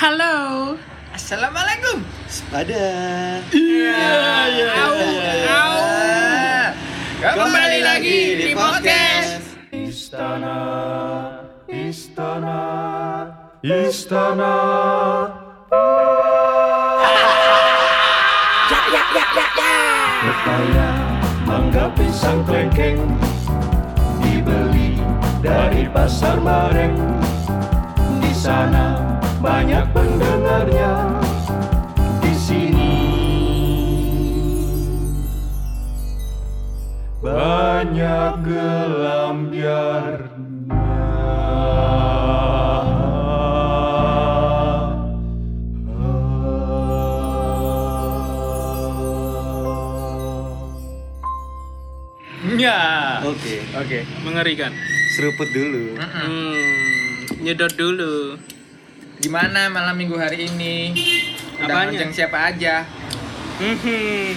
Halo. 0.00 0.80
Assalamualaikum. 1.12 2.00
Sepada. 2.24 2.72
Iya. 3.52 4.00
iya, 4.48 4.68
Au, 4.80 4.96
iya. 4.96 5.32
au. 5.44 5.76
Kembali 7.20 7.84
lagi 7.84 8.18
di 8.40 8.48
podcast. 8.56 9.44
Istana, 9.68 10.56
istana, 11.68 12.60
istana. 13.60 14.56
Pepaya, 20.24 20.90
mangga 21.44 21.92
pisang 21.92 22.40
klengkeng 22.48 23.04
dibeli 24.24 24.96
dari 25.44 25.84
pasar 25.92 26.40
bareng. 26.40 26.96
Di 28.24 28.32
sana 28.32 29.19
banyak 29.40 29.84
pendengarnya. 29.96 30.92
Di 32.20 32.32
sini 32.36 32.96
banyak 37.24 38.32
gelamnya. 38.44 39.80
Ya. 52.60 53.24
Oke. 53.24 53.64
Oke, 53.72 54.04
mengerikan. 54.20 54.68
Seruput 55.16 55.48
dulu. 55.48 55.96
Hmm, 55.96 57.40
nyedot 57.40 57.72
dulu. 57.72 58.36
Gimana 59.20 59.68
malam 59.68 60.00
minggu 60.00 60.16
hari 60.16 60.48
ini? 60.48 60.96
Udah 61.60 61.92
Apanya? 61.92 62.08
siapa 62.08 62.48
aja? 62.48 62.88
Hmm. 63.60 64.32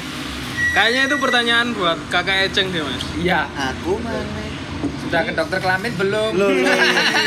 Kayaknya 0.75 1.01
itu 1.07 1.15
pertanyaan 1.23 1.71
buat 1.71 1.95
kakak 2.11 2.51
Eceng 2.51 2.67
deh 2.75 2.83
mas. 2.83 2.99
Iya. 3.15 3.47
Aku 3.47 3.95
mana? 4.03 4.43
Sudah 4.99 5.23
ke 5.23 5.31
dokter 5.31 5.63
kelamin 5.63 5.95
belum? 5.95 6.31
Loh, 6.35 6.51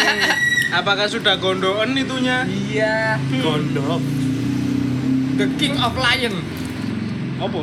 Apakah 0.78 1.08
sudah 1.08 1.40
gondoan 1.40 1.96
itunya? 1.96 2.44
Iya. 2.44 3.16
gondok. 3.40 4.04
The 5.40 5.46
King 5.56 5.80
of 5.80 5.96
Lion. 5.96 6.36
Apa? 7.40 7.60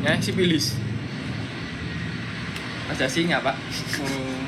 Ya, 0.00 0.16
sipilis. 0.24 0.72
Ada 2.88 3.08
singa, 3.08 3.44
Pak. 3.44 3.56
Oh, 4.00 4.40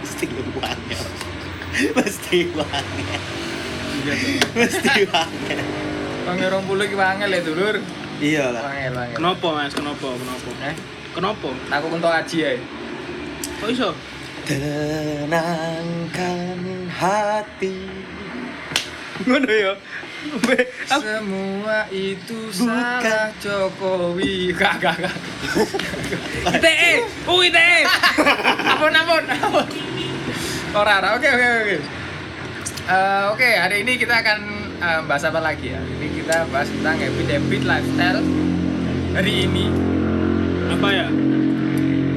Mesti 0.00 0.24
wangi. 0.56 0.96
Mesti 1.96 2.38
wangi. 2.52 3.04
Iya. 4.00 4.14
Mesti 4.56 5.00
wangi. 5.10 5.56
Pangerong 6.22 6.64
puluh 6.64 6.86
ki 6.88 6.96
wangel 6.96 7.30
ya, 7.30 7.40
Dulur. 7.44 7.76
Iya 8.22 8.54
lah. 8.54 8.62
Wangel, 8.70 8.92
wangel. 8.96 9.16
Kenapa 9.18 9.46
mas? 9.52 9.72
Kenapa? 9.74 10.06
Kenapa? 10.16 10.48
Eh, 10.64 10.76
Kenapa? 11.12 11.48
aku 11.68 11.86
untuk 11.92 12.08
aji 12.08 12.36
ya. 12.40 12.56
Kok 13.60 13.68
iso? 13.68 13.90
Tenangkan 14.48 16.58
hati. 16.88 17.76
Ngono 19.22 19.52
ya. 19.52 19.74
Semua 20.86 21.90
itu 21.90 22.38
Bukan. 22.54 23.02
salah 23.02 23.34
Jokowi. 23.42 24.54
Gak, 24.54 24.78
gak, 24.78 24.94
gak. 25.02 25.14
ITE, 26.58 27.02
oh 27.26 27.42
ITE. 27.42 27.82
ampun 28.62 28.94
ampun 28.94 29.24
ampun 29.26 29.66
ora 30.72 31.04
ora 31.04 31.08
oke 31.18 31.28
oke 31.28 31.46
oke 31.62 31.76
Eh, 32.82 33.22
oke 33.30 33.46
hari 33.46 33.86
ini 33.86 33.94
kita 33.94 34.10
akan 34.16 34.38
eh, 34.76 35.00
bahas 35.06 35.22
apa 35.22 35.38
lagi 35.38 35.70
ya 35.70 35.78
ini 35.78 36.10
kita 36.12 36.50
bahas 36.50 36.66
tentang 36.68 36.98
habit 36.98 37.28
habit 37.30 37.62
lifestyle 37.62 38.20
hari 39.12 39.46
ini 39.46 39.70
Apa 40.68 40.88
ya? 40.90 41.06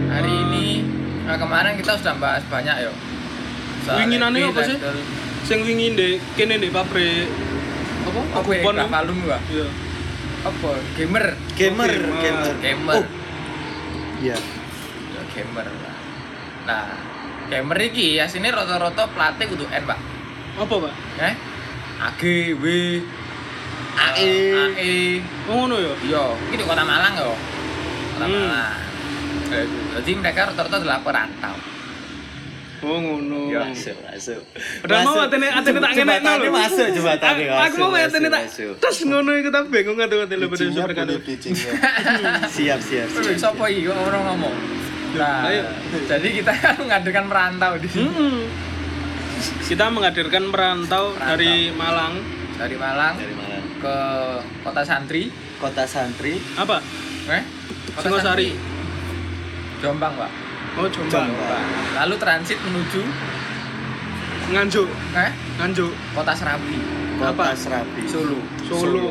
hari 0.09 0.31
Eh. 0.31 0.41
ini 0.41 0.65
eh, 1.23 1.37
kemarin 1.37 1.77
kita 1.77 1.93
sudah 1.95 2.17
bahas 2.17 2.41
banyak 2.45 2.81
yo 2.81 2.91
habit, 3.85 4.49
apa 4.49 4.61
sih? 4.65 4.77
Sing 5.45 5.61
wingi 5.61 5.93
ndek 5.93 6.17
kene 6.33 6.57
ndek 6.57 6.73
pabrik 6.73 7.29
apa? 8.03 8.19
apa 8.33 8.49
ya 8.49 8.61
Kupon, 8.63 8.75
Gak 9.21 9.41
Iya. 9.45 9.67
apa 10.41 10.69
gamer 10.97 11.25
Gamer, 11.53 11.91
Gamer. 11.93 12.13
gamer. 12.17 12.53
gamer 12.57 12.95
Oh, 12.95 13.05
iya. 14.17 14.37
Ya, 15.13 15.21
gamer 15.31 15.67
lah. 15.69 15.95
nah 16.65 16.85
gamer 17.45 17.77
iki 17.79 18.17
ya 18.17 18.25
sini 18.25 18.49
rata-rata 18.49 19.05
pelatih 19.07 19.45
kudu 19.45 19.69
N 19.69 19.85
pak 19.85 20.14
Apa, 20.55 20.75
Pak? 20.79 20.93
eh 21.19 21.33
AG 21.97 22.21
W 22.55 22.65
AE. 23.95 24.31
AE 24.75 24.95
Oh 25.47 25.55
ngono 25.57 25.75
ya. 25.77 25.93
Iya, 26.01 26.23
ini 26.45 26.55
di 26.55 26.63
kota 26.63 26.83
Malang 26.83 27.13
yo. 27.15 27.31
Kota 28.11 28.25
Hmm. 28.25 28.35
Malang. 28.45 28.79
Eh, 29.45 29.65
Jadi 29.95 30.11
mereka 30.13 30.51
rata-rata 30.51 30.75
adalah 30.77 30.99
perantau. 30.99 31.55
Oh 32.83 32.99
ngono. 32.99 33.47
Ya, 33.47 33.65
Masuk, 33.65 33.95
masuk. 34.03 34.41
Padahal 34.83 35.03
mau 35.07 35.23
atene 35.23 35.47
atene 35.47 35.79
tak 35.79 35.91
ngenekno 35.95 36.31
lho. 36.37 36.51
masuk 36.51 36.87
jembatannya. 36.91 37.45
Aku- 37.47 37.63
Aku 37.65 37.75
mau 37.81 37.97
atene 37.97 38.27
tak 38.27 38.43
terus 38.53 38.97
ngono 39.01 39.31
iku 39.33 39.49
tak 39.49 39.63
bingung 39.69 39.97
atuh 39.97 40.19
atene 40.21 40.43
Bridgingnya 40.45 40.75
super 40.77 40.91
kan. 40.93 41.07
Siap, 42.45 42.79
siap, 42.79 43.07
Terus 43.09 43.25
siap. 43.31 43.39
siapa 43.41 43.63
iki 43.67 43.87
kok 43.87 43.95
orang 43.97 44.23
ngomong? 44.29 44.55
Nah, 45.15 45.47
jadi 46.05 46.27
kita 46.35 46.51
kan 46.61 46.75
menghadirkan 46.77 47.25
perantau 47.25 47.79
di 47.79 47.87
sini. 47.87 48.11
Kita 49.61 49.89
menghadirkan 49.89 50.47
perantau 50.47 51.11
Perantau. 51.11 51.29
dari 51.31 51.69
Malang. 51.71 52.13
Dari 52.55 52.75
Malang 52.75 53.13
Dari 53.15 53.33
mana? 53.33 53.57
ke 53.75 53.97
kota 54.61 54.81
Santri, 54.81 55.27
Kota 55.55 55.83
Santri. 55.83 56.39
Apa? 56.55 56.79
eh? 57.27 57.43
Kota 57.91 58.01
Singosari. 58.01 58.49
Santri. 58.49 58.73
Jombang, 59.77 60.13
Pak. 60.15 60.31
Oh, 60.75 60.87
Jombang. 60.87 61.27
Jombang. 61.27 61.65
Lalu 61.95 62.15
transit 62.17 62.57
menuju 62.59 63.01
Nganjuk. 64.47 64.87
eh 65.13 65.31
Nganjuk. 65.57 65.91
kota 66.13 66.31
Serabi, 66.31 66.77
Kota 67.17 67.31
Apa? 67.31 67.45
Serabi. 67.53 68.01
Solo. 68.05 68.39
Solo. 68.61 69.07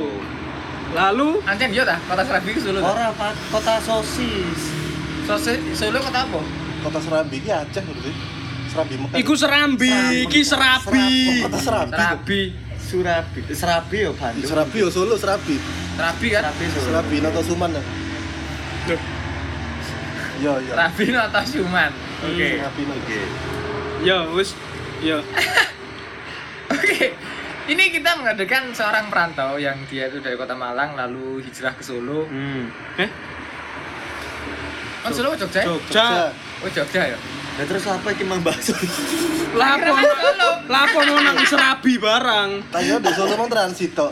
Lalu 0.90 1.42
Ancen 1.44 1.70
yo 1.70 1.82
ta, 1.82 1.98
kota 2.00 2.22
Serabi 2.22 2.50
ke 2.50 2.60
Solo. 2.60 2.78
Ora, 2.80 3.10
Pak. 3.10 3.34
Kota 3.50 3.76
sosis. 3.78 4.60
Sose- 5.24 5.62
Solo 5.72 5.98
kota 5.98 6.22
apa? 6.22 6.40
Kota 6.80 6.98
Serambi 6.98 7.38
ini 7.38 7.48
Aceh 7.48 7.80
berarti. 7.80 8.12
Serambi 8.74 8.96
Mekah. 8.98 9.16
iku 9.16 9.32
Serambi, 9.38 9.94
iki 10.26 10.40
Serabi. 10.42 11.06
Kota 11.40 11.58
Serambi. 11.58 11.94
Serabi. 11.94 12.40
Surabi. 12.84 13.40
Serabi 13.48 13.98
ya 14.00 14.10
Bandung. 14.12 14.44
Serabi 14.44 14.76
ya 14.76 14.88
Solo 14.90 15.14
Serabi. 15.14 15.56
Serabi 15.94 16.26
kan? 16.28 16.42
Serabi 16.44 16.64
Solo. 16.68 16.82
Serabi 16.84 17.16
atau 17.22 17.42
Suman 17.44 17.70
ya. 17.70 17.82
Loh, 18.84 19.00
Iya, 20.34 20.52
iya. 20.58 20.72
Serabi 20.74 21.04
atau 21.14 21.42
Suman. 21.44 21.90
Oke. 22.20 22.48
Serabi 22.58 22.82
Oke. 22.84 23.20
Ya, 24.02 24.18
wis. 24.28 24.50
Ya. 25.00 25.18
Oke. 26.74 27.14
Ini 27.64 27.84
kita 27.88 28.10
mengadakan 28.14 28.74
seorang 28.74 29.08
perantau 29.08 29.56
yang 29.56 29.78
dia 29.88 30.04
itu 30.04 30.18
dari 30.18 30.34
kota 30.34 30.52
Malang 30.52 30.92
lalu 30.92 31.40
hijrah 31.40 31.72
ke 31.72 31.80
Solo. 31.80 32.26
Hmm. 32.26 32.68
Eh, 32.98 33.10
Oh, 35.04 35.12
Solo 35.12 35.36
Jogja? 35.36 35.60
ya? 35.60 35.68
Jogja. 35.68 36.06
Oh, 36.58 36.68
Jogja 36.68 37.02
ya. 37.06 37.18
Nah, 37.54 37.64
terus 37.70 37.86
apa 37.86 38.10
iki 38.10 38.26
Mang 38.26 38.42
Bakso? 38.42 38.74
Lapo 39.60 39.94
lapo 40.66 40.98
mau 41.06 41.18
nang 41.22 41.38
Serabi 41.46 41.94
barang. 42.02 42.50
Tanya 42.74 42.98
di 42.98 43.10
Solo 43.14 43.38
mau 43.38 43.46
transit 43.46 43.94
tok. 43.94 44.10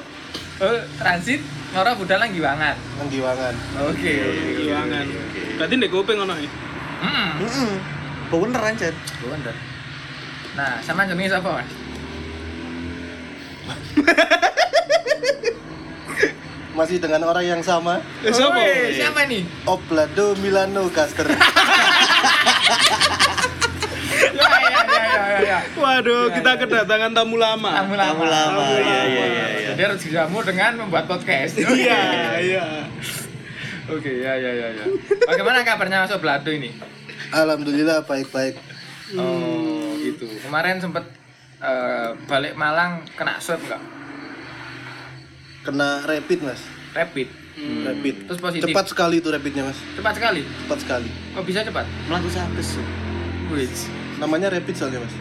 Oh, 0.62 0.78
transit 1.02 1.42
Ngora 1.72 1.96
budal 1.96 2.20
nang 2.20 2.36
Giwangan. 2.36 2.76
Nang 2.76 3.08
Giwangan. 3.08 3.54
Oke. 3.88 4.12
Giwangan. 4.60 5.06
Berarti 5.56 5.74
ndek 5.80 5.88
kuping 5.88 6.20
ngono 6.20 6.36
ya. 6.36 6.50
Hmm. 7.00 7.40
Heeh. 7.40 7.74
Bener 8.28 8.60
anjir. 8.60 8.94
Bener. 9.24 9.56
Nah, 10.52 10.76
sama 10.84 11.08
jenenge 11.08 11.32
siapa, 11.32 11.48
Mas? 11.48 11.70
Masih 16.76 17.00
dengan 17.00 17.24
orang 17.24 17.44
yang 17.44 17.62
sama. 17.64 18.04
Eh, 18.20 18.32
siapa? 18.32 18.52
Woi, 18.52 18.92
siapa 18.92 19.20
nih? 19.24 19.42
Oblado 19.64 20.36
Milano 20.44 20.92
Caster. 20.92 21.24
Waduh, 25.72 26.28
Ya, 26.28 26.34
kita 26.38 26.50
ya. 26.52 26.58
kedatangan 26.60 27.10
tamu 27.12 27.36
lama. 27.36 27.70
Tamu 27.72 27.94
Tamu 27.94 28.24
lama. 28.24 28.62
Iya, 28.72 28.80
iya, 28.80 29.02
iya, 29.04 29.24
iya. 29.26 29.68
Jadi 29.72 29.80
harus 29.82 30.00
dijamu 30.00 30.38
dengan 30.42 30.72
membuat 30.78 31.04
podcast. 31.06 31.56
Iya, 31.62 32.02
iya. 32.48 32.64
Oke, 33.86 34.22
ya, 34.22 34.32
ya, 34.34 34.52
ya, 34.52 34.68
ya. 34.72 34.84
Bagaimana 35.26 35.62
kabarnya 35.62 36.06
Mas 36.06 36.14
Oblado 36.14 36.48
ini? 36.48 36.70
Alhamdulillah 37.30 38.04
baik-baik. 38.04 38.54
Oh, 39.14 39.98
gitu. 39.98 40.24
Kemarin 40.40 40.78
sempet 40.78 41.04
eh, 41.58 42.08
balik 42.24 42.54
Malang 42.54 43.02
kena 43.12 43.36
swab 43.36 43.58
enggak? 43.60 43.82
Kena 45.62 46.02
rapid, 46.02 46.38
Mas. 46.42 46.62
Rapid. 46.92 47.28
Rapid. 47.86 48.14
Terus 48.26 48.40
positif. 48.40 48.66
Cepat 48.66 48.86
sekali 48.88 49.18
itu 49.18 49.28
rapidnya, 49.28 49.62
Mas. 49.64 49.78
Cepat 49.94 50.14
sekali. 50.16 50.42
Cepat 50.64 50.78
sekali. 50.80 51.10
Kok 51.32 51.44
bisa 51.44 51.60
cepat? 51.62 51.86
Melaku 52.08 52.28
sapes. 52.28 52.68
Wih. 53.50 53.68
Namanya 54.18 54.48
rapid 54.50 54.74
soalnya, 54.74 55.02
Mas. 55.02 55.14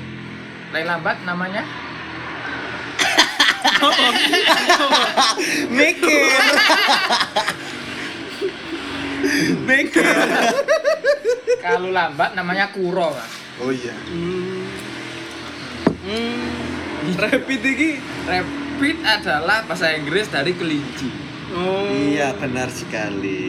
Lain 0.71 0.87
lambat 0.87 1.19
namanya? 1.27 1.67
Mikir. 5.77 6.31
Mikir. 9.67 10.05
Kalau 11.61 11.89
lambat 11.91 12.31
namanya 12.39 12.71
kuro. 12.71 13.11
Oh 13.61 13.71
iya. 13.71 13.93
Hmm. 14.07 14.65
Hmm. 16.07 16.47
Rapid 17.19 17.61
iki. 17.67 17.99
Rapid 18.25 18.97
adalah 19.03 19.67
bahasa 19.67 19.91
Inggris 19.91 20.31
dari 20.31 20.55
kelinci. 20.55 21.11
Oh. 21.51 21.91
Iya, 21.91 22.31
benar 22.39 22.71
sekali. 22.71 23.43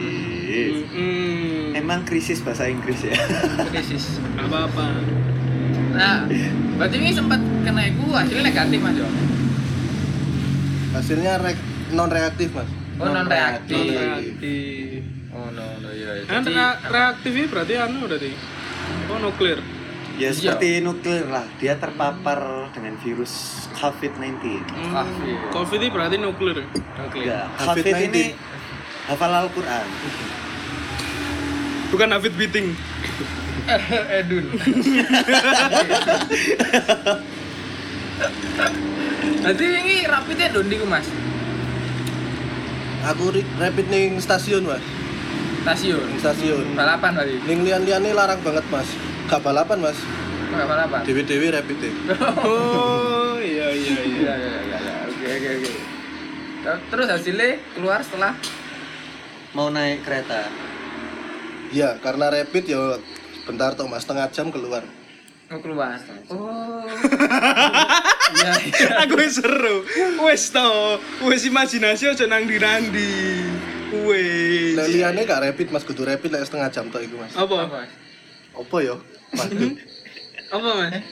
Hmm. 0.91 1.71
Emang 1.73 2.03
krisis 2.03 2.43
bahasa 2.43 2.67
Inggris 2.67 2.99
ya. 3.07 3.15
Krisis. 3.71 4.19
Apa-apa. 4.37 5.32
Nah, 5.93 6.25
berarti 6.75 6.95
ini 6.97 7.11
sempat 7.13 7.37
kena 7.61 7.81
itu 7.85 8.03
hasilnya 8.09 8.43
negatif 8.43 8.79
Mas 8.81 8.93
Jo. 8.97 9.05
Hasilnya 10.93 11.33
re- 11.37 11.65
non 11.91 12.09
reaktif 12.09 12.53
mas. 12.53 12.69
Oh, 12.97 13.09
non 13.09 13.25
reaktif. 13.25 13.77
Reaktif. 13.77 15.01
Oh, 15.33 15.49
no, 15.49 15.65
no, 15.81 15.89
iya. 15.89 16.21
iya. 16.21 16.25
Kan 16.25 16.45
reaktif 16.85 17.31
ini 17.33 17.47
berarti 17.49 17.73
anu 17.75 18.05
berarti. 18.05 18.29
Oh 19.09 19.17
nuklir. 19.17 19.57
Ya 20.13 20.29
Iya. 20.29 20.53
seperti 20.53 20.85
nuklir 20.85 21.25
lah, 21.25 21.41
dia 21.57 21.73
terpapar 21.73 22.69
dengan 22.69 22.93
virus 23.01 23.65
COVID-19. 23.73 24.61
Hmm. 24.61 24.93
Covid. 24.93 25.37
Covid 25.49 25.79
ini 25.81 25.89
berarti 25.89 26.15
nuklir. 26.21 26.57
nuklir. 26.61 27.25
Ya, 27.25 27.49
COVID-19. 27.57 27.65
COVID 27.65 27.97
ini 28.07 28.23
hafal 29.09 29.33
Al-Quran. 29.33 29.85
Bukan 31.93 32.09
David 32.09 32.33
Beating. 32.33 32.67
Edun. 34.19 34.45
Jadi 39.43 39.65
ini 39.77 39.95
rapidnya 40.03 40.47
dondi 40.49 40.75
ku 40.75 40.87
mas 40.87 41.07
Aku 43.05 43.29
rapid 43.57 43.87
ning 43.87 44.15
stasiun 44.17 44.63
mas. 44.63 44.83
stasiun 45.63 46.01
Ning 46.07 46.19
stasiun. 46.19 46.65
balapan 46.73 47.11
tadi 47.13 47.35
Ning 47.43 47.61
lian-liane 47.61 48.09
larang 48.11 48.39
banget 48.41 48.65
mas. 48.67 48.89
Gak 49.27 49.39
balapan 49.39 49.79
mas. 49.79 49.99
nggak 50.49 50.67
balapan 50.67 51.01
Dewi-dewi 51.03 51.47
rapid. 51.49 51.77
Oh 52.41 53.37
iya 53.37 53.69
iya 53.69 53.99
iya. 54.01 54.33
iya 54.33 54.33
iya 54.35 54.79
iya 54.79 54.93
oke 55.05 55.25
oke 55.29 55.49
oke 55.51 55.71
Ter- 56.63 56.83
terus 56.89 57.07
hasilnya 57.07 57.49
keluar 57.73 57.99
setelah 58.01 58.33
Mau 59.53 59.69
naik 59.69 60.01
kereta. 60.01 60.49
Iya, 61.73 61.97
karena 61.97 62.29
rapid 62.29 62.63
ya 62.69 63.01
bentar 63.49 63.73
toh 63.73 63.89
mas, 63.89 64.05
setengah 64.05 64.29
jam 64.29 64.53
keluar. 64.53 64.85
mau 65.51 65.61
keluar 65.61 66.01
oh 66.33 66.81
iya 68.33 68.53
iya 68.57 68.89
Aku 69.05 69.13
wis 69.21 69.37
seru. 69.37 69.85
Wis 70.25 70.49
to. 70.49 70.97
Wis 71.29 71.45
imajinasi 71.45 72.09
aja 72.09 72.25
nang 72.25 72.49
ndi-ndi. 72.49 73.13
Wis. 74.09 74.73
Lek 74.73 74.89
liane 74.89 75.21
gak 75.25 75.45
rapid 75.45 75.69
mas, 75.69 75.85
kudu 75.85 76.09
rapid 76.09 76.33
lek 76.33 76.45
setengah 76.49 76.69
jam 76.73 76.89
toh 76.89 76.97
iku 76.97 77.21
mas. 77.21 77.37
Apa? 77.37 77.69
Apa? 77.69 77.85
Apa 78.53 78.77
yo? 78.81 78.95
Waduh. 79.33 79.73
Apa, 80.53 80.69
Mas? 80.77 81.01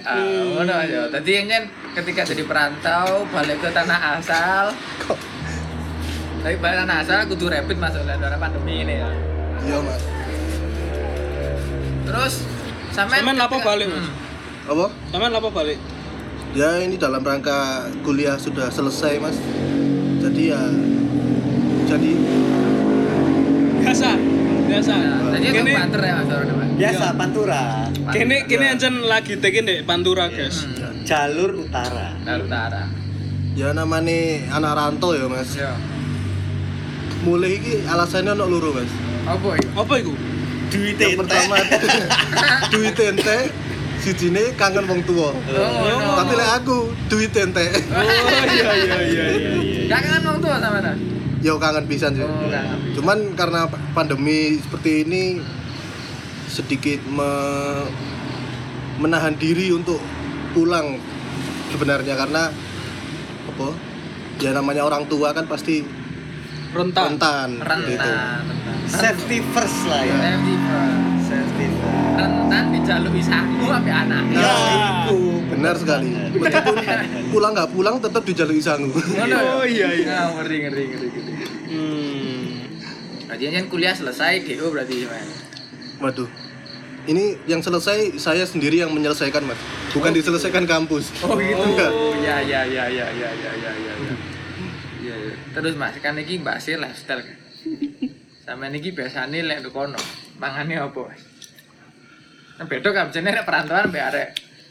Ah, 0.00 0.16
ngono 0.24 0.72
aja. 0.72 1.12
Tadi 1.12 1.30
yang 1.44 1.68
ketika 1.92 2.24
jadi 2.24 2.40
perantau 2.48 3.28
balik 3.28 3.60
ke 3.60 3.68
tanah 3.68 4.16
asal. 4.16 4.72
Tapi 6.40 6.56
balik 6.56 6.76
tanah 6.84 6.96
asal 7.04 7.28
kudu 7.28 7.52
rapid 7.52 7.76
masuk 7.76 8.00
dalam 8.04 8.40
pandemi 8.40 8.80
ini 8.80 8.96
ya. 8.96 9.10
Iya 9.60 9.76
mas. 9.84 10.02
Terus 12.08 12.34
sampean 12.90 13.22
Sampean 13.22 13.36
lapo 13.36 13.56
balik, 13.60 13.86
Mas? 13.92 14.02
Hmm. 14.08 14.70
Apa? 14.72 14.86
Sampean 15.12 15.32
apa 15.36 15.48
balik? 15.52 15.78
Ya 16.56 16.80
ini 16.82 16.96
dalam 16.96 17.22
rangka 17.22 17.86
kuliah 18.02 18.40
sudah 18.40 18.72
selesai 18.72 19.20
mas. 19.20 19.36
Jadi 20.20 20.42
ya 20.48 20.60
jadi 21.86 22.10
Biasa. 23.80 24.10
Biasa. 24.70 24.92
Nah, 24.94 25.34
aku 25.34 25.50
Kene 25.50 25.72
banter 25.74 26.00
ya 26.04 26.12
Mas 26.20 26.28
Mas. 26.30 26.70
Biasa 26.80 27.06
Pantura, 27.12 27.62
kene 28.08 28.36
kene 28.48 28.64
Ya. 28.64 28.72
ancen 28.72 28.94
lagi 29.04 29.36
tekin 29.36 29.68
dek 29.68 29.84
Pantura, 29.84 30.32
guys. 30.32 30.64
Hmm. 30.64 31.04
jalur 31.04 31.68
utara. 31.68 32.16
Dari 32.24 32.42
utara. 32.48 32.82
ya 33.58 33.74
namanya 33.74 34.46
anak 34.56 34.72
rantau 34.78 35.12
ya 35.12 35.26
mas. 35.28 35.52
Yo. 35.58 35.68
Mulai 37.20 37.52
ini 37.54 37.72
alasannya 37.84 38.32
ono 38.32 38.44
loro 38.46 38.72
mas. 38.72 38.88
Apa 39.24 39.48
iki? 39.54 39.68
Apa 39.70 39.94
iku? 40.00 40.12
Duit 40.70 40.96
Yang 40.96 41.18
pertama 41.18 41.54
duit 42.72 42.94
ente, 42.96 43.38
sijine 43.98 44.54
kangen 44.54 44.86
wong 44.86 45.02
tua. 45.02 45.34
Oh, 45.34 46.14
Tapi 46.16 46.32
lek 46.32 46.50
aku 46.56 46.78
duit 47.10 47.34
ente, 47.34 47.66
Oh 47.90 48.00
iya 48.00 48.70
iya 48.70 48.70
iya 48.70 48.96
iya. 49.02 49.24
iya. 49.34 49.82
Gak 49.86 50.00
kangen 50.00 50.22
wong 50.24 50.38
tua 50.40 50.56
sama 50.56 50.78
ta? 50.78 50.92
ya 51.40 51.56
kangen 51.56 51.84
pisan 51.84 52.14
sih. 52.14 52.22
Oh, 52.22 52.46
kangen. 52.46 52.78
Cuman 52.94 53.18
karena 53.34 53.60
pandemi 53.90 54.56
seperti 54.58 55.02
ini 55.02 55.22
sedikit 56.46 57.02
me- 57.04 57.88
menahan 58.96 59.34
diri 59.34 59.72
untuk 59.72 59.98
pulang 60.52 60.96
sebenarnya 61.68 62.14
karena 62.14 62.48
apa? 63.46 63.68
Ya 64.38 64.54
namanya 64.54 64.86
orang 64.86 65.04
tua 65.04 65.34
kan 65.34 65.44
pasti 65.44 65.82
Rentan. 66.70 67.18
rentan, 67.18 67.50
Rentan, 67.58 67.78
gitu. 67.90 68.10
rentan. 68.10 68.76
Safety 68.86 69.38
first 69.50 69.78
lah 69.90 70.02
ya. 70.06 70.18
Safety 70.22 70.54
first. 70.54 70.98
Safety 71.26 71.66
first. 71.66 72.14
Rentan 72.14 72.64
dijaluki 72.70 73.22
saku 73.26 73.64
sampai 73.66 73.92
anak. 73.94 74.22
Ya, 74.30 74.54
itu 75.10 75.18
Benar 75.50 75.74
sekali. 75.74 76.08
Meskipun 76.38 76.76
pulang 77.34 77.52
nggak 77.58 77.70
pulang 77.74 77.96
tetap 77.98 78.22
dijalui 78.22 78.62
sangu. 78.62 78.94
Ngono 78.94 79.34
ya? 79.34 79.50
Oh, 79.58 79.66
iya, 79.66 79.88
iya. 79.98 80.06
Nah, 80.06 80.26
ngeri 80.38 80.56
ngeri 80.62 80.84
ngeri 80.94 81.08
ngeri. 81.10 81.32
Hmm. 81.70 82.42
Berarti 83.26 83.44
kan 83.50 83.66
kuliah 83.66 83.94
selesai 83.94 84.32
GO 84.46 84.70
berarti 84.70 85.06
Mas. 85.10 85.30
Waduh. 85.98 86.30
Ini 87.10 87.34
yang 87.50 87.64
selesai 87.64 88.20
saya 88.20 88.46
sendiri 88.46 88.78
yang 88.84 88.94
menyelesaikan, 88.94 89.42
Mas. 89.42 89.58
Bukan 89.90 90.14
diselesaikan 90.14 90.70
kampus. 90.70 91.10
Oh 91.26 91.34
gitu. 91.34 91.58
Oh 91.66 92.14
ya 92.22 92.38
ya 92.44 92.62
ya 92.62 92.86
ya 92.86 93.06
ya 93.10 93.30
ya 93.34 93.50
ya 93.58 93.72
ya. 93.74 93.94
Ya. 95.10 95.16
Iya, 95.16 95.26
iya. 95.26 95.34
Terus 95.50 95.74
Mas, 95.74 95.98
kan 95.98 96.14
iki 96.14 96.38
bahasnya 96.38 96.78
lifestyle 96.78 97.26
kan. 97.26 97.36
Sama 98.40 98.66
niki 98.66 98.94
biasane 98.94 99.42
lek 99.42 99.62
nduk 99.62 99.74
kono, 99.74 99.98
mangane 100.38 100.78
apa, 100.78 101.00
Mas? 101.10 101.22
Kan 102.56 102.66
beda 102.66 102.88
kan 102.90 103.06
jenenge 103.10 103.40
nek 103.40 103.46
perantauan 103.46 103.88
mbek 103.88 104.04
arek 104.10 104.28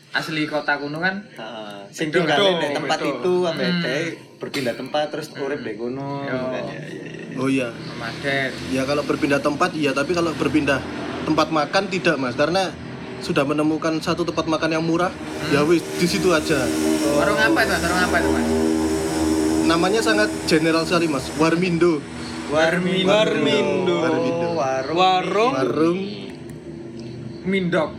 asli 0.10 0.46
kota 0.46 0.78
kuno 0.78 1.00
kan. 1.00 1.22
Heeh. 1.22 1.80
Sing 1.90 2.10
tinggal 2.10 2.38
di 2.58 2.68
tempat 2.72 3.00
itu 3.00 3.34
sampai 3.46 3.68
Hmm. 3.70 4.38
berpindah 4.40 4.74
tempat 4.74 5.12
terus 5.12 5.28
urip 5.36 5.60
di 5.60 5.74
kono. 5.76 6.24
Yo. 6.26 6.38
kan, 6.50 6.64
ya, 6.66 6.82
ya, 6.86 7.04
ya. 7.06 7.38
Oh 7.40 7.48
iya. 7.48 7.68
Nomaden. 7.72 8.52
Ya 8.70 8.84
kalau 8.84 9.04
berpindah 9.06 9.40
tempat 9.40 9.72
iya, 9.74 9.92
tapi 9.92 10.12
kalau 10.12 10.34
berpindah 10.34 10.80
tempat 11.24 11.48
makan 11.50 11.84
tidak, 11.88 12.16
Mas. 12.18 12.36
Karena 12.36 12.74
sudah 13.20 13.44
menemukan 13.44 14.00
satu 14.00 14.24
tempat 14.24 14.48
makan 14.48 14.76
yang 14.76 14.84
murah, 14.84 15.12
ya 15.52 15.64
wis 15.64 15.84
di 16.00 16.08
situ 16.08 16.32
aja. 16.32 16.56
Warung 17.16 17.38
apa 17.38 17.60
itu, 17.64 17.72
Mas? 17.72 17.82
Warung 17.84 18.02
apa 18.02 18.16
itu, 18.18 18.30
Mas? 18.32 18.48
Namanya 19.70 20.02
sangat 20.02 20.34
general 20.50 20.82
sekali, 20.82 21.06
Mas. 21.06 21.30
Warmindo. 21.38 22.02
Warmindo. 22.50 23.06
Warmindo. 23.06 23.96
Warmindo. 24.02 24.48
Oh, 24.50 24.58
warung. 24.58 24.98
Warung. 24.98 25.54
Warung 25.54 26.00
Mindok. 27.46 27.92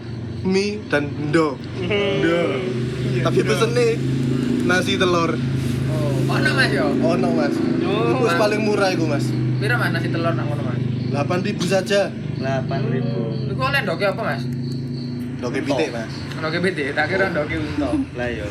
mie 0.44 0.80
dan 0.88 1.12
ndo. 1.28 1.60
Tapi 3.20 3.40
pesen 3.44 3.70
nih 3.76 3.90
nasi 4.64 4.96
telur. 4.96 5.36
Oh, 5.90 6.32
ono 6.32 6.50
Mas 6.56 6.70
yo. 6.72 6.86
Oh 7.04 7.14
no, 7.16 7.28
Mas. 7.36 7.54
Oh. 7.84 8.24
Paling 8.24 8.60
murah 8.64 8.90
itu, 8.94 9.04
Mas. 9.04 9.28
Piro 9.60 9.76
Mas 9.76 9.90
nasi 9.92 10.08
telur 10.08 10.32
nang 10.32 10.48
kono, 10.48 10.62
Mas? 10.64 10.80
8.000 11.12 11.60
saja. 11.68 12.08
8000. 12.40 13.52
Iku 13.52 13.60
oleh 13.60 13.80
ndoke 13.84 14.04
apa, 14.08 14.22
Mas? 14.24 14.42
Doke 15.40 15.60
pitik, 15.60 15.92
Mas. 15.92 16.12
Ndoke 16.40 16.58
bete, 16.64 16.84
tak 16.96 17.12
kira 17.12 17.28
ndoke 17.28 17.56
unta. 17.60 17.90
Lah 18.16 18.28
yo. 18.32 18.48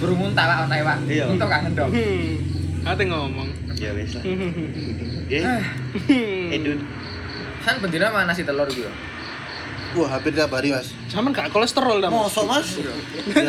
Burung 0.00 0.32
unta 0.32 0.42
Pak 0.48 0.58
ono 0.64 0.74
Pak. 0.80 0.98
Iya. 1.04 1.24
Unta 1.28 1.44
kangen 1.44 1.72
dong. 1.76 1.92
Hmm. 1.92 2.88
Ate 2.88 3.04
ngomong. 3.04 3.48
Ya 3.76 3.92
wis 3.92 4.16
lah. 4.16 4.24
Hmm. 5.30 5.30
Eh, 5.30 6.58
Edun. 6.58 6.82
Kan 7.62 7.78
bendina 7.78 8.10
mana 8.10 8.32
nasi 8.32 8.42
telur 8.42 8.66
yo? 8.72 8.90
Wah, 9.94 10.18
hampir 10.18 10.34
tiap 10.34 10.50
hari, 10.54 10.74
Mas. 10.74 10.90
Sama 11.06 11.30
gak 11.30 11.54
kolesterol 11.54 12.02
dah. 12.02 12.10
Mas. 12.10 12.30
Mosok 12.30 12.44
Mas? 12.50 12.68
Ya. 12.78 12.94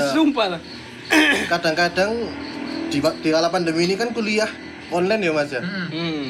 Sumpah 0.13 0.57
lah. 0.57 0.61
Kadang-kadang 1.53 2.11
di, 2.93 2.97
di 3.01 3.29
kala 3.29 3.49
pandemi 3.49 3.89
ini 3.89 3.97
kan 3.97 4.13
kuliah 4.13 4.49
online 4.93 5.25
ya, 5.25 5.31
Mas 5.33 5.49
ya. 5.49 5.61
Hmm. 5.61 5.87
Hmm. 5.89 6.25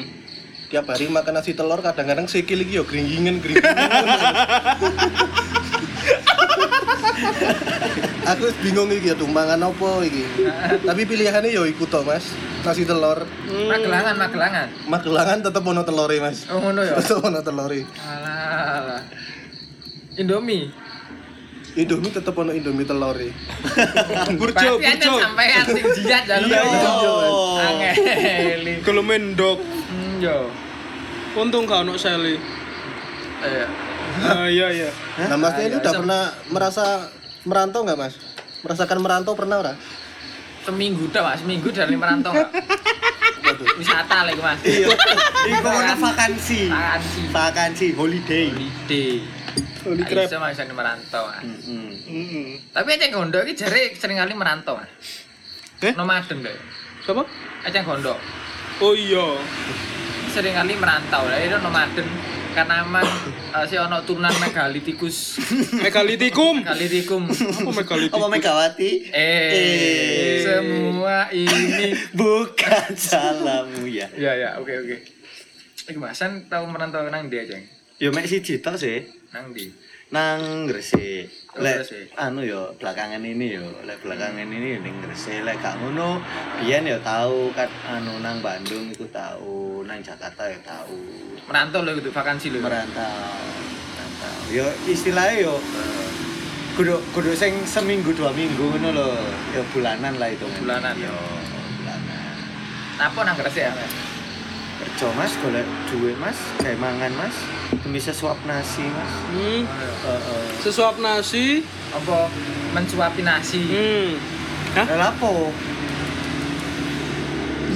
Tiap 0.72 0.88
hari 0.88 1.12
makan 1.12 1.32
nasi 1.36 1.52
telur, 1.52 1.84
kadang-kadang 1.84 2.24
sekil 2.24 2.64
iki 2.64 2.80
yo 2.80 2.84
gringgingen 2.88 3.44
gringgingen. 3.44 3.76
Aku 8.32 8.54
bingung 8.62 8.86
iki 8.94 9.10
ya 9.10 9.18
mangan 9.18 9.66
apa 9.66 9.88
iki. 10.06 10.22
Tapi 10.86 11.02
pilihannya 11.02 11.50
yo 11.50 11.66
iku 11.66 11.90
to, 11.90 12.06
Mas. 12.06 12.30
Nasi 12.62 12.86
telur. 12.86 13.26
Magelangan, 13.50 14.14
Magelangan. 14.14 14.66
Magelangan 14.86 15.38
tetep 15.42 15.62
ono 15.66 15.82
telure, 15.82 16.22
Mas. 16.22 16.46
Oh 16.46 16.62
ngono 16.62 16.86
ya. 16.86 16.94
Tetep 17.02 17.18
ono 17.18 17.42
telure. 17.42 17.82
Alah, 17.98 18.78
alah. 18.78 19.02
Indomie. 20.14 20.70
Indomie 21.74 22.12
tetep 22.14 22.36
ono 22.36 22.54
Indomie 22.54 22.86
telur 22.86 23.18
e. 23.18 23.34
Burjo, 24.40 24.78
burjo. 24.78 25.12
sampean 25.18 25.64
sing 25.66 25.86
jiat 26.04 26.24
jalur. 26.28 26.46
Iya, 26.46 26.62
iya. 27.82 28.78
Kalau 28.86 29.02
mendok. 29.02 29.58
Hmm, 29.58 30.22
yo. 30.22 30.46
Untung 31.34 31.66
gak 31.66 31.82
ono 31.82 31.98
seli. 31.98 32.38
Iya. 33.42 33.91
Ah 34.20 34.46
iya 34.46 34.68
iya. 34.68 34.90
Nah, 35.28 35.36
Mas 35.40 35.56
Ah, 35.56 35.64
ini 35.64 35.72
iya, 35.72 35.80
udah 35.80 35.92
pernah 35.96 36.22
merasa 36.52 36.84
merantau 37.48 37.80
nggak, 37.82 37.98
Mas? 37.98 38.14
Merasakan 38.62 38.98
merantau 39.00 39.32
pernah 39.32 39.56
ora? 39.64 39.72
Seminggu 40.62 41.08
dah, 41.10 41.22
Mas. 41.24 41.40
Seminggu 41.40 41.72
dari 41.72 41.96
merantau 41.96 42.30
enggak? 42.36 42.50
Wisata 43.80 44.28
lagi, 44.28 44.40
Mas. 44.40 44.60
Iya. 44.62 44.88
Iku 45.48 45.68
ono 45.68 45.94
vakansi. 45.98 46.60
Vakansi. 46.70 47.20
Vakansi 47.32 47.86
holiday. 47.96 48.46
Holiday. 48.52 49.12
Holy 49.82 50.02
crap. 50.06 50.30
Bisa 50.30 50.38
Mas 50.38 50.58
merantau. 50.60 51.24
Mm-mm. 51.42 52.70
Tapi 52.70 52.88
Aceh 52.94 53.10
Gondo 53.10 53.42
ini 53.42 53.52
jare 53.58 53.96
sering 53.98 54.20
kali 54.20 54.32
merantau, 54.36 54.78
Mas. 54.78 54.90
Eh? 55.82 55.92
Nomaden 55.98 56.46
deh. 56.46 56.54
Siapa? 57.02 57.26
Aceh 57.66 57.82
Gondo 57.82 58.14
Oh 58.82 58.94
iya. 58.94 59.38
sering 60.32 60.56
kali 60.56 60.74
merantau 60.80 61.28
lah 61.28 61.36
itu 61.36 61.54
nomaden 61.60 62.08
karena 62.52 62.74
emang 62.80 63.04
eh, 63.56 63.64
si 63.64 63.74
ono 63.74 64.00
turunan 64.02 64.32
megalitikus 64.38 65.40
Megalitikum. 65.84 66.60
megalitikum 66.60 67.22
Apa 67.26 67.70
megalitikum? 67.74 68.18
Apa 68.18 68.26
Megawati? 68.28 68.90
eh, 69.08 69.50
Eh. 69.50 70.36
semua 70.42 71.28
ini 71.28 71.96
Bukan 72.14 72.92
salahmu 72.92 73.84
ya. 73.86 74.08
ya 74.12 74.32
ya 74.34 74.50
oke 74.56 74.70
oke 74.70 74.96
Iku 75.84 75.98
masan 75.98 76.46
tau 76.46 76.62
merantau 76.64 77.02
nang 77.04 77.26
dia 77.26 77.42
aja 77.42 77.58
Yo 77.96 78.10
mek 78.10 78.26
siji 78.26 78.58
tok 78.58 78.76
sih. 78.76 79.02
nang 79.30 79.50
di 79.50 79.72
Nang 80.12 80.68
Gresik. 80.68 81.24
Lek 81.56 81.88
anu 82.20 82.44
yo 82.44 82.76
belakangan 82.76 83.24
ini 83.24 83.56
yo, 83.56 83.64
lek 83.88 84.04
belakangan 84.04 84.44
ini 84.44 84.76
ning 84.84 85.00
Gresik 85.00 85.40
lek 85.40 85.56
gak 85.64 85.80
ngono 85.80 86.20
biyen 86.60 86.84
yo 86.84 87.00
tahu 87.00 87.48
kan 87.56 87.72
anu 87.88 88.20
nang 88.20 88.44
Bandung 88.44 88.92
itu 88.92 89.08
tahu, 89.08 89.80
nang 89.88 90.04
Jakarta 90.04 90.52
yo 90.52 90.60
tahu. 90.60 91.00
merantau 91.48 91.80
loh 91.80 91.96
gitu 91.96 92.12
vakansi 92.12 92.52
loh 92.52 92.60
Merantau. 92.60 93.24
Merantau. 93.96 94.36
Yo 94.52 94.68
istilahnya 94.84 95.48
yo 95.48 95.56
kudu 96.76 97.00
kudu 97.16 97.32
sing 97.32 97.64
seminggu 97.64 98.12
dua 98.12 98.36
minggu 98.36 98.68
ngono 98.68 98.92
lho. 98.92 99.16
Yo 99.56 99.64
bulanan 99.72 100.20
lah 100.20 100.28
itu. 100.28 100.44
Bulanan, 100.60 100.92
yo. 101.00 101.16
Bulanan. 101.80 102.36
apa 103.00 103.20
nang 103.24 103.36
Gresik 103.40 103.64
ya? 103.64 103.72
Kerja 104.82 105.06
Mas 105.14 105.30
golek 105.38 105.62
duit 105.94 106.18
Mas, 106.18 106.34
kayak 106.58 106.74
mangan 106.82 107.14
Mas. 107.14 107.36
Demi 107.86 108.02
sesuap 108.02 108.34
nasi 108.42 108.82
Mas. 108.82 109.12
Hmm. 109.30 109.62
Heeh. 109.62 110.42
Sesuap 110.58 110.98
nasi. 110.98 111.62
apa 111.92 112.24
mensuapi 112.72 113.20
nasi 113.20 113.60
Hmm. 113.68 114.16
Hah? 114.74 114.86
Lah 114.90 115.12
lapo? 115.12 115.52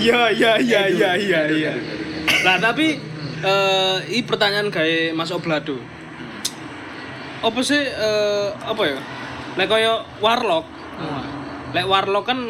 Iya 0.00 0.32
iya 0.32 0.52
iya 0.56 0.82
iya 0.88 1.10
iya 1.14 1.40
iya. 1.52 1.72
aduh. 1.76 2.42
Nah 2.48 2.56
tapi 2.58 2.96
eh 3.44 3.96
ini 4.08 4.24
pertanyaan 4.24 4.72
kayak 4.72 5.12
Mas 5.14 5.30
Oblado. 5.30 5.78
Apa 7.44 7.60
sih 7.62 7.78
eh, 7.78 8.48
apa 8.50 8.82
ya? 8.82 8.98
Lek 9.60 9.68
kaya 9.70 10.02
warlock. 10.18 10.66
Lek 11.76 11.86
warlock 11.86 12.24
kan 12.26 12.40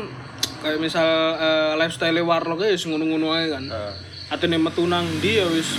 kayak 0.62 0.78
misal 0.80 1.04
eh, 1.36 1.72
lifestyle 1.76 2.22
warlock 2.22 2.62
ya 2.62 2.72
wis 2.72 2.86
ngono-ngono 2.86 3.34
ae 3.34 3.50
kan. 3.50 3.64
Eh, 3.66 3.92
Atene 4.26 4.58
metu 4.58 4.82
nang 4.84 5.06
ndi 5.18 5.38
ya 5.38 5.46
wis 5.46 5.70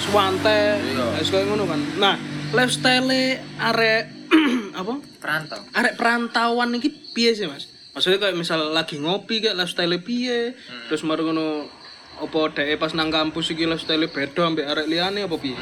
suwante, 0.00 0.80
Iya. 0.80 1.20
wis 1.20 1.28
kaya 1.28 1.44
ngono 1.44 1.68
kan. 1.68 1.80
Nah, 2.00 2.16
lifestyle 2.56 3.12
arek 3.60 4.04
apa? 4.80 4.94
perantau 5.20 5.60
arek 5.76 5.94
perantauan 6.00 6.72
iki 6.72 6.88
piye 7.12 7.36
sih 7.36 7.44
mas? 7.44 7.68
Maksudnya 7.92 8.16
kayak 8.16 8.38
misal 8.38 8.72
lagi 8.72 8.96
ngopi 8.96 9.44
kayak 9.44 9.58
lifestyle 9.60 9.98
piye, 10.00 10.56
terus 10.88 11.04
mari 11.04 11.20
ngono 11.20 11.68
apa 12.16 12.38
dhek 12.56 12.80
pas 12.80 12.96
nang 12.96 13.12
kampus 13.12 13.52
iki 13.52 13.68
lifestyle 13.68 14.08
beda 14.08 14.48
ambek 14.48 14.64
arek 14.64 14.86
liyane 14.88 15.28
apa 15.28 15.36
piye? 15.36 15.58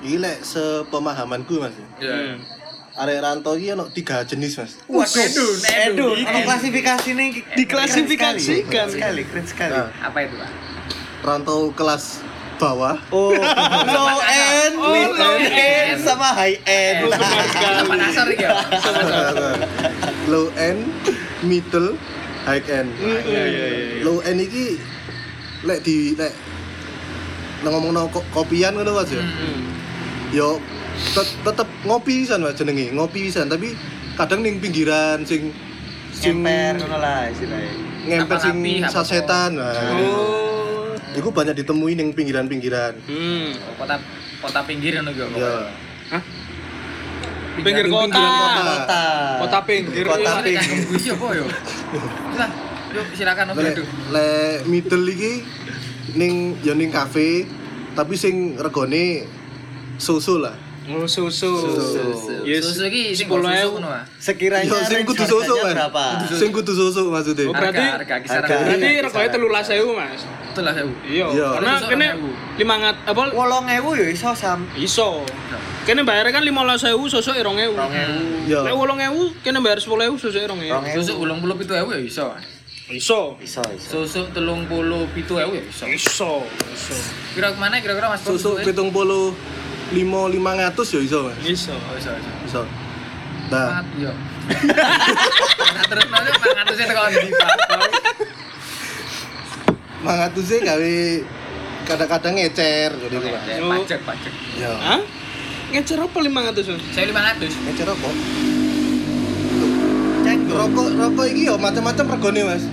Iki 0.00 0.16
lek 0.16 0.38
sepemahamanku, 0.40 1.60
Mas. 1.60 1.76
ya 2.00 2.40
Arek 3.00 3.16
rantau 3.18 3.56
iki 3.56 3.72
ono 3.72 3.88
tiga 3.88 4.20
jenis, 4.22 4.54
Mas. 4.54 4.76
Waduh, 4.84 5.24
Edun, 5.24 5.56
edun. 5.64 6.16
Ono 6.20 6.38
klasifikasi 6.44 7.08
nih 7.10 7.28
Diklasifikasikan. 7.56 8.86
sekali, 8.86 9.22
keren 9.24 9.46
sekali. 9.46 9.72
Nah, 9.72 9.88
apa 10.02 10.18
itu 10.20 10.36
Pak? 10.36 10.50
rantau 11.20 11.68
kelas 11.70 12.24
bawah 12.56 12.96
Oh, 13.08 13.32
low 13.96 14.16
end, 14.22 14.72
Oh, 14.74 14.88
mid 14.90 15.12
low 15.14 15.36
end, 15.36 15.96
sama 15.98 16.28
high 16.30 16.56
end. 16.62 17.04
Oh, 17.04 17.12
benar 17.84 18.08
sekali. 18.08 18.36
iki 18.36 18.44
ya 18.44 18.52
low 20.26 20.52
end, 20.54 20.80
middle, 21.42 21.96
high 22.44 22.64
end. 22.66 22.88
Iya 22.96 23.20
iya 23.24 23.42
iya. 23.42 23.66
Low 24.00 24.20
end 24.20 24.40
iki 24.40 24.76
lek 25.62 25.80
di 25.82 26.12
lek 26.14 26.32
nang 27.60 27.76
ngomongno 27.76 28.08
ko- 28.08 28.24
kopian 28.30 28.72
ngono 28.72 28.92
Mas 28.94 29.08
ya. 29.08 29.20
Yo 30.30 30.56
tetep 31.42 31.68
ngopi 31.82 32.22
pisan 32.22 32.40
Mas 32.40 32.54
jenenge, 32.54 32.92
ngopi 32.92 33.26
pisan 33.26 33.48
tapi 33.48 33.74
kadang 34.14 34.40
ning 34.40 34.60
pinggiran 34.60 35.24
sing 35.24 35.50
sing 36.12 36.38
Ngemper 36.38 36.84
ngono 36.84 36.96
lah 36.98 37.26
istilahnya. 37.26 37.72
ngemper 38.00 38.36
sing 38.38 38.56
sasetan. 38.86 39.50
Nah, 39.56 39.72
Oh. 40.00 40.94
Iku 41.10 41.34
banyak 41.34 41.58
ditemui 41.58 41.98
ning 41.98 42.14
pinggiran-pinggiran. 42.14 42.94
Hmm. 43.02 43.50
Kota 43.74 43.98
kota 44.40 44.60
pinggir 44.62 44.94
ngono 44.96 45.10
Ya. 45.34 45.74
Hah? 46.10 46.22
Pinggir 47.56 47.84
Ning 47.84 47.92
kota. 47.92 48.04
pinggiran 48.06 48.30
kota. 48.30 48.62
Kota. 48.62 49.02
Kota 49.40 49.58
pinggir. 49.66 50.04
Kota 50.06 50.20
iya. 50.20 50.30
Kota 50.30 50.40
pinggir. 50.40 50.62
pinggir 50.62 50.84
kuwi 50.86 51.02
apa 51.10 51.26
yo 51.34 51.46
lah 52.32 52.50
yuk 52.90 53.06
silakan 53.14 53.44
Lek 53.54 53.64
Dadu 53.70 53.82
le 54.10 54.30
middle 54.66 55.06
iki 55.08 55.32
ning 56.14 56.58
ya 56.58 56.74
ning 56.74 56.90
kafe 56.90 57.46
tapi 57.92 58.14
sing 58.14 58.54
regone 58.56 59.26
susu 59.96 60.38
lah. 60.38 60.54
Susu. 60.90 61.30
Susu. 61.30 62.34
Susu 62.42 62.82
iki 62.90 63.14
sing 63.14 63.28
10.000. 63.28 63.38
susu 63.38 63.68
ngono 63.72 63.88
ah 63.88 64.02
Sekiranya 64.18 64.66
Yo 64.66 64.76
sing 64.82 65.02
kudu 65.04 65.24
susu 65.24 65.54
kan. 65.56 65.74
berapa? 65.74 66.04
Sing 66.28 66.50
kudu 66.50 66.72
susu 66.72 67.02
maksudnya. 67.08 67.46
Oh, 67.46 67.54
berarti- 67.54 67.86
harga 67.86 68.14
harga. 68.18 68.54
Berarti 68.66 68.86
Iya, 68.86 69.02
regane 69.06 69.28
telulas 69.30 69.64
sewu 69.64 69.94
mas. 69.94 70.22
betul 70.50 70.62
lah 70.66 70.74
sewu 70.74 70.92
Iya. 71.06 71.26
Iya. 71.30 71.48
Karena 71.54 71.72
Susu 71.76 71.88
kene 71.88 72.06
6.000. 72.10 72.58
lima 72.58 72.74
ngat 72.76 72.96
apa? 73.06 73.20
Wolong 73.30 73.66
ewu 73.70 73.90
ya 73.94 74.06
iso 74.10 74.30
sam. 74.34 74.58
Iso. 74.74 75.22
Kene 75.80 76.02
bayarnya 76.02 76.32
kan 76.32 76.44
lima 76.44 76.60
belas 76.62 76.80
sewu, 76.80 77.06
susu 77.06 77.30
rong 77.32 77.56
ewu. 77.56 77.72
rong 77.72 77.92
ewu 77.94 78.18
Yo. 78.46 78.60
Lek 78.62 78.74
wolong 78.74 79.00
ewu, 79.00 79.22
kene 79.40 79.58
bayar 79.60 79.78
sepuluh 79.78 80.04
ewu, 80.04 80.16
susu 80.16 80.36
rong 80.40 80.58
ewu. 80.58 80.74
Rong 80.74 80.86
ewu. 80.86 80.96
susu 81.00 81.12
ulung 81.16 81.38
puluh 81.38 81.54
pitu 81.54 81.72
ewu 81.72 81.90
ya 81.90 82.00
iso 82.00 82.26
Iso. 82.90 83.38
Iso 83.38 83.62
iso. 83.70 84.02
susu 84.02 84.26
telung 84.34 84.66
puluh 84.66 85.06
pitu 85.14 85.38
ewu 85.38 85.54
ya 85.54 85.62
iso 85.62 85.86
Iso. 85.86 86.42
Iso. 86.68 86.98
kira 87.30 87.54
ke 87.54 87.58
mana 87.58 87.78
kira-kira 87.78 88.10
mas 88.10 88.18
Susu 88.20 88.58
pitung 88.60 88.90
puluh 88.90 89.30
lima 89.90 90.20
lima 90.26 90.50
ngatus 90.56 90.88
ya 90.90 91.00
iso 91.00 91.18
mas. 91.24 91.36
Iso. 91.42 91.74
iso 91.94 92.10
iso 92.10 92.30
Iso. 92.44 92.62
Nah, 93.50 93.82
yo 93.96 94.12
Nah, 95.70 95.84
terus 95.86 96.06
nanti 96.06 96.30
mangatusnya 96.34 96.86
tekan 96.86 97.10
di 97.12 97.30
Pak. 97.30 97.50
mangatusnya 100.00 100.58
gawe 100.64 100.96
kadang-kadang 101.84 102.32
ngecer 102.36 102.90
itu 102.96 103.16
mas. 103.20 103.42
Ya, 103.44 103.58
Oh. 103.58 103.70
pajak 103.76 104.00
pajak 104.02 104.32
Ya. 104.54 104.72
Ngecer 105.70 105.98
apa 105.98 106.18
lima 106.18 106.40
ratus? 106.44 106.66
saya 106.90 107.06
lima 107.06 107.22
ratus 107.22 107.52
Ngecer 107.60 107.86
rokok. 107.86 108.14
Rokok 110.50 110.88
rokok 110.92 111.26
iki 111.26 111.46
yo 111.46 111.54
macam-macam 111.56 112.06
regone 112.10 112.42
mas. 112.44 112.64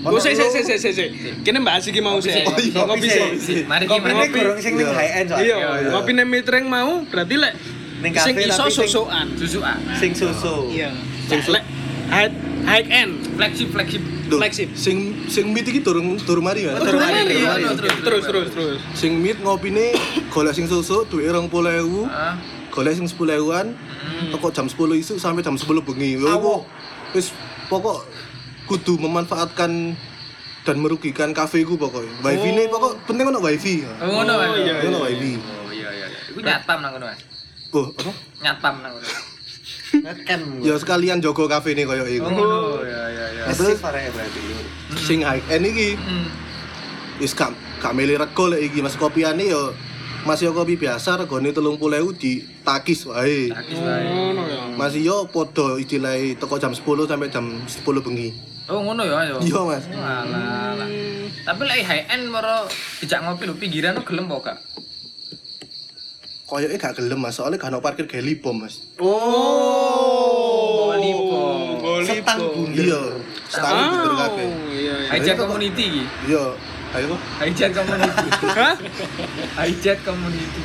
Oh, 0.00 0.14
sih, 0.16 0.30
sih, 0.30 0.46
sih, 0.46 0.78
sih, 0.78 0.92
sih. 0.92 1.08
Kene 1.42 1.58
bahas 1.60 1.82
iki 1.82 1.98
mau 1.98 2.16
sih. 2.18 2.30
Ngopi 2.70 3.08
sih. 3.36 3.66
mari 3.66 3.84
Kopi- 3.84 3.98
gimana 4.00 4.14
Ini 4.20 4.30
kurang 4.30 4.58
sing 4.58 4.74
ning 4.74 4.84
Iya. 4.84 4.94
high 4.94 5.12
end 5.16 5.28
Iya, 5.28 5.34
soalnya. 5.34 5.56
iya. 5.76 5.90
ngopi 5.90 6.10
nih 6.12 6.24
mitreng 6.24 6.64
mau 6.64 7.02
berarti 7.04 7.34
lek 7.34 7.54
Ning 7.98 8.12
sing 8.14 8.30
kafe 8.32 8.46
iso 8.46 8.54
tapi 8.56 8.70
sing- 8.70 8.86
susuan. 8.86 9.26
susu 9.34 9.58
ah 9.60 9.74
Sing 9.94 10.12
susu. 10.12 10.54
Iya. 10.68 10.90
Lek 11.28 11.64
high 12.08 12.30
high 12.64 12.86
end. 12.88 13.12
flagship 13.34 13.68
flagship 13.68 14.02
Fleksib. 14.28 14.68
Sing 14.74 14.96
sing 15.24 15.48
mid 15.48 15.64
iki 15.64 15.80
durung 15.80 16.20
durung 16.20 16.44
mari. 16.44 16.62
Oh, 16.62 16.76
durung 16.76 17.00
mari, 17.00 17.32
Iya, 17.34 17.56
iya, 17.56 17.72
terus, 18.04 18.28
terus, 18.28 18.46
terus. 18.52 18.76
Sing 18.92 19.16
mid 19.16 19.40
ngopine 19.40 19.96
golek 20.28 20.52
sing 20.52 20.68
susu 20.68 21.08
duwe 21.08 21.24
20.000, 21.24 21.48
ah 22.04 22.36
golek 22.68 22.92
sing 22.92 23.08
10.000-an, 23.08 23.72
Hmm. 23.72 24.28
toko 24.30 24.52
jam 24.52 24.68
10 24.68 24.94
isu 24.94 25.16
sampai 25.16 25.40
jam 25.40 25.56
10 25.56 25.80
bengi. 25.80 26.20
Wis 27.10 27.32
pokok 27.66 28.04
kudu 28.68 29.00
memanfaatkan 29.00 29.96
dan 30.62 30.76
merugikan 30.76 31.32
kafe 31.32 31.64
ku 31.64 31.74
pokoknya. 31.74 32.12
Wifi 32.20 32.48
ini 32.50 32.68
pokok 32.68 33.00
penting 33.02 33.24
ono 33.26 33.40
wifi. 33.40 33.80
oh 33.82 34.04
ngono 34.06 34.28
Oh, 34.30 34.38
Mas. 34.38 34.50
iya, 34.54 34.74
iya. 34.74 34.86
Ono 34.86 34.98
wifi. 35.00 35.32
oh 35.34 35.72
iya 35.72 35.88
iya 35.90 36.06
iya 36.06 36.20
iku 36.28 36.38
nyatam 36.38 36.78
nang 36.78 36.92
ngono 36.92 37.06
Mas 37.08 37.20
Oh, 37.70 37.86
apa? 37.90 38.10
nyatam 38.38 38.74
nang 38.78 38.92
ngono. 38.92 39.08
Ya 40.60 40.76
sekalian 40.76 41.18
jogo 41.18 41.44
kafe 41.44 41.72
ini 41.72 41.82
koyo 41.82 42.04
oh 42.04 42.08
iku. 42.10 42.28
ngono 42.28 42.84
iya 42.84 43.02
iya 43.08 43.26
iya 43.32 43.42
Terus 43.50 43.80
berarti. 43.80 44.40
Sing 44.98 45.24
high 45.24 45.40
end 45.48 45.64
iki 45.64 45.96
Hmm. 45.96 46.28
wis 47.16 47.32
gak 47.32 47.50
gak 47.78 47.92
milih 47.92 48.14
rego 48.16 48.46
lek 48.46 48.60
iki 48.62 48.78
Mas 48.78 48.94
kopiane 48.94 49.48
yo 49.48 49.72
masih 50.20 50.52
kopi 50.52 50.76
biasa 50.76 51.16
regane 51.16 51.48
30.000 51.48 51.64
di 52.14 52.32
takis 52.60 53.08
wae. 53.08 53.48
Takis 53.48 53.78
wae. 53.78 54.04
Ngono 54.04 54.42
ya. 54.44 54.60
Masih 54.76 55.00
yo 55.02 55.24
podo 55.26 55.80
istilahnya 55.80 56.36
teko 56.36 56.58
jam 56.58 56.70
10 56.70 56.84
sampai 57.06 57.32
jam 57.32 57.46
10 57.64 57.80
bengi. 58.04 58.36
Oh 58.68 58.84
ngono 58.84 59.00
ya 59.00 59.24
yo. 59.32 59.40
Iya, 59.40 59.60
Mas. 59.64 59.88
Walah. 59.88 60.76
lah. 60.76 60.88
Tapi 61.48 61.64
lek 61.64 61.80
high 61.88 62.04
end 62.12 62.28
moro 62.28 62.68
dijak 63.00 63.24
ngopi 63.24 63.48
lho 63.48 63.56
pinggiran 63.56 63.96
lo 63.96 64.04
gelem 64.04 64.28
kok 64.28 64.44
gak? 64.44 64.60
Koyoke 66.44 66.76
gak 66.76 67.00
gelem 67.00 67.16
Mas, 67.16 67.40
soalnya 67.40 67.56
gak 67.56 67.72
ono 67.72 67.80
parkir 67.80 68.04
geli 68.04 68.36
bom 68.36 68.60
Mas. 68.60 68.84
Oh, 69.00 70.92
lipo. 71.00 71.40
Setang 72.04 72.44
bundar. 72.44 72.76
Iya, 72.76 73.00
setahun 73.48 73.88
bener 73.88 74.12
kabeh. 74.20 74.44
Iya, 74.68 74.94
iya. 75.00 75.16
Hijack 75.16 75.36
community 75.40 75.84
iki. 75.88 76.04
Iya, 76.28 76.44
ayo. 76.92 77.16
Hijack 77.40 77.72
community. 77.72 78.28
Hah? 78.52 78.76
Hijack 79.64 79.98
community. 80.04 80.62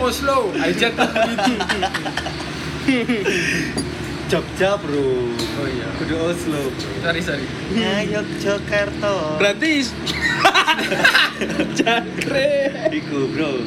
Oslo, 0.00 0.48
hijack 0.56 0.96
community. 0.96 1.54
Jogja, 4.30 4.78
Bro. 4.78 5.34
Oh 5.34 5.66
iya. 5.66 5.90
Kudu 5.98 6.14
Oslo. 6.22 6.70
Sorry, 7.02 7.18
sorry. 7.18 7.42
Ya 7.74 8.06
Yogyakarta. 8.06 9.42
Berarti 9.42 9.90
Jangkrik. 11.82 12.94
Iku, 12.94 13.26
Bro. 13.34 13.58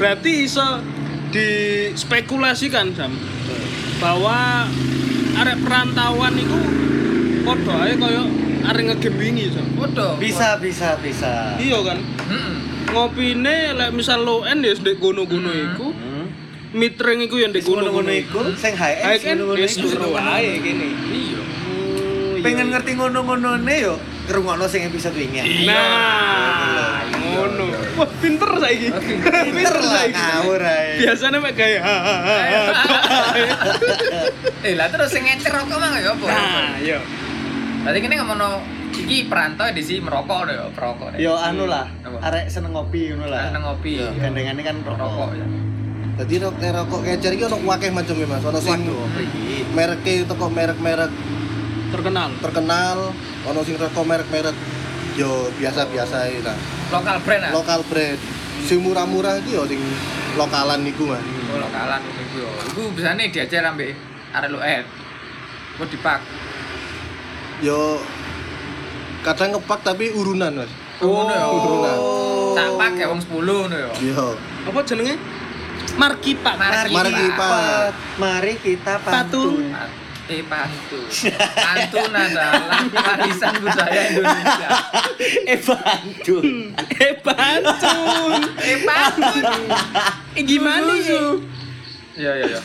Berarti 0.00 0.48
iso 0.48 0.80
dispekulasikan 1.28 2.96
Sam 2.96 3.12
bahwa 4.00 4.64
arek 5.36 5.60
perantauan 5.60 6.32
itu 6.40 6.58
podo 7.44 7.76
ae 7.84 7.92
koyo 8.00 8.24
arek 8.72 8.96
ngegame 8.96 9.20
wingi 9.20 9.52
Sam. 9.52 9.68
Podo. 9.76 10.16
Bisa, 10.16 10.56
bisa, 10.56 10.96
bisa. 11.04 11.60
Iya 11.60 11.76
kan? 11.84 12.00
Heeh. 12.00 12.54
Ngopine 12.90 13.76
lek 13.76 13.92
misal 13.92 14.24
low 14.24 14.48
end 14.48 14.64
ya 14.64 14.72
ndek 14.74 14.96
gono-gono 14.98 15.52
iku, 15.54 15.89
Mid 16.70 16.94
rank 17.02 17.18
iku 17.26 17.34
ya 17.42 17.50
ndek 17.50 17.66
Ngono-ngono 17.66 17.98
gono-gono 17.98 18.12
iku 18.14 18.40
sing 18.54 18.78
high 18.78 19.18
end, 19.26 19.42
wis 19.58 19.74
iku 19.74 20.14
wae 20.14 20.62
kene. 20.62 20.86
Iya. 21.10 21.42
Pengen 22.46 22.70
ngerti 22.70 22.94
ngono-ngonone 22.94 23.74
yo 23.82 23.98
ngrungokno 24.30 24.70
sing 24.70 24.86
episode 24.86 25.18
wingi. 25.18 25.66
Nah, 25.66 27.02
ngono. 27.10 27.74
Wah, 27.98 28.06
pinter 28.22 28.50
saiki. 28.62 28.86
Pinter 29.50 29.82
lah 29.82 30.04
ngawur 30.14 30.62
ae. 30.62 31.02
Biasanya 31.02 31.38
mek 31.42 31.58
gaya. 31.58 31.80
Eh 34.62 34.74
lah 34.78 34.86
terus 34.94 35.10
sing 35.10 35.26
ngecer 35.26 35.50
rokok 35.50 35.74
mah 35.74 35.98
ya 35.98 36.14
apa? 36.14 36.26
Nah, 36.30 36.78
iya. 36.78 36.98
Tadi 37.82 37.98
kene 37.98 38.14
ngomongno 38.22 38.62
iki 38.94 39.26
perantau 39.26 39.74
di 39.74 39.82
sini 39.82 40.06
merokok 40.06 40.46
deh, 40.46 40.54
perokok 40.70 41.18
deh. 41.18 41.18
Yo 41.18 41.34
anu 41.34 41.66
lah, 41.66 41.90
arek 42.22 42.46
seneng 42.46 42.78
ngopi 42.78 43.10
ngono 43.10 43.26
lah. 43.26 43.50
Seneng 43.50 43.66
ngopi. 43.66 43.98
Iya. 43.98 44.14
Gandengane 44.22 44.62
kan 44.62 44.76
Rokok 44.86 45.02
rokok. 45.02 45.30
ya. 45.34 45.46
Dadi 46.20 46.36
rok 46.36 46.60
nek 46.60 46.76
rokok 46.76 47.00
kecer 47.00 47.32
iki 47.32 47.48
ono 47.48 47.56
akeh 47.64 47.88
macamnya 47.88 48.28
Mas. 48.28 48.44
Ono 48.44 48.60
sing 48.60 48.84
mereke 49.72 50.28
teko 50.28 50.52
merek-merek 50.52 51.08
Terkenal. 51.88 52.28
terkenal, 52.44 53.16
ono 53.48 53.60
sing 53.64 53.80
rokok 53.80 54.04
merek-merek 54.04 54.52
yo 55.16 55.48
biasa-biasa 55.56 56.28
lah. 56.44 56.56
Lokal 56.92 57.24
brand 57.24 57.42
ah. 57.48 57.50
Lokal 57.56 57.80
brand. 57.88 58.20
Sing 58.68 58.84
murah-murah 58.84 59.40
iki 59.40 59.56
yo 59.56 59.64
sing 59.64 59.80
lokalan 60.36 60.84
niku 60.84 61.08
Mas. 61.08 61.24
Oh, 61.24 61.56
lokalan 61.56 62.04
iku 62.04 62.36
yo. 62.44 62.50
Iku 62.68 62.82
bisane 62.92 63.32
diajar 63.32 63.72
ambek 63.72 63.96
arek 64.36 64.60
eh. 64.60 64.84
Kok 65.80 65.88
dipak. 65.88 66.20
Yo 67.64 67.96
kadang 69.24 69.56
ngepak 69.56 69.80
tapi 69.80 70.12
urunan 70.12 70.52
Mas. 70.52 70.72
Oh, 71.00 71.24
ngono. 71.24 71.48
Urunan. 71.64 71.98
Sak 72.60 72.68
pak 72.76 72.92
ya 73.00 73.08
wong 73.08 73.24
10 73.24 73.40
ngono 73.40 73.76
ya. 73.88 73.92
Yo. 74.04 74.36
Apa 74.68 74.84
jenenge? 74.84 75.39
Mari 75.96 76.16
kita 76.22 76.50
kita- 76.56 77.92
Mari 78.16 78.54
kita 78.58 78.94
Patun. 79.00 79.68
pantun. 79.68 79.98
Eh 80.30 80.46
pantun. 80.46 81.04
Pantun 81.58 82.10
adalah 82.14 82.86
warisan 82.86 83.54
budaya 83.58 84.00
Indonesia. 84.08 84.68
eh 85.52 85.58
pantun. 85.58 86.46
Eh, 87.00 87.14
pantun. 87.18 88.40
Eh 88.62 88.78
pantun. 88.80 89.44
Eh, 90.32 90.44
gimana 90.44 90.92
sih? 90.96 91.18
Iya 92.14 92.32
iya 92.36 92.46
iya. 92.46 92.60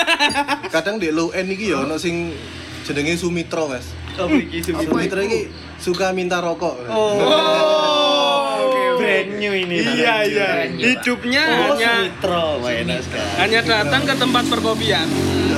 Kadang 0.74 0.96
di 0.96 1.12
low 1.12 1.30
end 1.30 1.50
iki 1.50 1.68
yo 1.68 1.84
ono 1.84 2.00
sing 2.00 2.32
jenenge 2.82 3.18
Sumitro 3.18 3.68
Mas. 3.68 3.92
Apa 4.16 4.32
iki 4.32 4.64
Sumitro 4.64 5.20
iki 5.20 5.52
suka 5.76 6.16
minta 6.16 6.40
rokok. 6.40 6.88
Oh. 6.88 8.15
Brand 8.96 9.30
new 9.34 9.52
ini. 9.52 9.76
Iya, 9.78 10.14
iya. 10.24 10.48
Ya, 10.66 10.86
Hidupnya 10.88 11.42
Oh, 11.42 11.56
hanya 11.70 11.92
Sumitro, 12.02 12.44
wah 12.58 12.72
enak 12.72 13.00
sekali. 13.00 13.30
hanya 13.38 13.60
datang 13.62 14.02
ke 14.02 14.14
tempat 14.14 14.44
perkopian. 14.46 15.06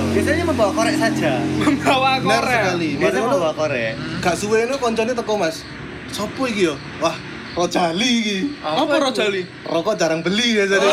Biasanya 0.09 0.45
membawa 0.45 0.73
korek 0.73 0.97
saja. 0.97 1.33
membawa 1.59 2.11
Benar 2.19 2.41
korek. 2.41 2.55
sekali. 2.59 2.89
Biasanya 2.97 3.25
membawa 3.25 3.51
korek. 3.53 3.93
gak 4.19 4.35
suwe 4.35 4.59
itu 4.63 4.77
koncone 4.77 5.13
teko 5.13 5.35
Mas. 5.35 5.63
Sopo 6.09 6.45
iki 6.45 6.67
yo? 6.67 6.75
Wah, 6.99 7.15
Rojali 7.55 8.11
iki. 8.19 8.39
Apa? 8.61 8.95
Rojali? 8.99 9.43
Rokok 9.63 9.95
jarang 9.95 10.21
beli 10.21 10.57
ya 10.57 10.65
jadi. 10.67 10.87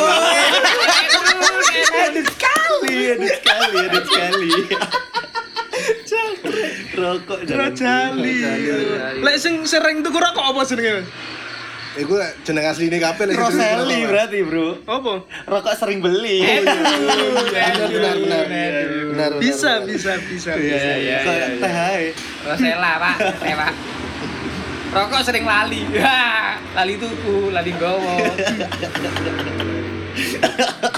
Edit 2.05 2.27
sekali, 2.27 2.93
edit 3.09 3.31
sekali, 3.33 3.77
edit 3.81 4.03
sekali. 4.05 4.49
Rokok 6.93 7.39
Rojali. 7.43 8.35
Rojali. 8.39 9.19
Lek 9.21 9.37
sing 9.37 9.63
sering 9.63 9.99
tuku 10.01 10.15
rokok 10.15 10.45
apa 10.45 10.61
jenenge? 10.65 10.91
Mas? 10.95 11.07
Iku 11.95 12.19
jeneng 12.43 12.67
asline 12.67 12.99
kabeh 12.99 13.23
lek 13.23 13.39
Roseli 13.39 14.03
berarti 14.03 14.39
bro 14.43 14.83
Apa? 14.83 15.13
Rokok 15.47 15.73
sering 15.79 16.03
beli 16.03 16.43
Benar 16.43 17.87
benar 17.87 18.15
benar. 18.19 18.45
Benar. 19.15 19.31
Bisa, 19.39 19.79
benar. 19.79 19.87
bisa, 19.87 20.11
bisa, 20.27 20.51
Iya, 20.59 20.75
bisa. 20.75 20.91
iya, 20.99 21.17
Kayak 21.23 21.49
teh 21.63 21.71
ae. 21.71 22.05
Rosella 22.43 22.91
pak, 22.99 23.15
teh 23.39 23.53
pak. 23.55 23.71
Rokok 24.91 25.21
sering 25.23 25.47
lali. 25.47 25.87
Lali 26.75 26.93
tuku, 26.99 27.51
lali 27.55 27.71
gowo. 27.79 28.15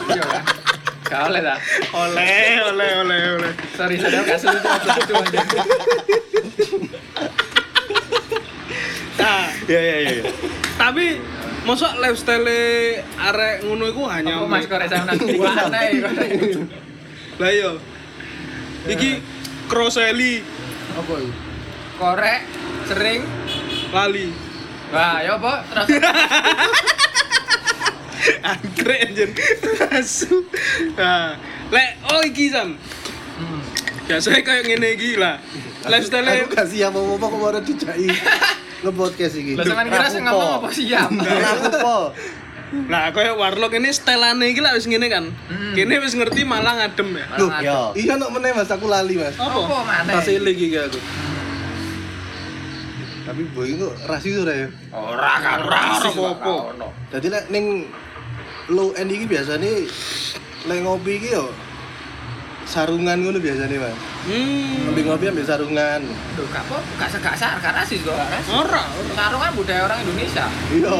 Iya. 0.10 0.25
Gak 1.07 1.21
oleh 1.31 1.39
dah. 1.39 1.57
Oleh, 1.95 2.60
oleh, 2.67 2.91
oleh, 3.05 3.19
oleh. 3.39 3.51
Sorry, 3.79 3.95
saya 3.95 4.21
gak 4.27 4.43
aja. 4.43 5.41
Nah, 9.17 9.49
Iya 9.65 9.80
iya 9.82 9.95
iya. 9.99 10.21
tapi 10.77 11.17
masa 11.65 11.97
lifestyle 11.97 12.45
arek 13.17 13.65
ngono 13.65 13.89
iku 13.89 14.06
hanya 14.06 14.45
mas 14.45 14.69
korek 14.69 14.88
sama 14.88 15.12
nang 15.12 15.19
aneh. 15.67 15.89
Lah 17.38 17.49
iya. 17.49 17.71
Iki 18.88 19.10
kroseli 19.67 20.45
Apa 20.93 21.13
itu? 21.17 21.32
Korek 21.97 22.41
sering. 22.86 23.21
lali. 23.89 24.30
Wah, 24.88 25.19
ya 25.19 25.36
apa? 25.36 25.53
Terus 25.65 25.88
Anggrek 28.47 28.99
anjir. 29.03 29.30
Asu. 29.91 30.45
Nah, 30.95 31.36
lek 31.67 31.89
oh 32.08 32.21
iki 32.23 32.47
Sam. 32.47 32.75
Hmm. 33.38 33.62
Biasanya 34.08 34.41
kayak 34.41 34.63
ngene 34.67 34.88
iki 34.95 35.19
lah. 35.19 35.39
Lifestyle 35.88 36.27
Aku 36.27 36.47
kasih 36.51 36.88
apa-apa 36.88 37.25
kok 37.25 37.39
ora 37.41 37.60
dijai. 37.60 38.08
Nge-podcast 38.86 39.34
iki. 39.38 39.52
Lah 39.58 39.66
sampean 39.66 39.88
kira 39.90 40.08
sing 40.10 40.24
ngomong 40.26 40.52
apa 40.62 40.70
siap? 40.70 41.10
Aku 41.10 41.70
po. 41.86 41.98
Nah, 42.68 43.16
kayak 43.16 43.40
warlock 43.40 43.80
ini 43.80 43.96
stelane 43.96 44.52
iki 44.52 44.60
lah 44.60 44.76
wis 44.76 44.84
ngene 44.86 45.08
kan. 45.08 45.26
Hmm. 45.48 45.72
Kene 45.72 46.04
wis 46.04 46.13
ngerti 46.13 46.44
malah 46.44 46.76
ngadem 46.84 47.16
ya. 47.16 47.26
Loh, 47.40 47.50
Yo. 47.63 47.80
iya 47.96 48.13
nok 48.20 48.36
meneh 48.36 48.52
Mas, 48.52 48.68
aku 48.68 48.92
lali 48.92 49.16
Mas. 49.16 49.40
Apa 49.40 49.56
mana? 49.88 50.12
Tas 50.20 50.28
eling 50.28 50.52
iki 50.58 50.76
aku. 50.76 51.00
Tapi 53.28 53.44
boy 53.52 53.72
kok 53.76 53.94
rasis 54.08 54.36
ora 54.40 54.54
ya. 54.56 54.68
Ora 54.92 55.34
kan 55.44 55.60
apa-apa. 55.63 56.54
ono. 56.76 56.88
Jadi 57.12 57.28
lek 57.28 57.46
ning 57.52 57.88
low 58.68 58.92
end 58.96 59.12
iki 59.12 59.28
biasane 59.28 59.88
lek 60.68 60.80
ngopi 60.84 61.24
iki 61.24 61.36
yo 61.36 61.52
sarungan 62.67 63.17
ngono 63.23 63.39
biasane 63.39 63.80
Mas. 63.80 63.95
Hmm. 64.27 64.91
Ngopi 64.91 65.01
ngopi 65.08 65.25
ambil 65.32 65.45
sarungan. 65.47 66.01
Duh, 66.36 66.45
gak 66.51 66.63
apa, 66.67 66.77
gak 66.99 67.10
segak 67.10 67.36
sar, 67.36 67.56
gak 67.58 67.73
rasis 67.73 68.03
kok. 68.03 68.13
Ora. 68.51 68.84
Sarung 69.15 69.39
kan 69.39 69.51
budaya 69.56 69.82
orang 69.88 70.03
Indonesia. 70.03 70.45
Iya. 70.69 70.99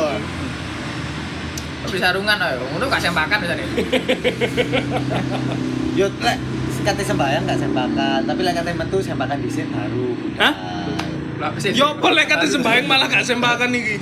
Tapi 1.84 1.97
sarungan 1.99 2.38
ayo, 2.39 2.63
ngono 2.71 2.88
gak 2.88 3.03
sempakan 3.03 3.38
biasanya. 3.43 3.65
Yo 5.93 6.08
lek 6.19 6.38
kate 6.88 7.03
sembayang 7.03 7.43
enggak 7.43 7.60
sembakan, 7.60 8.19
tapi 8.23 8.39
lek 8.47 8.53
kate 8.56 8.71
metu 8.71 8.97
sembakan 9.03 9.38
dhisik 9.43 9.67
baru. 9.67 10.08
Hah? 10.39 10.53
Yo 11.75 11.99
boleh 11.99 12.23
kate 12.25 12.47
sembahyang 12.47 12.88
malah 12.88 13.12
gak 13.12 13.27
sembakan 13.27 13.75
iki. 13.75 13.95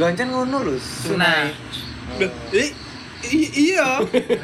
Lho 0.00 0.04
ancen 0.08 0.32
ngono 0.32 0.64
lho. 0.64 0.74
Sunai. 0.80 1.52
Lah, 1.52 2.24
i- 2.24 2.34
i- 2.56 2.74
iya. 3.30 3.88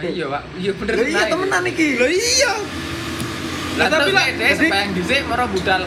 Iya, 0.01 0.25
Pak. 0.29 0.43
Iya 0.55 0.71
bener 0.75 0.93
Lho 0.95 1.05
iya 1.05 1.25
temenan 1.27 1.62
iki. 1.64 1.88
Lah 1.97 2.09
iya. 2.09 2.53
Lah 3.79 3.87
Lah, 3.87 3.88
tapi 3.88 4.11
lah, 4.11 4.23
lah, 4.23 4.27
jadi- 4.29 4.59
sembahyang 4.59 4.91
dhisik 4.93 5.21
moro 5.25 5.45
budal 5.47 5.83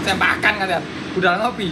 sempakan 0.00 0.52
kan 0.58 0.82
Budal 1.10 1.34
ngopi. 1.38 1.68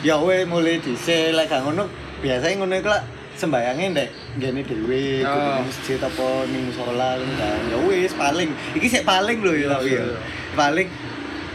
Ya 0.00 0.14
we 0.16 0.44
mulai 0.44 0.78
dhisik 0.78 1.32
lek 1.32 1.46
gak 1.46 1.62
ngono 1.62 1.84
biasanya 2.18 2.54
ngono 2.56 2.74
iku 2.74 2.88
lah 2.88 3.02
sembayangnya 3.34 3.86
ndek 3.92 4.08
gini 4.34 4.62
dewe 4.62 5.22
Oh. 5.22 5.62
masjid 5.62 5.94
apa 5.96 6.26
ning 6.46 6.66
musola 6.66 7.14
kan 7.14 7.60
ya 7.70 7.78
wis 7.80 8.10
paling 8.12 8.50
iki 8.74 8.86
sik 8.88 9.06
paling 9.06 9.38
lho 9.38 9.54
ya 9.54 9.66
tapi 9.70 9.94
ya 9.94 10.02
iya. 10.02 10.18
paling 10.52 10.90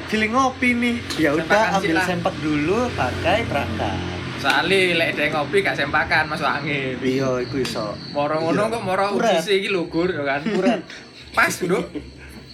feeling 0.08 0.32
ngopi 0.32 0.72
nih 0.72 0.96
ya 1.20 1.36
udah 1.36 1.44
sih 1.44 1.76
ambil 1.76 1.96
lah. 2.00 2.06
sempak 2.08 2.36
dulu 2.40 2.88
pakai 2.96 3.44
berangkat 3.44 4.00
Soalnya 4.44 4.80
lek 4.94 5.10
dhek 5.16 5.32
ngopi 5.32 5.58
gak 5.60 5.72
sempakan 5.74 6.28
masuk 6.28 6.44
angin. 6.46 7.00
iya 7.00 7.40
iku 7.40 7.56
iso 7.58 7.96
Moro 8.12 8.36
ngono 8.38 8.60
Iya. 8.62 8.74
kok 8.74 8.84
moro 8.84 9.06
Urat. 9.16 9.40
uji 9.40 9.54
iki 9.58 9.70
lugur 9.70 10.10
ya 10.10 10.20
kan. 10.22 10.42
Urat. 10.44 10.84
Pas 11.32 11.48
duduk. 11.56 11.88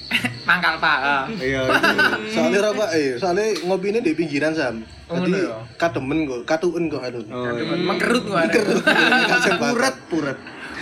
Mangkal 0.48 0.78
paha. 0.78 1.26
iya 1.36 1.66
iku. 1.66 2.30
soalnya 2.30 2.62
apa 2.68 2.86
eh 2.94 3.14
soalnya 3.16 3.46
ngopi 3.64 3.90
ini 3.90 4.00
di 4.00 4.14
pinggiran 4.14 4.54
sam 4.54 4.86
Oh, 5.08 5.18
jadi 5.18 5.26
ngono 5.26 5.38
ya? 5.40 5.58
kademen 5.76 6.18
kok 6.24 6.42
katuen 6.46 6.86
kok 6.86 7.02
aduh 7.02 7.26
Oh, 7.28 7.50
iya. 7.52 7.74
Mengkerut 7.76 8.24
gua. 8.24 8.46
puret 9.58 9.96
puret 10.06 10.38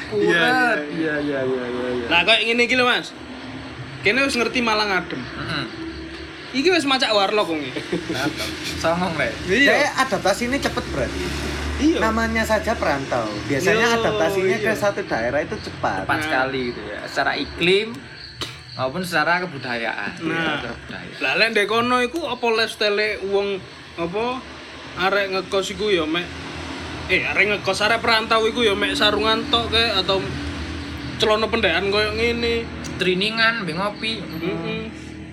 Urat. 0.07 0.77
Iya 0.87 1.15
iya 1.19 1.39
iya 1.41 1.65
iya. 1.93 2.07
Nah, 2.07 2.21
kayak 2.23 2.41
ngene 2.41 2.63
iki 2.63 2.75
lho, 2.75 2.83
Mas. 2.83 3.11
Kene 3.99 4.23
wis 4.23 4.35
ngerti 4.35 4.59
Malang 4.59 4.87
adem. 4.89 5.19
Heeh. 5.19 5.63
Iki 6.55 6.69
wis 6.71 6.87
macak 6.87 7.11
warlock 7.11 7.51
wong 7.51 7.59
iki. 7.59 7.81
Songong 8.83 9.19
lek. 9.19 9.35
Kayak 9.47 9.93
adaptasi 10.07 10.47
ini 10.47 10.57
cepet 10.63 10.85
berarti 10.95 11.25
Iya. 11.77 12.01
namanya 12.01 12.41
saja 12.41 12.73
perantau 12.73 13.29
biasanya 13.45 13.85
Yo, 13.85 13.97
adaptasinya 14.01 14.57
ke 14.57 14.73
iya. 14.73 14.73
satu 14.73 15.05
daerah 15.05 15.45
itu 15.45 15.53
cepat 15.61 16.09
Cepat 16.09 16.19
sekali 16.25 16.73
gitu 16.73 16.81
ya. 16.81 17.05
Secara 17.05 17.37
iklim 17.37 17.93
maupun 18.73 19.05
secara 19.05 19.45
kebudayaan. 19.45 20.17
Nah. 20.25 20.57
Secara 20.57 20.73
budaya. 20.73 21.13
Lah 21.21 21.33
lek 21.37 21.47
ndek 21.53 21.67
kono 21.69 22.01
iku 22.01 22.25
apa 22.25 22.45
lifestyle 22.49 23.21
wong 23.29 23.61
apa 24.01 24.25
arek 25.05 25.25
ngekos 25.37 25.77
iku 25.77 25.93
ya 25.93 26.09
mek 26.09 26.25
eh 27.13 27.21
arek 27.29 27.45
ngekos 27.53 27.85
arek 27.85 28.01
perantau 28.01 28.41
iku 28.49 28.65
ya 28.65 28.73
mek 28.73 28.97
sarungan 28.97 29.45
tok 29.53 29.69
kayak 29.69 30.01
atau 30.01 30.17
celana 31.21 31.45
pendekan 31.45 31.93
koyo 31.93 32.09
ngene. 32.17 32.65
Triningan, 32.97 33.61
mbek 33.61 33.77
ngopi. 33.77 34.17
Heeh. 34.17 34.89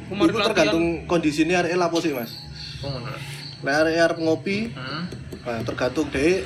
Itu 0.06 0.38
tergantung 0.42 0.84
kondisinya 1.04 1.60
arek 1.60 1.74
lapo 1.74 1.98
sih 1.98 2.10
mas 2.10 2.32
Oh, 2.80 3.00
nah 3.62 3.80
arek 3.80 3.96
arep 3.96 4.18
ngopi 4.18 4.68
Hmm. 4.70 5.08
nah, 5.40 5.60
tergantung 5.62 6.08
deh 6.08 6.44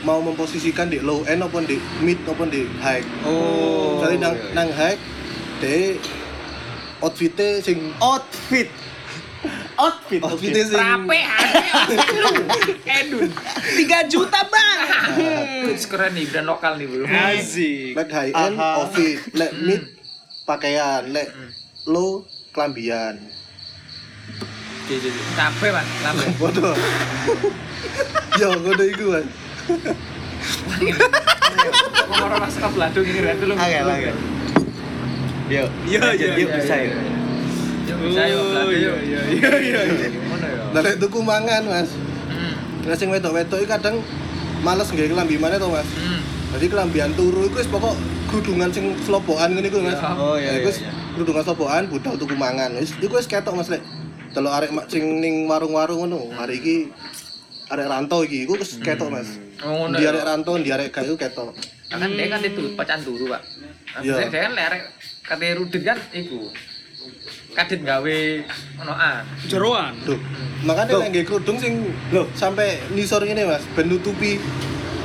mau 0.00 0.20
memposisikan 0.20 0.86
di 0.86 1.00
low 1.00 1.24
end 1.24 1.40
apa 1.40 1.58
di 1.60 1.74
mid 1.98 2.20
apa 2.22 2.44
di 2.46 2.62
high 2.78 3.02
Oh. 3.22 3.98
Misalnya 3.98 4.18
nang 4.20 4.34
iya, 4.34 4.42
iya. 4.42 4.54
nang 4.54 4.68
high 4.70 4.98
deh 5.58 5.96
outfitnya 6.98 7.58
sing 7.58 7.78
outfit 7.98 8.68
outfit 9.74 10.20
outfitnya 10.20 10.62
sing 10.64 10.76
Rape 10.76 11.18
Edun. 12.84 13.30
3 13.78 14.12
juta, 14.12 14.40
Bang. 14.44 14.78
Wih, 15.66 15.78
keren 15.78 16.10
nih 16.12 16.24
brand 16.26 16.46
lokal 16.46 16.72
nih, 16.74 16.86
Bro. 16.86 17.06
Asik. 17.06 17.94
lek 17.94 18.10
high 18.10 18.32
end 18.34 18.56
outfit 18.58 19.18
lek 19.32 19.50
mid 19.56 19.82
pakaian 20.42 21.06
lek 21.06 21.30
low 21.86 22.26
kelambian 22.58 23.14
Capek, 25.36 25.68
Pak. 25.70 25.84
Capek. 26.02 26.28
bodoh 26.36 26.74
yo 28.34 28.48
ngono 28.56 28.84
iku 28.84 29.04
mas 29.12 29.26
Orang 32.08 32.40
masuk 32.40 32.60
ke 32.60 32.68
Beladung 32.72 33.04
ini 33.04 33.20
kan 33.20 33.36
dulu. 33.36 33.52
Oke, 33.52 33.78
oke. 33.78 34.10
Yo, 35.48 35.62
iya, 35.84 36.00
yuk 36.12 36.28
iya, 36.34 36.46
bisa 36.50 36.74
yuk. 36.78 36.94
Yuk, 37.84 37.96
bisa 38.00 38.22
yuk, 38.26 38.42
Beladung 38.48 38.72
yuk. 38.72 38.96
iya. 39.02 39.20
iya. 39.60 39.80
Gimana 40.08 40.46
ya? 40.46 40.62
nah 40.68 40.80
lek 40.80 40.96
tuku 40.98 41.18
mangan 41.20 41.62
mas 41.64 41.90
Hmm. 42.28 42.52
Nah, 42.84 42.94
sing 42.94 43.08
wedok-wedok 43.08 43.58
iki 43.58 43.66
kadang 43.66 44.00
males 44.60 44.86
nggak 44.86 45.08
kelambi 45.08 45.36
mana 45.36 45.56
to 45.56 45.68
mas 45.68 45.88
Hmm. 45.96 46.20
jadi 46.54 46.66
kelambian 46.68 47.10
turu 47.12 47.44
itu 47.44 47.56
wis 47.56 47.66
pokok 47.66 47.92
kerudungan 48.26 48.68
sing 48.68 48.96
slopokan 49.00 49.52
ngene 49.52 49.66
iku 49.66 49.80
mas 49.80 49.96
Ya. 49.96 50.12
Oh 50.14 50.34
iya 50.34 50.48
Nah, 50.48 50.54
iya. 50.54 50.62
iku 50.62 50.70
wis 51.18 51.26
kerudungan 51.26 51.42
slopokan 51.42 51.84
budal 51.90 52.14
tuku 52.14 52.34
mangan 52.38 52.70
wis 52.78 52.94
iku 53.02 53.18
wis 53.18 53.26
ketok 53.26 53.58
mas 53.58 53.66
lek 53.66 53.82
delok 54.30 54.54
arek 54.54 54.70
sing 54.86 55.18
ning 55.18 55.50
warung-warung 55.50 56.06
ngono 56.06 56.30
hari 56.38 56.62
iki 56.62 56.76
arek 57.66 57.90
rantau 57.90 58.22
iki 58.22 58.46
iku 58.46 58.54
wis 58.54 58.78
ketok 58.78 59.10
mas 59.10 59.26
Oh, 59.58 59.90
di 59.90 60.06
ya. 60.06 60.14
arek 60.14 60.22
rantau 60.22 60.54
di 60.54 60.70
arek 60.70 60.94
gak 60.94 61.10
iku 61.10 61.18
ketok 61.18 61.50
kan 61.90 62.06
dia 62.06 62.26
kan 62.30 62.38
itu 62.46 62.78
pacan 62.78 63.02
turu 63.02 63.26
pak 63.26 63.42
Iya. 63.98 64.14
saya 64.14 64.30
kan 64.30 64.54
lerek 64.54 64.82
kate 65.26 65.46
rudin 65.58 65.82
kan 65.82 65.98
iku 66.14 66.54
kadit 67.58 67.82
gawe 67.82 68.18
onoan 68.78 69.24
Jeroan. 69.50 69.90
Tuh. 70.06 70.20
Makanya 70.62 71.10
nggih 71.10 71.26
kerudung 71.26 71.58
sing 71.58 71.90
lho 72.14 72.30
sampai 72.38 72.78
nisor 72.94 73.26
ngene 73.26 73.48
Mas, 73.50 73.64
ben 73.74 73.90
nutupi. 73.90 74.38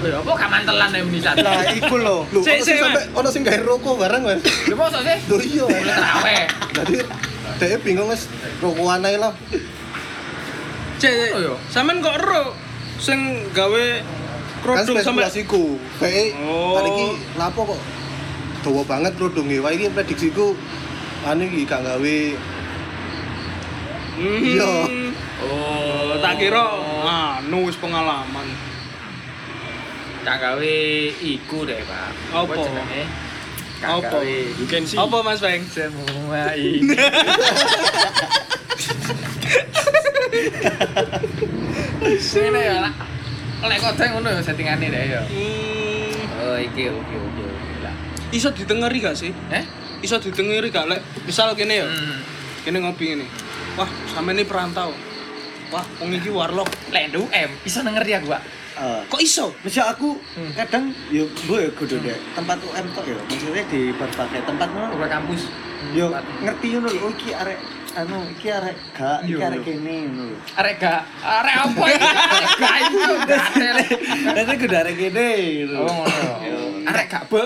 Ya 0.03 0.17
apa 0.19 0.31
gak 0.33 0.49
mantelan 0.49 0.89
ya 0.89 1.01
menisan 1.01 1.35
Lah 1.37 1.63
iku 1.69 1.95
lho. 1.97 2.17
Lho, 2.29 2.39
Sik, 2.41 2.53
ono 2.53 2.59
sik, 2.59 2.67
sing 2.67 2.77
sampai 2.79 3.03
ono 3.11 3.29
sing 3.29 3.41
gawe 3.41 3.59
rokok 3.61 3.95
bareng 3.97 4.21
Mas. 4.21 4.41
lu 4.67 4.75
mau 4.75 4.87
sih 4.87 5.17
Lho 5.23 5.37
iya. 5.39 5.63
boleh 5.63 5.81
Mas. 5.81 5.95
teraweh 5.95 6.41
Jadi 6.73 6.95
dhek 7.53 7.79
bingung 7.81 8.07
Mas, 8.07 8.27
rokokan 8.59 9.03
ae 9.03 9.15
lah. 9.15 9.33
Cek, 10.97 11.13
iya. 11.35 11.53
sampean 11.67 11.99
kok 11.99 12.15
ero 12.15 12.55
sing 12.97 13.19
gawe 13.51 13.85
Kan 14.63 14.79
kerudung 14.79 14.95
sampe 14.95 15.03
spekulasiku. 15.03 15.63
Kayak 15.99 16.39
Oh. 16.39 16.79
hari 16.79 16.89
iki 16.89 17.07
lapo 17.35 17.67
kok 17.67 17.81
dawa 18.63 18.81
banget 18.83 19.11
kerudunge. 19.13 19.59
Wah 19.59 19.69
iki 19.69 19.91
prediksiku 19.91 20.55
anu 21.23 21.43
iki 21.45 21.63
gak 21.63 21.83
gawe 21.83 22.17
Hmm. 24.13 24.45
Iya. 24.45 24.71
Oh, 25.43 26.13
tak 26.21 26.37
kira 26.37 26.61
anu 27.01 27.65
wis 27.65 27.75
pengalaman. 27.75 28.45
Gak 30.23 30.37
gawe 30.39 30.75
iku 31.19 31.67
deh 31.67 31.79
pak 31.83 32.11
Apa? 32.31 32.53
jenenge 32.55 33.03
Gak 33.83 34.95
Apa? 34.95 35.17
Mas 35.19 35.43
Bang? 35.43 35.59
semua 35.67 36.55
ini 36.55 36.95
Sini 42.19 42.61
ya 42.63 42.77
lah 42.87 42.93
Lek 43.63 43.79
kodeng 43.79 44.09
ngono 44.19 44.27
ya 44.31 44.41
settingane 44.43 44.87
deh 44.87 45.03
ya 45.11 45.21
Hmm. 45.27 46.15
Oh 46.43 46.57
iki 46.59 46.87
oke 46.91 47.15
oke 47.15 47.43
lah 47.83 47.95
Iso 48.31 48.49
ditengeri 48.51 48.97
gak 49.03 49.15
sih? 49.19 49.31
Eh? 49.51 49.63
Iso 50.03 50.19
ditengeri 50.19 50.71
gak 50.71 50.89
lek 50.89 50.99
misal 51.27 51.53
kene 51.53 51.83
ya. 51.83 51.87
Hmm. 51.87 52.19
Kene 52.65 52.81
ngopi 52.81 53.13
ngene. 53.13 53.25
Wah, 53.77 53.85
sampe 54.09 54.33
ini 54.33 54.43
perantau. 54.43 54.89
Wah, 55.69 55.85
wong 56.01 56.11
iki 56.17 56.33
warlock. 56.33 56.67
Lek 56.89 57.13
ndu 57.13 57.29
M 57.29 57.51
bisa 57.61 57.85
denger 57.85 58.03
ya 58.03 58.19
gua 58.25 58.41
Eh, 58.73 59.01
Kok 59.05 59.21
iso? 59.21 59.53
Misal 59.61 59.85
aku 59.87 60.17
Hmm. 60.33 60.49
kadang 60.51 60.89
yo 61.07 61.23
gue 61.29 61.69
kudu 61.73 61.97
deh 61.99 62.17
tempat 62.33 62.57
UM 62.59 62.85
tok 62.91 63.05
ya. 63.05 63.17
Maksudnya 63.23 63.63
di 63.67 63.81
berbagai 63.91 64.41
tempat 64.43 64.67
ngono 64.67 64.87
Udah 64.93 65.09
kampus 65.11 65.45
yo 65.91 66.09
ngerti 66.39 66.67
ngono 66.73 66.87
lho, 66.87 66.99
oh 67.01 67.11
iki 67.11 67.29
arek 67.31 67.59
anu 67.93 68.25
iki 68.27 68.49
arek 68.49 68.73
gak 68.91 69.21
iki 69.21 69.37
Iya, 69.37 69.45
arek 69.45 69.59
iya. 69.59 69.67
kene 69.69 69.95
ngono 70.07 70.23
lho. 70.25 70.37
Arek 70.55 70.75
gak 70.79 71.01
Arek 71.21 71.55
apa 71.59 71.83
ini? 71.85 72.07
Arek 72.33 72.51
gak 72.57 72.75
itu 72.81 73.13
gatel 73.23 73.75
Nanti 74.33 74.53
kudu 74.57 74.75
arek 74.75 74.95
kene. 74.97 75.27
Oh 75.69 75.85
ngono 75.85 76.23
Yo. 76.41 76.57
Arek 76.83 77.05
gak 77.07 77.23
be 77.29 77.41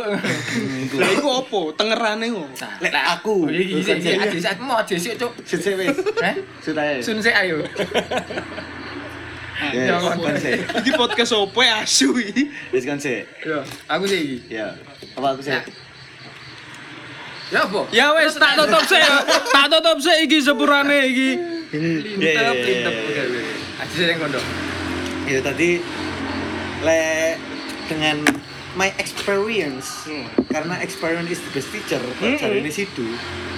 Lah 0.95 1.09
iku 1.11 1.27
opo? 1.35 1.61
Tengerane 1.73 2.25
kok. 2.25 2.47
Lek 2.79 2.93
aku, 2.95 3.35
Iki 3.45 3.73
bukan 3.75 3.97
sik 3.99 3.99
saya. 4.01 4.23
aja 4.23 4.37
sik 4.39 4.59
mau 4.63 4.79
aja 4.79 4.95
sik 4.95 5.13
cuk 5.13 5.31
sik 5.43 5.75
wis. 5.75 5.97
Eh? 6.23 6.35
Sudah 6.63 6.83
ya. 6.87 6.97
Sun 7.03 7.19
ayo 7.19 7.59
Yes, 9.57 9.89
kon 10.21 10.35
sik. 10.37 10.59
Iki 10.85 10.91
podcast 10.93 11.31
opo 11.33 11.59
ya 11.65 11.81
asu 11.81 12.13
iki? 12.13 12.53
Wis 12.69 12.85
kon 12.85 13.01
sik. 13.01 13.25
Yo 13.41 13.65
aku 13.89 14.05
sih 14.05 14.19
iki 14.21 14.37
Ya. 14.53 14.77
Apa 15.17 15.33
aku 15.33 15.41
sik? 15.41 15.53
Ya. 15.53 15.61
Ya 17.47 17.59
apa? 17.63 17.81
Ya 17.89 18.05
wes 18.13 18.37
tak 18.37 18.53
tutup 18.53 18.83
sih. 18.85 19.01
Tak 19.49 19.65
tutup 19.71 19.97
sih 19.97 20.15
iki 20.29 20.37
sepurane 20.43 20.99
iki. 21.09 21.29
Lintep 21.67 22.21
Iya, 22.23 22.31
iya, 22.31 22.51
lintep 22.53 22.95
iya, 23.11 23.23
iya. 23.27 23.85
sih 23.91 24.07
yang 24.07 24.23
kondo 24.23 24.39
Ya 25.27 25.43
tadi 25.43 25.83
le 26.79 27.03
dengan 27.91 28.23
my 28.79 28.87
experience 28.95 30.07
karena 30.47 30.79
experience 30.79 31.27
is 31.27 31.43
the 31.43 31.51
best 31.51 31.67
teacher 31.75 31.99
Mm-mm. 31.99 32.39
mm 32.39 32.61
ini 32.63 32.71
situ 32.71 33.03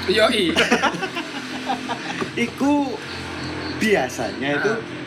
Yo 0.10 0.26
i 0.34 0.50
iku 2.50 2.98
biasanya 3.78 4.58
itu 4.58 4.72
Ah. 4.74 4.99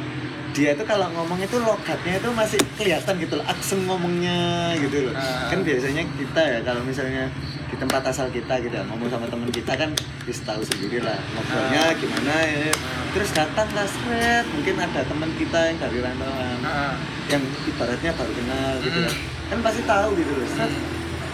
Dia 0.52 0.70
itu 0.70 0.84
kalau 0.84 1.08
ngomong 1.10 1.38
itu 1.38 1.56
logatnya 1.56 2.14
itu 2.14 2.28
masih 2.30 2.60
kelihatan 2.74 3.14
gitu 3.16 3.34
loh 3.34 3.46
aksen 3.46 3.82
ngomongnya 3.82 4.40
gitu 4.76 5.08
loh 5.08 5.14
Ah. 5.14 5.48
kan 5.48 5.60
biasanya 5.60 6.04
kita 6.12 6.42
ya 6.42 6.58
kalau 6.60 6.82
misalnya 6.82 7.24
di 7.66 7.80
tempat 7.80 8.04
asal 8.04 8.28
kita 8.28 8.60
gitu 8.60 8.70
ya, 8.70 8.84
ngomong 8.84 9.08
sama 9.08 9.24
teman 9.24 9.48
kita 9.48 9.72
kan 9.72 9.88
bisa 10.22 10.44
tahu 10.44 10.60
sendiri 10.62 11.00
lah 11.00 11.16
ngobrolnya 11.32 11.82
Ah. 11.82 11.92
gimana 11.94 12.34
ya 12.42 12.68
terus 13.10 13.30
datang 13.32 13.68
lah 13.70 13.86
seret 13.86 14.44
mungkin 14.46 14.76
ada 14.78 15.00
teman 15.02 15.30
kita 15.34 15.60
yang 15.66 15.78
dari 15.78 15.98
rantauan 15.98 16.58
Heeh. 16.60 16.92
yang 17.30 17.42
ibaratnya 17.66 18.10
baru 18.12 18.32
kenal 18.34 18.72
gitu 18.78 18.98
Mm. 18.98 19.04
ya 19.04 19.12
kan 19.48 19.58
pasti 19.62 19.82
tahu 19.82 20.08
gitu 20.14 20.32
loh 20.32 20.48
seret 20.48 20.72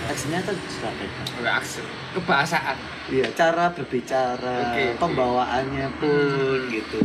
aksennya 0.09 0.41
tuh 0.41 0.55
beda 0.55 0.91
Udah 1.37 1.53
aksen 1.55 1.85
Kebahasaan 2.11 2.77
iya 3.09 3.27
cara 3.31 3.69
berbicara 3.69 4.57
oke. 4.69 4.85
pembawaannya 4.97 5.87
pun 5.99 6.59
gitu 6.69 7.03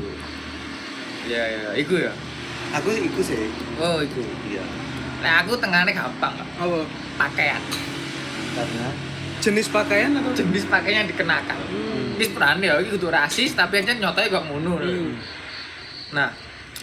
Iya 1.23 1.43
iya 1.47 1.69
Iku 1.79 1.95
ya 1.97 2.13
aku 2.73 2.89
ikut 2.93 3.23
sih 3.23 3.49
Oh 3.79 4.01
iku 4.01 4.19
iya 4.49 4.63
Nah, 5.23 5.39
aku 5.39 5.55
tengahnya 5.55 5.95
gampang 5.95 6.35
kok. 6.35 6.49
Apa? 6.59 6.83
Pakaian. 7.15 7.61
Karena 8.51 8.87
Jenis 9.39 9.71
pakaian 9.71 10.11
atau 10.19 10.35
Jenis 10.35 10.67
pakaian 10.67 11.03
yang 11.03 11.09
dikenakan. 11.15 11.55
Hmm. 11.63 12.19
Ini 12.19 12.25
berani 12.35 12.67
ya, 12.67 12.75
ini 12.83 12.91
kudu 12.91 13.07
rasis 13.07 13.55
tapi 13.55 13.79
aja 13.79 13.95
nyotanya 13.95 14.27
kok 14.35 14.43
ngono. 14.51 14.83
Hmm. 14.83 15.15
Nah, 16.11 16.27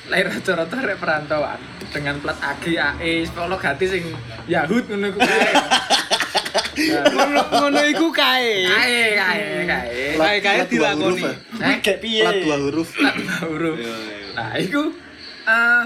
lahir 0.08 0.32
rata-rata 0.32 0.76
rek 0.80 0.96
perantauan 0.96 1.60
dengan 1.92 2.16
plat 2.24 2.40
AG, 2.40 2.64
AE, 2.80 3.28
kalau 3.28 3.60
ganti 3.60 3.84
sing 3.92 4.08
Yahud 4.48 4.88
ngono 4.88 5.12
iku 5.12 5.20
kae. 5.20 5.52
Ngono 6.80 7.42
ngono 7.44 7.80
iku 7.92 8.08
kae. 8.08 8.64
Kae, 8.64 9.04
kae, 9.20 9.44
kae. 9.68 10.04
Kae 10.16 10.36
kae 10.40 10.56
Plat 10.64 10.70
dua 10.72 10.90
huruf, 10.96 11.18
dilakoni. 11.20 11.28
ya? 11.60 11.68
Eh, 11.68 11.76
kayak 11.84 11.98
piye? 12.00 12.22
Plat 12.24 12.40
dua 12.40 12.56
huruf. 12.56 12.88
plat 12.96 13.16
huruf. 13.44 13.76
Nah, 14.34 14.54
iku 14.58 14.94
eh 15.48 15.82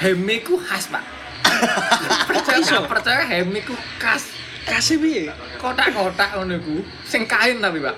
hemiku 0.00 0.54
khas, 0.60 0.88
Pak. 0.88 1.04
percaya 2.28 2.82
percaya 2.88 3.22
hemiku 3.28 3.74
khas. 4.00 4.32
Kasih 4.64 4.96
piye? 4.96 5.28
Kotak-kotak 5.60 6.40
ngono 6.40 6.56
iku 6.56 6.76
sing 7.04 7.28
kain 7.28 7.60
tapi, 7.60 7.84
Pak. 7.84 7.96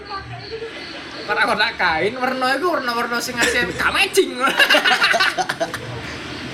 Kotak-kotak 1.27 1.79
kain, 1.79 2.19
warna 2.19 2.59
iku 2.59 2.75
warna-warna 2.75 3.23
sing 3.23 3.39
ngasih 3.39 3.71
kamecing. 3.79 4.35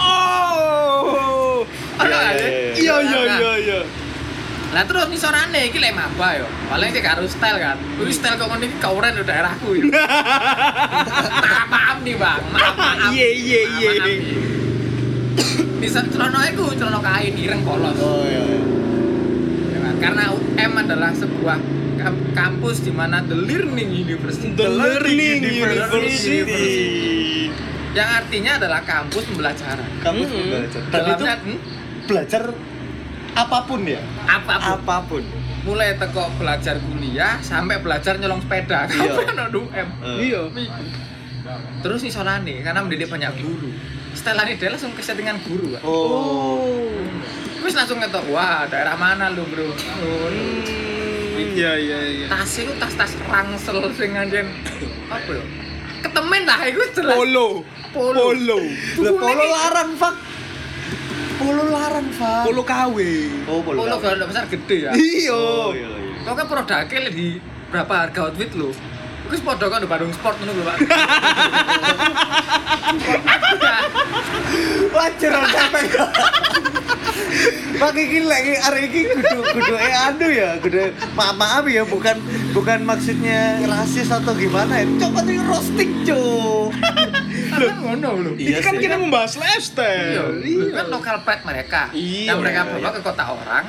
Oh. 0.03 1.63
Ono 2.01 2.17
Iya. 2.33 2.75
Iya 2.75 2.97
iya 3.05 3.21
iya 3.39 3.53
iya. 3.61 3.81
Lah 4.73 4.89
terus 4.89 5.05
nisorane 5.07 5.69
iki 5.69 5.77
lek 5.77 5.93
maba 5.93 6.33
yo. 6.35 6.49
Paling 6.67 6.89
iki 6.91 7.01
karo 7.01 7.29
style 7.29 7.61
kan. 7.61 7.77
Kuwi 7.97 8.09
style 8.09 8.41
kok 8.41 8.49
ngene 8.49 8.65
iki 8.67 8.79
kauren 8.81 9.13
di 9.13 9.23
daerahku 9.23 9.69
yo. 9.77 9.85
maaf, 9.93 11.67
maaf 11.69 11.99
nih, 12.01 12.17
Bang. 12.17 12.41
Maaf, 12.49 12.75
maaf. 12.81 13.13
Iya, 13.13 13.29
iya, 13.31 13.61
Maaf, 13.63 13.77
iya. 13.77 13.91
maaf 13.93 14.07
nih. 14.09 14.19
Bisa 15.77 16.01
celana 16.09 16.41
iku 16.49 16.73
celana 16.73 17.01
kain 17.01 17.35
ireng 17.37 17.61
polos. 17.63 17.97
Oh 17.99 18.25
iya. 18.25 18.41
iya. 18.41 18.59
Ya? 19.77 19.93
Karena 20.01 20.33
UM 20.33 20.73
adalah 20.75 21.11
sebuah 21.13 21.59
kam- 22.01 22.25
kampus 22.33 22.81
di 22.81 22.91
mana 22.91 23.21
the 23.21 23.37
learning 23.37 23.93
university. 23.93 24.57
The 24.57 24.67
Learning 24.67 25.41
University. 25.53 26.41
Yang 27.93 28.09
artinya 28.25 28.53
adalah 28.57 28.81
kampus 28.83 29.29
pembelajaran. 29.29 29.85
Kamu 30.01 30.21
Hmm. 30.25 30.49
belajar. 30.49 30.81
Dan 30.89 31.03
itu 31.07 31.25
hmm, 31.29 31.59
belajar 32.09 32.43
apa 33.33 33.59
pun 33.65 33.81
ya. 33.89 34.01
apa 34.29 34.55
pun. 34.61 34.73
Apa 34.77 34.97
pun. 35.09 35.23
Mulai 35.63 35.95
teko 35.95 36.27
belajar 36.37 36.77
kuliah 36.83 37.39
sampai 37.41 37.79
belajar 37.81 38.19
nyolong 38.19 38.43
sepeda. 38.43 38.91
Iya. 38.91 39.13
Kabeh 39.15 39.27
ono 39.33 39.45
UM. 39.63 39.89
Iya. 40.21 40.41
Terus 41.83 42.01
nih 42.07 42.13
solane 42.13 42.55
karena 42.63 42.81
mendidik 42.85 43.09
banyak 43.09 43.33
guru. 43.41 43.71
Setelah 44.13 44.45
ini 44.45 44.61
dia 44.61 44.69
langsung 44.69 44.93
kesettingan 44.93 45.41
guru. 45.49 45.73
Pak. 45.79 45.81
Oh. 45.89 46.93
Terus 47.63 47.75
langsung 47.79 48.03
ngetok, 48.03 48.27
wah 48.35 48.67
daerah 48.69 48.99
mana 48.99 49.31
lu 49.33 49.47
bro? 49.49 49.71
Hmm, 49.71 50.83
Iya 51.53 51.73
iya 51.79 51.99
iya. 52.11 52.27
Tas 52.29 52.53
itu 52.59 52.73
tas-tas 52.77 53.13
rangsel 53.29 53.79
sing 53.95 54.13
anjen 54.19 54.51
apa 55.09 55.31
ya? 55.31 55.45
Ketemen 56.03 56.43
lah 56.43 56.61
itu 56.67 56.85
jelas. 56.99 57.17
Polo. 57.17 57.49
Polo. 57.95 58.35
Polo. 58.35 58.59
Polo 58.99 59.45
larang, 59.47 59.95
Fak. 59.95 60.15
Polo 61.43 61.65
larang, 61.75 62.09
Fak. 62.15 62.43
Polo 62.47 62.63
KW. 62.63 62.97
Oh, 63.51 63.59
polo. 63.67 63.79
Polo 63.83 64.25
besar 64.31 64.47
gede 64.47 64.77
ya. 64.87 64.91
Iya. 64.95 65.35
Oh, 65.35 65.75
iya 65.75 65.91
iya. 65.91 66.15
Kok 66.23 66.35
kan 66.39 66.47
produknya 66.47 67.11
di 67.11 67.43
berapa 67.67 67.95
harga 68.07 68.31
outfit 68.31 68.51
lo? 68.55 68.71
Sepeda 69.37 69.67
kan 69.69 69.81
di 69.81 69.89
Bandung 69.89 70.13
Sport 70.13 70.37
ngono 70.41 70.53
lho, 70.53 70.63
Pak. 70.65 70.77
Wajar 74.93 75.33
sampai. 75.49 75.83
Pak 77.73 77.97
iki 77.97 78.21
lagi 78.23 78.55
arek 78.61 78.83
iki 78.93 79.01
kudu 79.11 79.41
kudu 79.43 79.75
eh 79.75 79.95
anu 79.97 80.29
ya, 80.29 80.61
kudu 80.61 80.93
maaf 81.17 81.35
maaf 81.35 81.65
ya 81.67 81.83
bukan 81.89 82.21
bukan 82.53 82.85
maksudnya 82.85 83.59
rasis 83.65 84.13
atau 84.13 84.37
gimana 84.37 84.85
ya. 84.85 84.87
Coba 85.01 85.25
tuh 85.25 85.41
roasting, 85.49 85.91
Cuk. 86.07 86.71
Kan 87.63 87.77
ngono 87.85 88.09
lho. 88.17 88.33
Ini 88.37 88.61
kan 88.65 88.75
sih. 88.77 88.83
kita 88.89 88.97
membahas 88.97 89.37
Iya, 89.37 89.45
lifestyle. 89.45 90.41
itu 90.41 90.73
kan 90.73 90.87
lokal 90.89 91.21
pride 91.21 91.45
mereka. 91.45 91.83
Iya, 91.93 92.33
yang 92.33 92.41
mereka 92.41 92.61
iya, 92.65 92.71
bawa 92.73 92.81
iya. 92.81 92.91
ke 92.97 93.01
kota 93.05 93.25
orang 93.29 93.65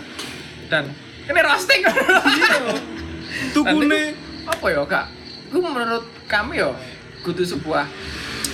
dan 0.71 0.83
ini 1.27 1.39
roasting. 1.43 1.81
Iya. 1.83 2.57
Tukune 3.55 4.01
apa 4.47 4.65
ya, 4.71 4.83
Kak? 4.87 5.22
Ku 5.53 5.61
menurut 5.61 6.01
kami 6.25 6.57
ya 6.57 6.73
kudu 7.21 7.45
sebuah 7.45 7.85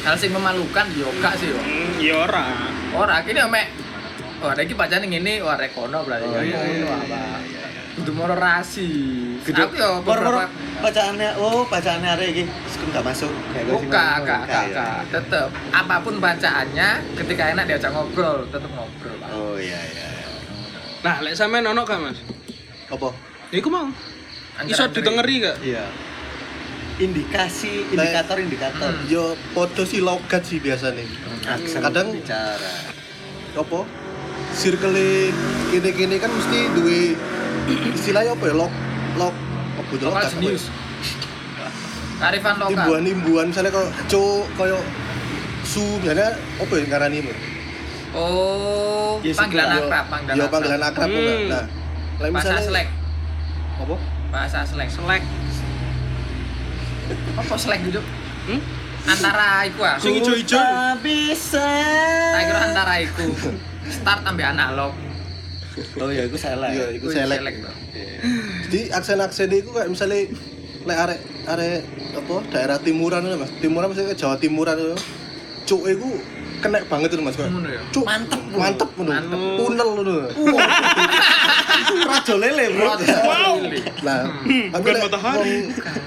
hal 0.04 0.16
sing 0.20 0.36
memalukan 0.36 0.84
ya 0.92 1.08
gak 1.24 1.40
sih 1.40 1.48
ya. 1.48 1.60
Hmm, 1.64 1.92
ya 1.96 2.14
ora. 2.28 2.46
Ora 2.92 3.16
kene 3.24 3.48
mek 3.48 3.72
ada 4.40 4.64
iki 4.64 4.76
pacane 4.76 5.08
ngene, 5.08 5.44
wah 5.44 5.56
rekono 5.56 6.04
berarti. 6.04 6.28
Oh, 6.28 6.40
iya, 6.40 6.60
iya, 6.64 6.84
iya, 6.84 6.96
apa. 6.96 7.44
Kudu 8.00 8.12
moro 8.16 8.36
rasi. 8.36 8.88
Kudu 9.44 9.60
Aku 9.64 9.76
ya 9.80 10.00
mor 10.00 10.04
mor 10.04 10.20
beberapa 10.20 10.44
bacaannya 10.80 11.30
oh 11.40 11.68
bacaannya 11.68 12.10
arek 12.20 12.28
iki 12.36 12.44
sekun 12.68 12.92
gak 12.92 13.04
masuk. 13.08 13.32
Buka, 13.68 14.24
kak, 14.24 14.44
kak, 14.48 14.66
ya. 14.72 14.76
kak. 14.76 15.00
Tetep 15.12 15.48
apa 15.72 15.96
pun 16.04 16.20
bacaannya, 16.20 16.90
ketika 17.16 17.44
enak 17.56 17.64
diajak 17.68 17.92
ngobrol, 17.96 18.44
tetep 18.48 18.72
ngobrol, 18.76 19.16
Pak. 19.24 19.30
Oh 19.32 19.56
iya 19.56 19.80
iya. 19.88 20.08
iya. 20.08 20.28
Nah, 21.00 21.16
lek 21.24 21.32
sampean 21.36 21.64
ono 21.64 21.88
gak, 21.88 22.00
Mas? 22.00 22.20
Apa? 22.92 23.16
Iku 23.56 23.72
mau. 23.72 23.88
Antara 24.60 24.72
Iso 24.76 24.84
ditengeri 24.92 25.36
gak? 25.40 25.58
Iya. 25.64 25.88
Indikasi, 27.00 27.88
indikator 27.88 28.38
indikator. 28.38 28.92
Hmm. 28.92 29.08
Yo 29.08 29.24
podo 29.56 29.82
sih 29.82 30.00
logat 30.00 30.44
sih 30.44 30.60
biasa 30.60 30.92
nih. 30.92 31.08
Aksen 31.42 31.80
Kadang- 31.80 32.12
bicara. 32.12 32.72
Apa? 33.56 33.88
Circle 34.52 35.32
kene-kene 35.70 36.20
kan 36.20 36.28
mesti 36.28 36.60
duwe 36.76 37.16
istilahnya 37.96 38.36
apa 38.36 38.46
ya? 38.46 38.54
Log 38.54 38.74
log 39.16 39.36
apa 39.78 39.90
itu 39.90 40.04
Lokal 40.04 40.12
logat 40.12 40.24
apa 40.26 40.36
ya? 40.36 40.44
jenius. 40.44 40.64
Karifan 42.20 42.56
lokal. 42.58 42.72
Imbuhan-imbuhan 42.76 43.46
misalnya 43.48 43.72
kok 43.72 43.88
co 44.06 44.22
koyo 44.60 44.80
su 45.64 45.84
misalnya 45.98 46.36
apa 46.36 46.74
ya 46.74 46.84
ngarani 46.86 47.20
mu? 47.24 47.32
Oh, 48.10 49.22
Ya, 49.22 49.32
panggilan 49.32 49.70
akrab, 49.70 50.06
panggilan 50.10 50.36
Yo 50.36 50.42
akrab. 50.42 50.52
panggilan 50.52 50.82
akrab 50.84 51.08
Hmm. 51.08 51.46
Nah, 51.48 51.64
lain 52.20 52.32
Bahasa 52.34 52.50
misalnya 52.50 52.64
selek, 52.66 52.88
apa? 53.78 53.96
bahasa 54.30 54.60
selek. 54.66 54.88
Selek. 54.90 55.24
Apa 57.40 57.54
selek 57.58 57.80
gitu? 57.90 58.02
Hmm? 58.50 58.60
Antara 59.10 59.66
iku 59.66 59.82
ah. 59.86 59.96
Sing 59.98 60.14
ijo-ijo. 60.20 60.60
Bisa. 61.02 61.70
Tak 62.36 62.42
kira 62.46 62.60
antara 62.72 62.94
iku. 63.02 63.26
Start 63.90 64.22
ambil 64.28 64.54
analog. 64.54 64.94
Oh 65.96 66.12
iya, 66.12 66.28
itu 66.28 66.36
salah. 66.36 66.70
Iya, 66.70 66.92
ya. 66.92 66.98
iku 67.00 67.08
selek. 67.10 67.40
Jadi 68.68 68.82
aksen-aksen 68.92 69.50
itu 69.50 69.72
kayak 69.72 69.90
misalnya 69.90 70.28
lek 70.86 70.98
arek 70.98 71.20
arek 71.48 71.82
apa 72.16 72.36
daerah 72.52 72.78
timuran 72.80 73.26
itu 73.26 73.38
Mas. 73.40 73.52
Timuran 73.64 73.88
misalnya 73.92 74.16
Jawa 74.16 74.36
Timuran 74.38 74.76
itu. 74.78 74.98
Cuk 75.70 75.84
iku 75.86 76.10
kena 76.60 76.78
banget 76.86 77.10
itu 77.12 77.22
Mas. 77.22 77.36
Ngono 77.36 77.66
ya? 77.66 77.82
Cuk, 77.90 78.04
Mantep, 78.04 78.42
bro. 78.46 78.58
Mantep 78.58 78.90
ngono. 78.94 79.12
Mantep. 79.12 79.40
Punel 79.58 79.88
ngono. 79.90 80.14
Rajo 82.10 82.34
lele, 82.38 82.66
Bro. 82.70 82.86
Wow. 83.02 83.56
Nah, 84.02 84.22
Hmm, 84.40 84.66
tapi 84.70 84.84
bukan 84.86 85.02
matahari. 85.02 85.58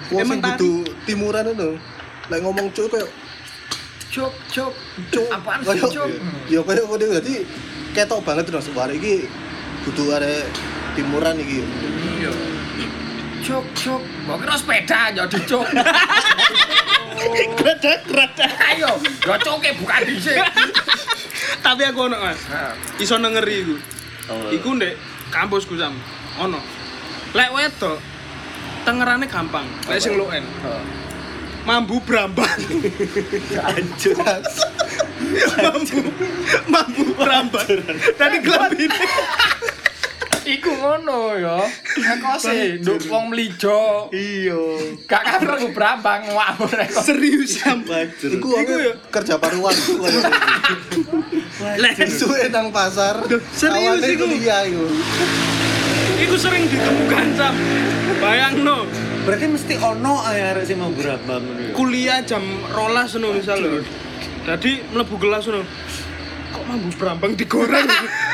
wong 0.09 0.23
sing 0.25 0.39
kudu 0.39 0.71
timuran 1.03 1.45
itu 1.49 1.71
lek 2.29 2.39
ngomong 2.41 2.67
cuk 2.71 2.87
kayak 2.89 3.09
Cuk, 4.13 4.33
cuk. 4.47 4.73
cuk 5.09 5.29
Apaan 5.33 5.65
sih, 5.65 5.81
cuk? 5.81 6.07
Ya 6.47 6.61
kayak 6.61 6.85
ngono 6.85 7.05
dadi 7.11 7.43
ketok 7.91 8.21
banget 8.23 8.45
Mas. 8.49 8.69
Bare 8.71 8.95
iki 8.95 9.27
kudu 9.83 10.13
arek 10.13 10.47
timuran 10.93 11.37
iki. 11.37 11.65
Iya. 12.21 12.33
Cuk, 13.43 13.65
cuk. 13.75 14.01
Mbok 14.23 14.37
kira 14.39 14.55
sepeda 14.55 15.01
jadi 15.11 15.39
cuk. 15.43 15.65
Gradak 17.31 17.99
gradak. 18.11 18.51
Ayo, 18.75 18.91
yo 18.99 19.35
cuke 19.39 19.71
bukan 19.79 20.01
dhisik. 20.03 20.39
Tapi 21.63 21.83
aku 21.87 22.11
ono, 22.11 22.19
Mas. 22.19 22.41
Iso 22.99 23.19
nengeri 23.23 23.63
iku. 23.63 23.77
Oh. 24.31 24.51
Iku 24.51 24.75
ndek 24.75 24.99
kampusku 25.31 25.79
sam. 25.79 25.95
Ono. 26.43 26.59
Lek 27.33 27.51
wedok 27.55 27.99
tengerane 28.83 29.27
gampang. 29.31 29.67
Lek 29.87 30.03
sing 30.03 30.19
loen. 30.19 30.43
Mambu 31.63 32.03
brambang. 32.03 32.59
Hancur. 33.55 34.19
mambu 35.63 35.99
mambu 36.67 37.05
brambang. 37.15 37.71
Tadi 38.19 38.37
kelebine. 38.43 38.99
Iku 40.43 40.71
ngono 40.75 41.39
ya. 41.39 41.59
Ekose 41.95 42.83
nduk 42.83 43.07
wong 43.07 43.31
mlijo. 43.31 44.11
Iya. 44.11 44.59
Gak 45.07 45.23
kabur 45.23 45.51
aku 45.55 45.69
brambang 45.71 46.27
ngawur. 46.27 46.73
Serius 47.03 47.63
sam. 47.63 47.87
Hancur. 47.87 48.31
Iku 48.39 48.49
Iku 48.51 48.59
aku 48.59 48.73
ya. 48.83 48.93
kerja 49.11 49.35
paruan 49.39 49.75
Lek 51.79 51.95
Suwe 52.11 52.51
nang 52.51 52.75
pasar. 52.75 53.23
serius 53.55 54.03
iku? 54.03 54.27
kuliah 54.27 54.67
iku. 54.67 54.85
iku 56.23 56.35
sering 56.35 56.67
ditemukan 56.67 57.27
sam. 57.39 57.55
Bayangno. 58.19 58.87
Berarti 59.23 59.47
mesti 59.47 59.75
ono 59.79 60.27
ae 60.27 60.43
arek 60.43 60.67
sing 60.67 60.83
mau 60.83 60.91
berambang 60.91 61.43
ngono 61.43 61.61
ya. 61.63 61.71
kuliah 61.75 62.19
jam 62.27 62.43
rolas 62.75 63.15
ngono 63.15 63.39
misal 63.39 63.63
lho. 63.63 63.79
Jadi 64.43 64.83
mlebu 64.91 65.15
kelas 65.23 65.47
ngono. 65.47 65.63
Kok 66.53 66.65
mambu 66.67 66.91
brambang 66.99 67.33
digoreng? 67.39 67.87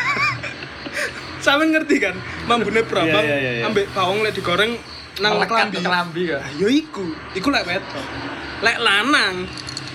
Sampeyan 1.48 1.70
ngerti 1.72 1.96
kan? 1.96 2.14
Mambune 2.44 2.84
Brambang 2.84 3.24
Iya, 3.24 3.36
iya, 3.40 3.50
iya. 3.56 3.64
ambek 3.64 3.88
bawang 3.96 4.20
lek 4.20 4.36
digoreng 4.36 4.76
nang 5.18 5.32
Melekat 5.34 5.48
klambi. 5.50 5.74
ke 5.74 5.80
kelambi 5.80 6.22
ya. 6.28 6.38
Yo 6.60 6.68
iku, 6.68 7.04
iku 7.32 7.48
lek 7.48 7.64
wedok. 7.64 8.04
Lek 8.60 8.76
lanang, 8.78 9.48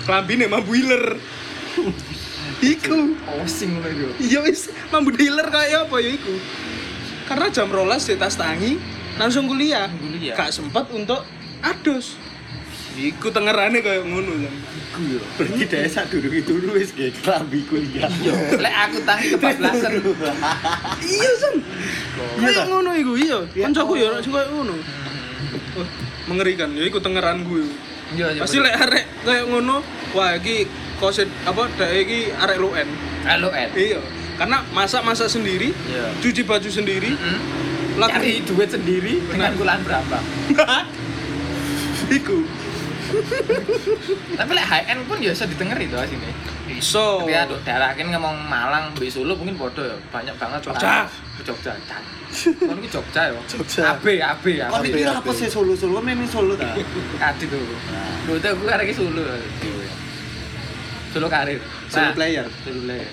klambine 0.03 0.49
mambu 0.49 0.73
iler. 0.73 1.05
iku. 2.73 3.13
Pusing 3.21 3.77
ngono 3.77 3.87
iku. 3.87 4.07
Iya 4.17 4.39
wis 4.41 4.73
mambu 4.89 5.13
dealer 5.13 5.45
kayak 5.45 5.85
apa 5.85 5.95
ya 6.01 6.09
iku. 6.11 6.35
Karena 7.23 7.47
jam 7.47 7.69
rolas 7.69 8.03
di 8.03 8.17
tas 8.17 8.33
tangi 8.33 8.81
langsung 9.15 9.45
kuliah. 9.45 9.87
Kuliah. 9.93 10.33
Gak 10.33 10.49
sempat 10.49 10.89
untuk 10.89 11.21
adus. 11.61 12.17
Iku 12.93 13.34
tengerane 13.34 13.82
kayak 13.82 14.06
ngono 14.06 14.32
kan. 14.38 14.56
Berarti 15.41 15.65
dhek 15.65 15.89
sak 15.89 16.13
durung 16.13 16.29
itu 16.29 16.53
wis 16.77 16.93
ge 16.93 17.10
klambi 17.25 17.65
kuliah. 17.65 18.06
Lek 18.53 18.75
aku 18.86 18.97
tangi 19.01 19.34
kebablasan. 19.34 19.91
Iya 21.01 21.32
san. 21.41 21.56
Kayak 22.38 22.69
ngono 22.69 22.93
iku 22.93 23.13
iya. 23.17 23.41
Kancaku 23.49 23.97
ya 23.97 24.13
sing 24.21 24.29
kayak 24.29 24.53
ngono. 24.53 24.77
Wah, 25.73 25.89
mengerikan 26.29 26.69
ya 26.77 26.86
iku 26.86 27.01
tengeran 27.01 27.41
gue. 27.41 27.65
Iya, 28.13 28.38
iya. 28.38 28.41
Pasti 28.45 28.62
lek 28.62 28.77
arek 28.77 29.06
kayak 29.25 29.43
ngono, 29.49 29.82
wah 30.13 30.38
iki 30.38 30.69
koset 31.01 31.25
apa 31.49 31.65
dek 31.73 31.89
iki 32.06 32.29
arek 32.29 32.62
luen. 32.62 32.86
Halo 33.25 33.49
Ed. 33.49 33.73
Iya. 33.73 33.97
Karena 34.38 34.62
masak-masak 34.69 35.29
sendiri, 35.29 35.73
Iya. 35.89 36.10
cuci 36.21 36.41
baju 36.45 36.69
sendiri, 36.69 37.13
Hmm. 37.13 37.38
laku 38.01 38.17
Cari 38.17 38.41
duit 38.45 38.69
sendiri 38.69 39.13
dengan 39.29 39.53
bulan 39.58 39.82
berapa? 39.82 40.17
iku. 42.17 42.41
Tapi 44.39 44.52
lek 44.54 44.65
high 44.65 44.86
end 44.89 45.02
pun 45.06 45.17
ya 45.21 45.32
bisa 45.32 45.45
didengar 45.45 45.78
itu 45.78 45.95
sini. 46.10 46.30
Iso. 46.73 47.23
Tapi 47.23 47.34
daerah 47.63 47.93
kan 47.93 48.08
ngomong 48.10 48.36
Malang, 48.49 48.93
di 48.97 49.12
Solo 49.12 49.38
mungkin 49.38 49.56
bodoh 49.60 49.86
ya. 49.86 49.95
Banyak 50.10 50.36
banget 50.39 50.60
Jogja. 50.65 51.06
Ke 51.38 51.41
Jogja. 51.45 51.73
Kan. 51.86 52.04
Kan 52.58 52.78
ki 52.82 52.89
Jogja 52.89 53.21
ya. 53.30 53.41
Jogja. 53.45 53.84
AB, 53.97 54.06
AB 54.17 54.45
ya. 54.58 54.67
Kon 54.71 54.84
iki 54.86 55.04
apa 55.06 55.32
sih 55.36 55.47
Solo-Solo 55.52 55.99
memang 56.02 56.28
Solo 56.28 56.58
ta? 56.58 56.73
Kadi 57.21 57.45
tuh. 57.45 57.62
Lho 58.28 58.32
itu 58.39 58.47
aku 58.49 58.63
arek 58.67 58.86
ki 58.89 58.95
Solo. 58.97 59.21
Solo 61.13 61.28
karir. 61.30 61.62
Solo 61.91 62.10
Nah, 62.10 62.13
player. 62.17 62.45
Solo 62.65 62.80
player. 62.89 63.10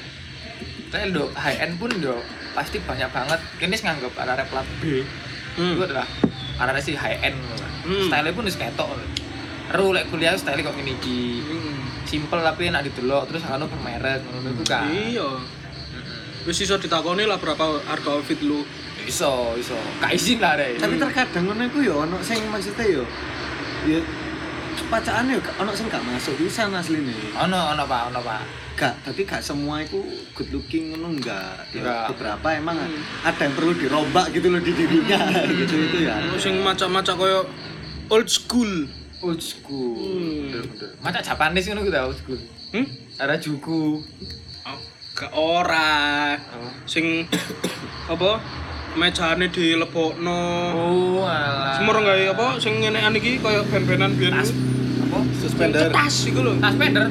Tapi 0.91 1.15
do 1.15 1.31
high 1.39 1.59
end 1.63 1.79
pun 1.79 1.91
do 2.03 2.19
pasti 2.57 2.83
banyak 2.83 3.07
banget. 3.15 3.41
Kini 3.61 3.77
nganggap 3.79 4.13
arek 4.17 4.47
plat 4.51 4.67
B. 4.83 5.05
Hmm. 5.55 5.77
Itu 5.77 5.83
adalah 5.87 6.07
arek 6.59 6.83
si 6.83 6.97
high 6.97 7.19
end. 7.23 7.39
Hmm. 7.85 8.09
Style 8.09 8.31
pun 8.35 8.45
wis 8.47 8.59
ketok. 8.59 8.89
Ru 9.71 9.95
lek 9.95 10.11
kuliah 10.11 10.35
style 10.35 10.61
kok 10.61 10.75
ngene 10.75 10.99
iki. 10.99 11.41
Hmm. 11.41 11.79
Simple 12.03 12.41
tapi 12.41 12.69
enak 12.69 12.91
didelok 12.91 13.31
terus 13.31 13.47
anu 13.47 13.67
bermerek 13.67 14.27
ngono 14.27 14.51
iku 14.51 14.65
kan. 14.67 14.91
Iya. 14.91 15.29
Wis 16.43 16.59
iso 16.59 16.75
ditakoni 16.75 17.23
lah 17.23 17.39
berapa 17.39 17.79
harga 17.85 18.11
outfit 18.11 18.41
lu. 18.41 18.67
Iso, 19.01 19.55
iso. 19.55 19.79
Gak 19.99 20.11
izin 20.11 20.43
lah 20.43 20.59
rek. 20.59 20.77
Tapi 20.77 20.99
terkadang 20.99 21.47
ngono 21.47 21.63
iku 21.65 21.79
ya 21.81 21.95
ono 21.97 22.19
sing 22.21 22.43
maksudnya 22.51 22.85
ya 22.85 23.03
ya 23.87 24.01
pacaan 24.91 25.31
ya 25.31 25.39
ono 25.57 25.71
sing 25.71 25.87
gak 25.87 26.03
masuk 26.03 26.35
bisa 26.37 26.67
asline. 26.67 27.15
ono 27.39 27.71
ono 27.71 27.85
Pak, 27.87 28.03
ono 28.11 28.21
Pak. 28.21 28.43
Gak, 28.75 28.95
tapi 29.05 29.23
gak 29.23 29.45
semua 29.45 29.85
itu 29.85 30.01
good 30.33 30.51
looking 30.51 30.91
ngono 30.91 31.15
enggak. 31.15 31.69
Ya, 31.71 32.09
beberapa 32.09 32.49
emang 32.51 32.81
Hmm. 32.81 33.03
ada 33.23 33.45
yang 33.45 33.55
perlu 33.55 33.77
dirombak 33.77 34.33
gitu 34.33 34.49
loh 34.49 34.59
di 34.59 34.73
dirinya 34.73 35.21
gitu 35.63 35.75
itu 35.79 35.99
ya. 36.03 36.19
Ono 36.27 36.35
sing 36.35 36.59
macam-macam 36.59 37.15
koyo 37.15 37.41
old 38.09 38.27
school. 38.27 38.89
Old 39.21 39.41
school. 39.45 40.01
Hmm. 40.01 40.65
Macam 41.05 41.21
Japanese 41.21 41.69
ngono 41.69 41.85
ku 41.85 41.93
old 41.93 42.17
school. 42.17 42.41
Hmm? 42.73 42.87
Ada 43.21 43.37
juku. 43.37 44.01
Oh, 44.65 44.79
Gak 45.13 45.33
ora. 45.37 46.33
Sing 46.89 47.29
apa? 48.13 48.41
Mejane 48.97 49.53
dilebokno. 49.53 50.41
Oh, 50.73 51.23
alah. 51.29 51.77
Semua 51.77 52.01
gawe 52.01 52.25
apa 52.33 52.47
sing 52.57 52.81
ngenekan 52.81 53.15
iki 53.15 53.39
koyo 53.39 53.61
ben-benan 53.69 54.17
biyen. 54.17 54.33
Tas 54.35 54.51
apa? 55.05 55.19
Suspender. 55.37 55.93
Tas 55.93 56.17
iku 56.25 56.41
lho. 56.41 56.53
Tas 56.57 56.75
pender. 56.81 57.05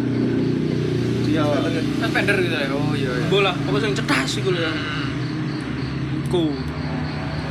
Iya. 1.30 1.46
Tas 2.02 2.10
pender 2.10 2.36
gitu 2.42 2.56
ya. 2.58 2.68
Oh 2.74 2.92
iya 2.98 3.12
iya. 3.14 3.28
Bola, 3.30 3.54
apa 3.54 3.78
sing 3.78 3.94
cetas 3.94 4.42
iku 4.42 4.50
lho. 4.50 4.66
Hmm. 4.66 5.08
Ku. 6.28 6.52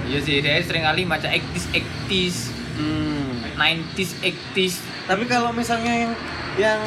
Iya 0.09 0.18
sih, 0.25 0.40
dia 0.40 0.59
sering 0.64 0.83
kali 0.83 1.05
macam 1.05 1.29
80s 1.29 1.68
80s, 1.71 2.37
Hmm. 2.79 3.27
90s 3.59 4.23
80s. 4.23 4.75
Tapi 5.05 5.27
kalau 5.27 5.51
misalnya 5.51 6.07
yang 6.07 6.12
yang 6.57 6.81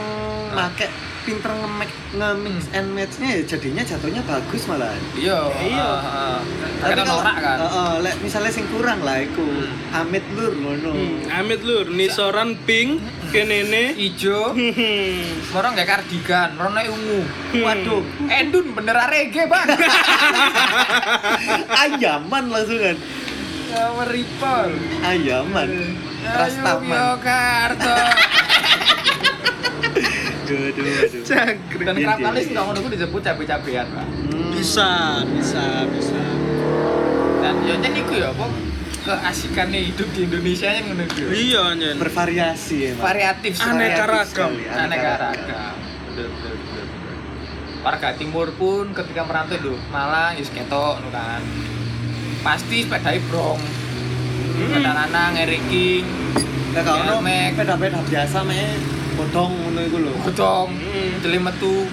make 0.51 0.87
pinter 1.21 1.53
nge-mix 1.53 1.91
nge-mix 2.11 2.65
and 2.73 2.87
match-nya 2.91 3.29
ya 3.29 3.41
jadinya 3.45 3.83
jatuhnya 3.85 4.21
bagus 4.25 4.65
malah. 4.65 4.89
Iya, 5.13 5.37
Iya. 5.53 5.89
heeh. 6.01 6.37
Tapi 6.81 6.91
kalau 6.97 7.21
norak 7.21 7.35
kan. 7.37 7.57
Heeh, 7.61 7.91
lek 8.01 8.15
misalnya 8.19 8.49
sing 8.49 8.65
kurang 8.67 8.99
lah 8.99 9.21
iku. 9.21 9.45
Amit 9.93 10.25
lur 10.33 10.51
ngono. 10.51 10.91
Hmm, 10.91 11.21
amit 11.29 11.61
lur, 11.61 11.85
nisoran 11.93 12.57
pink, 12.65 12.97
kenene. 13.29 13.93
Ijo, 13.93 14.49
Hmm. 14.57 15.53
orang 15.53 15.77
kayak 15.77 15.89
kardigan, 15.93 16.57
warna 16.57 16.81
ungu. 16.89 17.21
Waduh, 17.53 18.01
Endun 18.25 18.73
bener 18.73 18.97
reggae, 19.05 19.45
Bang. 19.45 19.69
ayaman 21.85 22.43
langsung 22.49 22.79
kan. 22.79 22.97
Ya 22.97 23.20
meripol. 23.73 24.69
Ayaman. 25.03 25.71
Rastaman. 26.21 26.89
Yogyakarta. 26.89 27.95
Aduh, 30.51 30.67
aduh, 30.67 30.83
aduh. 30.83 31.23
Jangkrik. 31.23 31.85
Dan 31.87 31.95
kerap 31.95 32.19
kali 32.19 32.39
sih 32.43 32.51
ngono 32.51 32.77
ku 32.83 32.89
disebut 32.91 33.21
cabe-cabean, 33.23 33.87
Pak. 33.87 34.03
Hmm. 34.03 34.51
Bisa, 34.51 34.91
bisa, 35.23 35.87
bisa. 35.87 36.23
Dan 37.39 37.55
ya 37.63 37.75
jen 37.79 37.93
iku 37.95 38.13
ya 38.19 38.35
apa 38.35 38.45
keasikannya 39.01 39.79
hidup 39.79 40.11
di 40.11 40.27
Indonesia 40.27 40.67
yang 40.67 40.85
ngono 40.91 41.03
ya. 41.07 41.27
Iya, 41.31 41.63
nyen. 41.79 41.95
Bervariasi 42.03 42.91
emang. 42.91 43.03
Variatif. 43.07 43.63
Aneka 43.63 44.03
ragam. 44.03 44.51
Aneka 44.59 45.11
ragam. 45.23 45.75
Bener, 46.11 46.27
bener, 46.35 46.55
bener, 46.59 46.85
bener. 46.91 47.15
Warga 47.81 48.09
timur 48.19 48.47
pun 48.59 48.91
ketika 48.91 49.21
merantau 49.23 49.55
lho, 49.55 49.75
Malang 49.87 50.35
ya 50.35 50.43
ketok 50.51 50.99
ngono 50.99 51.09
kan. 51.15 51.41
Pasti 52.41 52.77
sepeda 52.81 53.13
brong. 53.23 53.61
Sepeda 54.51 54.91
lanang, 54.95 55.33
Eric 55.35 55.61
King, 55.67 56.05
Lah 56.71 56.81
kalau 56.81 56.99
ono 56.99 57.13
Helmet. 57.19 57.51
peda-peda 57.53 57.99
biasa 58.01 58.37
me 58.41 58.61
bodong 59.13 59.51
ngono 59.53 59.79
iku 59.81 59.97
lho. 59.99 60.13
Gotong, 60.23 60.67
Hmm. 60.71 61.11
jeli 61.19 61.37
metu. 61.37 61.85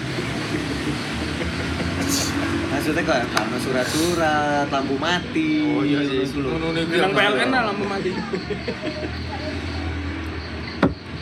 Maksudnya 2.69 3.03
kayak 3.03 3.27
kalau 3.29 3.59
surat-surat, 3.59 4.67
lampu 4.69 4.95
mati. 4.97 5.51
Oh 5.67 5.83
iya 5.83 6.01
ngono 6.01 6.15
iku 6.17 6.39
lho. 6.39 6.49
ngono 6.55 6.79
iku. 6.79 6.91
Bilang 6.91 7.11
ya. 7.11 7.19
PLN 7.19 7.49
lah 7.51 7.63
lampu 7.67 7.85
mati. 7.85 8.11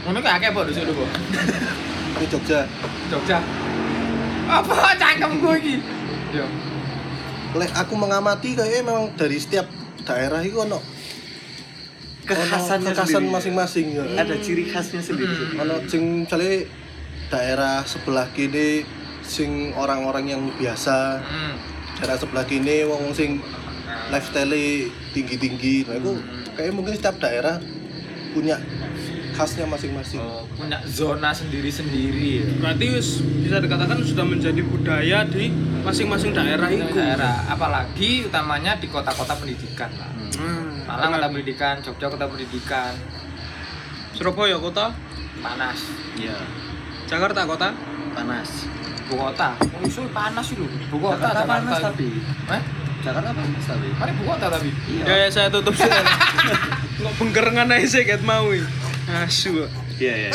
Ngono 0.04 0.18
ku 0.20 0.28
akeh 0.28 0.50
po 0.52 0.60
di 0.62 0.72
situ, 0.72 0.92
Po. 0.92 1.04
Jogja. 2.22 2.60
Jogja. 3.08 3.38
Apa 4.46 4.94
cangkem 4.94 5.32
gue 5.36 5.54
iki? 5.58 5.74
Yo. 6.32 6.46
Lek 7.56 7.72
aku 7.72 7.94
mengamati 7.96 8.52
kayaknya 8.52 8.82
memang 8.84 9.16
dari 9.16 9.40
setiap 9.40 9.66
daerah 10.04 10.44
itu 10.44 10.60
ono 10.60 10.80
Kekhasannya 12.26 12.90
kekhasan 12.90 13.30
masing-masing 13.30 13.86
ya. 13.94 14.04
Ada 14.18 14.34
ciri 14.42 14.66
khasnya 14.66 14.98
sendiri. 14.98 15.30
Hmm. 15.30 15.62
Ono 15.62 15.74
sing 15.86 16.26
misalnya 16.26 16.66
daerah 17.30 17.86
sebelah 17.86 18.26
kini 18.34 18.82
sing 19.22 19.70
orang-orang 19.78 20.34
yang 20.34 20.42
biasa, 20.58 21.22
Hmm. 21.22 21.54
daerah 22.02 22.18
sebelah 22.18 22.42
kini 22.42 22.82
wong 22.82 23.14
sing 23.14 23.38
lifestyle 24.10 24.58
tinggi-tinggi. 25.14 25.86
Nah, 25.86 26.02
itu 26.02 26.12
kayak 26.58 26.74
mungkin 26.74 26.98
setiap 26.98 27.14
daerah 27.22 27.62
punya 28.34 28.58
khasnya 29.36 29.68
masing-masing. 29.68 30.18
Oh, 30.24 30.48
punya 30.56 30.80
zona 30.88 31.28
sendiri-sendiri 31.28 32.40
ya. 32.40 32.46
Berarti 32.56 32.84
bisa 33.44 33.60
dikatakan 33.60 34.00
sudah 34.00 34.24
menjadi 34.24 34.64
budaya 34.64 35.28
di 35.28 35.52
masing-masing 35.84 36.32
daerah 36.32 36.72
itu. 36.72 36.88
daerah, 36.96 37.44
apalagi 37.52 38.24
utamanya 38.24 38.80
di 38.80 38.88
kota-kota 38.88 39.36
pendidikan 39.36 39.92
lah. 40.00 40.08
Hmm. 40.40 40.88
Malang 40.88 41.20
kota 41.20 41.28
pendidikan, 41.28 41.74
Jogja 41.84 42.08
kota 42.08 42.24
pendidikan, 42.24 42.92
Surabaya 44.16 44.56
kota, 44.56 44.96
panas. 45.44 45.78
Iya, 46.16 46.40
Jakarta 47.04 47.44
kota. 47.44 47.68
panas. 48.16 48.64
Ibu 49.06 49.22
kota, 49.22 49.54
oh 49.60 50.08
panas 50.10 50.46
itu. 50.50 50.64
Ibu 50.64 50.96
kota 50.98 51.20
Jakarta 51.20 51.44
Jakarta. 51.44 51.52
panas 51.52 51.78
tapi. 51.84 52.08
Eh? 52.48 52.62
Jakarta 53.04 53.30
panas 53.36 53.64
tapi. 53.68 53.86
Mari 53.92 54.10
ibu 54.16 54.24
kota 54.24 54.46
tapi. 54.48 54.70
Ya, 55.04 55.14
ya 55.22 55.28
saya 55.28 55.48
tutup 55.52 55.76
sih. 55.76 55.86
Nggak 56.98 57.12
bengkerengan 57.20 57.68
aja 57.70 57.86
sih 57.86 58.02
ket 58.08 58.24
mau. 58.24 58.48
Asu. 59.06 59.62
Iya, 59.96 60.14
iya. 60.18 60.30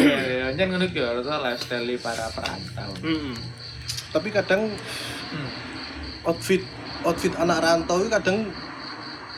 Ya, 0.00 0.20
ya, 0.24 0.46
jangan 0.56 0.80
ngono 0.80 0.86
ki 0.88 1.00
harus 1.00 1.26
lifestyle 1.28 1.94
para 2.00 2.26
perantau. 2.32 2.90
Hmm. 3.04 3.36
Tapi 4.10 4.28
kadang 4.32 4.72
Hmm. 5.30 5.50
outfit 6.26 6.64
outfit 7.06 7.30
anak 7.36 7.62
rantau 7.62 8.02
itu 8.02 8.10
kadang 8.10 8.50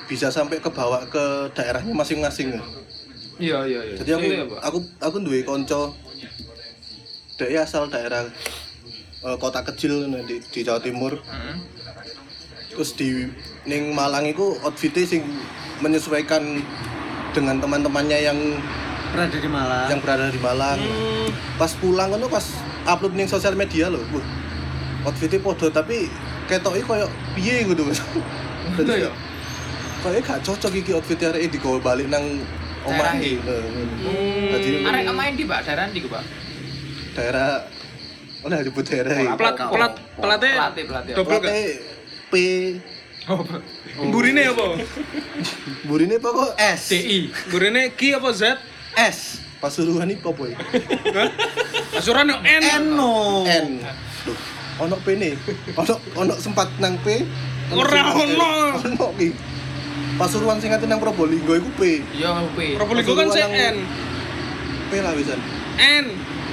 bisa 0.06 0.30
sampai 0.30 0.56
ke 0.56 0.70
bawah 0.70 1.04
ke 1.06 1.50
daerahnya 1.52 1.92
masing-masing. 1.92 2.56
ya. 2.56 2.62
Iya, 3.36 3.58
iya, 3.66 3.80
iya. 3.82 3.96
Jadi 3.98 4.10
aku 4.14 4.24
Iya, 4.24 4.44
Pak. 4.46 4.58
aku 4.62 4.78
aku 5.00 5.16
duwe 5.20 5.40
konco 5.42 5.92
dia 7.34 7.66
asal 7.66 7.90
daerah 7.90 8.22
eh, 9.22 9.36
kota 9.36 9.66
kecil 9.66 10.06
di, 10.22 10.38
di 10.38 10.60
Jawa 10.62 10.78
Timur. 10.78 11.18
Hmm. 11.26 11.58
terus 12.72 12.96
di 12.96 13.28
ning 13.68 13.92
Malang 13.92 14.24
itu 14.24 14.56
outfitnya 14.64 15.04
sing 15.04 15.20
menyesuaikan 15.84 16.40
dengan 17.32 17.56
teman-temannya 17.58 18.18
yang 18.22 18.38
berada 19.12 19.36
di 19.36 19.48
Malang 19.50 19.86
yang 19.88 20.00
berada 20.00 20.26
di 20.32 20.40
Malang 20.40 20.78
Hmm, 20.80 21.28
pas 21.60 21.72
pulang 21.76 22.08
kan 22.12 22.20
pas 22.28 22.46
upload 22.88 23.12
ning 23.12 23.28
sosial 23.28 23.52
media 23.52 23.92
loh 23.92 24.00
wah, 24.12 24.24
outfitnya 25.08 25.40
podo 25.40 25.68
tapi 25.68 26.08
ketoknya 26.48 26.84
koyo 26.84 27.06
piye 27.36 27.64
gitu 27.68 27.88
Itu 28.72 28.92
ya? 28.94 29.10
kayaknya 30.02 30.20
gak 30.22 30.40
cocok 30.46 30.72
iki 30.80 30.90
outfitnya 30.96 31.30
hari 31.30 31.46
ini 31.46 31.54
digawa 31.54 31.78
balik 31.82 32.06
nang 32.10 32.24
omah 32.82 33.14
Daerah. 33.14 33.38
Hmm. 34.02 34.50
Jadi 34.50 34.70
Arek 34.82 35.02
main 35.14 35.32
di 35.38 35.44
Pak, 35.46 35.60
daerah 35.62 35.86
ku, 35.94 36.08
Pak? 36.10 36.24
daerah 37.14 37.50
mana 38.42 38.64
disebut 38.64 38.84
daerah 38.88 39.14
iki? 39.22 39.34
Plat 39.38 39.54
plat 39.54 39.92
platnya 40.18 40.50
Pelatih, 41.14 41.64
Oh, 43.30 43.38
Burine 44.10 44.50
apa? 44.50 44.82
burine 45.86 46.18
apa 46.18 46.28
kok 46.28 46.50
S 46.58 46.90
DI. 46.90 47.30
Burine 47.54 47.94
Ki 47.94 48.18
apa 48.18 48.34
Z? 48.34 48.58
S 48.98 49.38
Pasuruan 49.62 50.10
ini 50.10 50.18
apa 50.18 50.42
ya? 50.42 50.58
Hah? 51.14 51.30
Asuran 51.94 52.26
yo 52.26 52.36
N. 52.42 52.62
Eno 52.66 53.46
N 53.46 53.78
Duh, 54.26 54.38
ono 54.82 54.98
P 54.98 55.14
nih 55.14 55.38
ono 55.78 55.94
ono 56.18 56.32
sempat 56.34 56.66
nang 56.82 56.98
P 56.98 57.22
Ora 57.70 58.10
ono. 58.10 58.74
ono 58.82 59.06
ki 59.14 59.30
Pasuruan 60.18 60.58
sing 60.58 60.74
nang 60.74 60.98
Probolinggo 60.98 61.54
iku 61.54 61.70
P 61.78 62.02
Iya, 62.18 62.42
P. 62.58 62.74
Probolinggo 62.74 63.14
kan 63.14 63.30
Pasuruan 63.30 63.54
CN. 63.54 63.76
P 64.90 64.92
lah 64.98 65.14
wisan 65.14 65.38
N. 65.78 66.06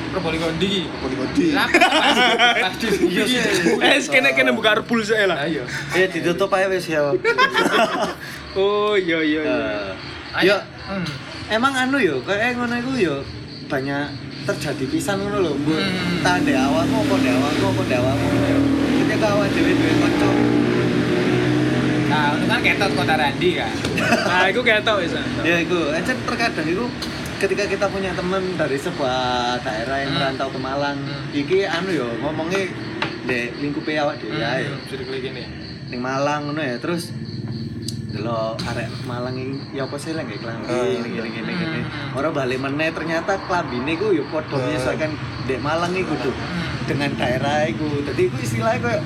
Probolinggo 0.09 0.49
ndi? 0.51 0.89
Probolinggo 0.89 1.25
di 1.31 1.45
Lah, 1.57 1.69
Iya. 3.05 3.43
Eh, 3.79 4.01
kene 4.03 4.29
kene 4.31 4.51
buka 4.51 4.75
rebul 4.75 5.01
saya 5.01 5.25
lah. 5.27 5.37
Ayo. 5.39 5.63
ya 5.93 6.05
ditutup 6.05 6.49
aja 6.49 6.67
wis 6.67 6.85
ya 6.85 7.01
Oh 8.55 8.93
iya 8.93 9.19
iya 9.19 9.41
iya. 9.41 9.41
Eh, 9.43 9.89
Ayo. 10.35 10.55
ya 10.55 10.57
Hmm. 10.89 11.05
emang 11.47 11.69
anu 11.71 11.97
yo 11.97 12.17
kayak 12.19 12.57
ngono 12.57 12.73
iku 12.75 12.91
yo 12.95 13.15
banyak 13.65 14.09
terjadi 14.41 14.85
pisan 14.87 15.17
ngono 15.19 15.37
lho 15.39 15.51
mbok 15.55 15.77
Hmm. 15.77 16.17
tak 16.19 16.41
ndek 16.41 16.57
awakmu 16.57 16.97
apa 16.99 17.13
ndek 17.15 17.33
awakmu 17.35 17.65
apa 17.67 17.81
ndek 17.83 17.97
awakmu 17.99 18.27
ketika 18.99 19.27
awak 19.29 19.47
dhewe 19.51 19.71
duwe 19.71 19.93
kanca 19.95 20.29
Nah, 22.09 22.33
itu 22.33 22.45
kan 22.47 22.59
ketot 22.59 22.91
kota 22.95 23.13
Randi 23.13 23.49
kan. 23.53 23.69
Nah, 24.01 24.45
iku 24.51 24.65
ketok 24.65 24.97
wis. 24.97 25.13
ya 25.39 25.61
iku 25.61 25.93
aja 25.93 26.09
terkadang 26.09 26.65
iku 26.65 26.85
ketika 27.39 27.63
kita 27.65 27.85
punya 27.87 28.11
teman 28.11 28.43
dari 28.53 28.75
sebuah 28.75 29.17
daerah 29.59 29.97
yang 29.97 30.11
Hmm. 30.11 30.17
merantau 30.19 30.47
ke 30.49 30.59
Malang 30.59 30.97
Hmm. 30.99 31.31
iki 31.33 31.63
anu 31.63 31.89
yo 31.89 32.07
ngomongnya 32.19 32.67
ndek 33.23 33.55
lingkupe 33.57 33.95
awak 33.95 34.19
dhewe 34.19 34.35
ae 34.37 34.65
yo 34.65 34.75
Sudah 34.85 35.05
klik 35.05 35.23
ini. 35.25 35.43
ning 35.87 35.99
Malang 35.99 36.41
ngono 36.45 36.59
ya 36.59 36.75
terus 36.77 37.15
delok 38.09 38.59
arek 38.61 38.89
Malang 39.03 39.33
iki 39.33 39.55
ya 39.71 39.83
apa 39.83 39.95
sih 39.95 40.11
lek 40.11 40.27
klambi 40.35 40.67
Hmm. 40.67 40.99
ngene 40.99 41.09
ngene 41.09 41.29
ngene 41.31 41.51
ngene 41.53 41.79
Hmm. 41.81 42.17
ora 42.17 42.29
balik 42.29 42.59
meneh 42.59 42.89
ternyata 42.91 43.39
klambine 43.41 43.93
ku 43.95 44.11
yo 44.11 44.27
padha 44.27 44.49
Hmm. 44.51 44.63
menyesuaikan 44.65 45.11
dek 45.47 45.59
Malang 45.59 45.93
iku 45.93 46.13
tuh 46.19 46.35
Hmm. 46.35 46.85
dengan 46.85 47.11
daerah 47.15 47.63
iku 47.65 47.87
dadi 48.03 48.27
iku 48.27 48.37
istilahnya 48.37 48.79
koyo 48.81 48.99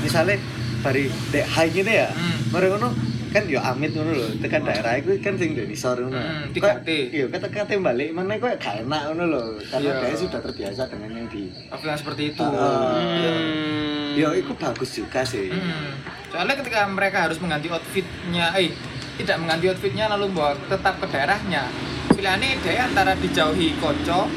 misale 0.00 0.34
bari 0.80 1.06
dek 1.30 1.46
high 1.46 1.70
ngene 1.70 1.92
ya 1.96 2.08
Hmm. 2.08 2.50
bareng 2.50 2.70
ngono 2.74 2.90
kan 3.28 3.44
yo 3.44 3.60
amit 3.60 3.92
ngono 3.92 4.10
lho 4.10 4.28
tekan 4.40 4.64
daerah 4.64 4.96
iku 4.96 5.12
kan 5.20 5.36
sing 5.36 5.52
ndek 5.52 5.68
isor 5.68 6.00
ngono 6.00 6.16
Hmm, 6.16 6.48
3T. 6.50 6.88
iya 7.12 7.24
kata-kata 7.28 7.76
balik 7.76 8.08
meneh 8.10 8.36
koyo 8.36 8.56
gak 8.56 8.82
enak 8.82 9.02
ngono 9.08 9.24
lho 9.28 9.42
karena 9.68 9.90
Iya. 9.90 10.08
dia 10.08 10.16
sudah 10.16 10.40
terbiasa 10.40 10.82
dengan 10.88 11.10
yang 11.14 11.28
di 11.28 11.52
Offline 11.68 11.96
seperti 11.96 12.22
itu. 12.32 12.40
Ah. 12.40 12.96
Hmm. 12.96 14.16
yo 14.16 14.32
iku 14.32 14.52
bagus 14.54 14.90
juga 14.92 15.20
sih 15.22 15.52
Hmm. 15.52 15.92
Soalnya 16.28 16.54
ketika 16.56 16.84
mereka 16.84 17.24
harus 17.24 17.40
mengganti 17.40 17.68
outfitnya, 17.68 18.52
eh 18.52 18.68
tidak 19.16 19.40
mengganti 19.40 19.64
outfitnya 19.68 20.12
lalu 20.12 20.28
bawa 20.30 20.52
tetap 20.68 21.00
ke 21.00 21.06
daerahnya. 21.08 21.64
Pilihannya 22.12 22.60
dia 22.60 22.84
antara 22.84 23.16
dijauhi 23.16 23.72
koco, 23.80 24.28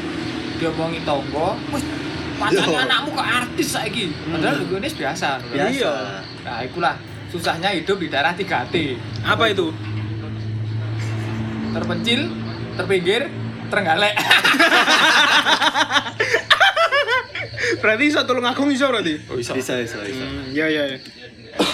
diomongi 0.55 1.03
tonggo, 1.03 1.59
wih 1.69 1.83
pacarnya 2.39 2.79
Yo. 2.79 2.85
anakmu 2.87 3.11
ke 3.11 3.23
artis 3.23 3.67
saiki. 3.69 4.05
Padahal 4.23 4.63
hmm. 4.63 4.79
ini 4.79 4.89
biasa. 4.89 5.29
biasa 5.51 5.67
Iya. 5.67 5.93
Nah, 6.41 6.59
itulah 6.63 6.95
susahnya 7.31 7.71
hidup 7.71 7.97
di 7.97 8.07
daerah 8.07 8.35
3T. 8.35 8.75
Apa 9.23 9.49
itu? 9.49 9.71
Terpencil, 11.71 12.21
terpinggir, 12.75 13.31
terenggalek. 13.71 14.11
Berarti 17.81 18.03
iso 18.05 18.21
tulung 18.27 18.45
agung 18.45 18.69
iso 18.69 18.85
berarti. 18.91 19.17
Oh, 19.25 19.37
bisa 19.37 19.57
bisa 19.57 19.73
bisa 19.81 19.97
Hmm, 19.97 20.53
iya 20.53 20.69
iya 20.69 20.83
iya. 20.93 20.97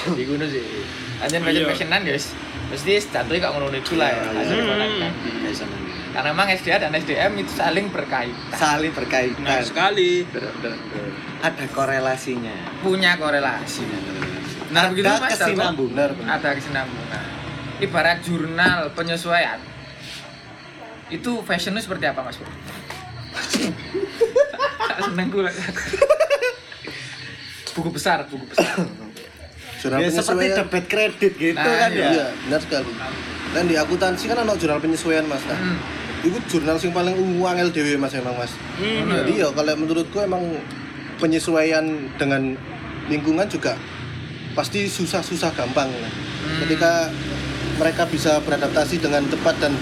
Di 0.08 0.24
gunung 0.24 0.48
sih. 0.48 0.64
Anjen 1.20 1.42
fashion 1.44 1.64
Iya. 1.66 1.72
fashionan 1.74 2.02
guys. 2.06 2.32
Mesti 2.72 2.92
jatuhnya 3.02 3.44
kok 3.44 3.52
ngono 3.56 3.68
iku 3.74 3.96
lah 4.00 4.08
ya. 4.12 4.24
Iya, 4.24 4.32
hasil 4.40 4.56
iya. 4.56 5.10
Bisa 5.44 5.64
menang. 5.68 5.84
Karena 6.16 6.28
memang 6.34 6.48
SDA 6.50 6.78
dan 6.80 6.92
SDM 6.96 7.32
itu 7.38 7.52
saling 7.54 7.88
berkaitan. 7.92 8.56
saling 8.56 8.94
berkaitan 8.96 9.44
Benar 9.44 9.64
sekali. 9.68 10.24
Ada 11.44 11.66
korelasinya 11.76 12.56
punya 12.80 13.20
korelasi. 13.20 13.84
Nah, 14.68 14.90
begitu 14.90 15.06
ada 15.06 15.20
Mas 15.20 15.32
kesinambungan 15.34 15.74
benar 15.90 16.10
benar. 16.14 16.32
Ada 16.38 16.50
kesinambungan. 16.54 17.24
Ibarat 17.80 18.18
jurnal 18.22 18.80
penyesuaian. 18.92 19.60
Itu 21.08 21.40
fashionnya 21.42 21.80
seperti 21.80 22.06
apa, 22.06 22.20
Mas? 22.22 22.36
Bro? 22.36 22.52
Seneng 25.04 25.28
gue. 25.30 25.52
buku 27.72 27.90
besar, 27.92 28.26
buku 28.26 28.42
besar. 28.48 28.74
jurnal 29.78 30.02
ya 30.02 30.10
seperti 30.10 30.46
debit 30.52 30.86
kredit 30.88 31.34
gitu 31.38 31.54
Nah, 31.56 31.78
kan 31.78 31.94
ya 31.94 32.10
iya 32.10 32.26
benar 32.42 32.58
sekali 32.58 32.90
dan 33.48 33.64
di 33.64 33.78
akuntansi 33.78 34.26
kan 34.26 34.42
ada 34.42 34.58
jurnal 34.58 34.82
penyesuaian 34.82 35.22
mas 35.24 35.46
nah 35.46 35.54
Hmm. 35.54 35.78
itu 36.26 36.34
jurnal 36.50 36.76
sing 36.76 36.90
paling 36.90 37.14
ungu 37.14 37.46
angel 37.46 37.70
dewe 37.70 37.94
mas 37.94 38.10
emang 38.12 38.34
mas 38.34 38.50
Hmm. 38.76 39.06
jadi 39.14 39.34
ya 39.38 39.48
kalau 39.54 39.78
menurutku 39.78 40.18
emang 40.18 40.42
penyesuaian 41.16 41.86
dengan 42.18 42.58
lingkungan 43.06 43.46
juga 43.46 43.78
pasti 44.58 44.90
susah-susah 44.90 45.54
gampang 45.54 45.86
nah. 45.94 46.10
Hmm. 46.10 46.58
ketika 46.66 47.14
mereka 47.78 48.10
bisa 48.10 48.42
beradaptasi 48.42 48.98
dengan 48.98 49.22
cepat 49.30 49.56
dan 49.62 49.74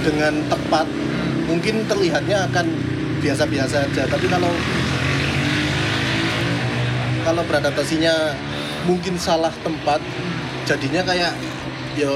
dengan 0.00 0.38
tepat 0.46 0.86
Hmm. 0.86 1.50
mungkin 1.50 1.82
terlihatnya 1.84 2.46
akan 2.48 2.66
biasa-biasa 3.18 3.84
aja 3.84 4.06
tapi 4.06 4.26
kalau 4.26 4.48
kalau 7.24 7.42
beradaptasinya 7.44 8.36
mungkin 8.84 9.16
salah 9.16 9.52
tempat 9.60 10.00
jadinya 10.64 11.00
kayak 11.02 11.32
ya 11.94 12.12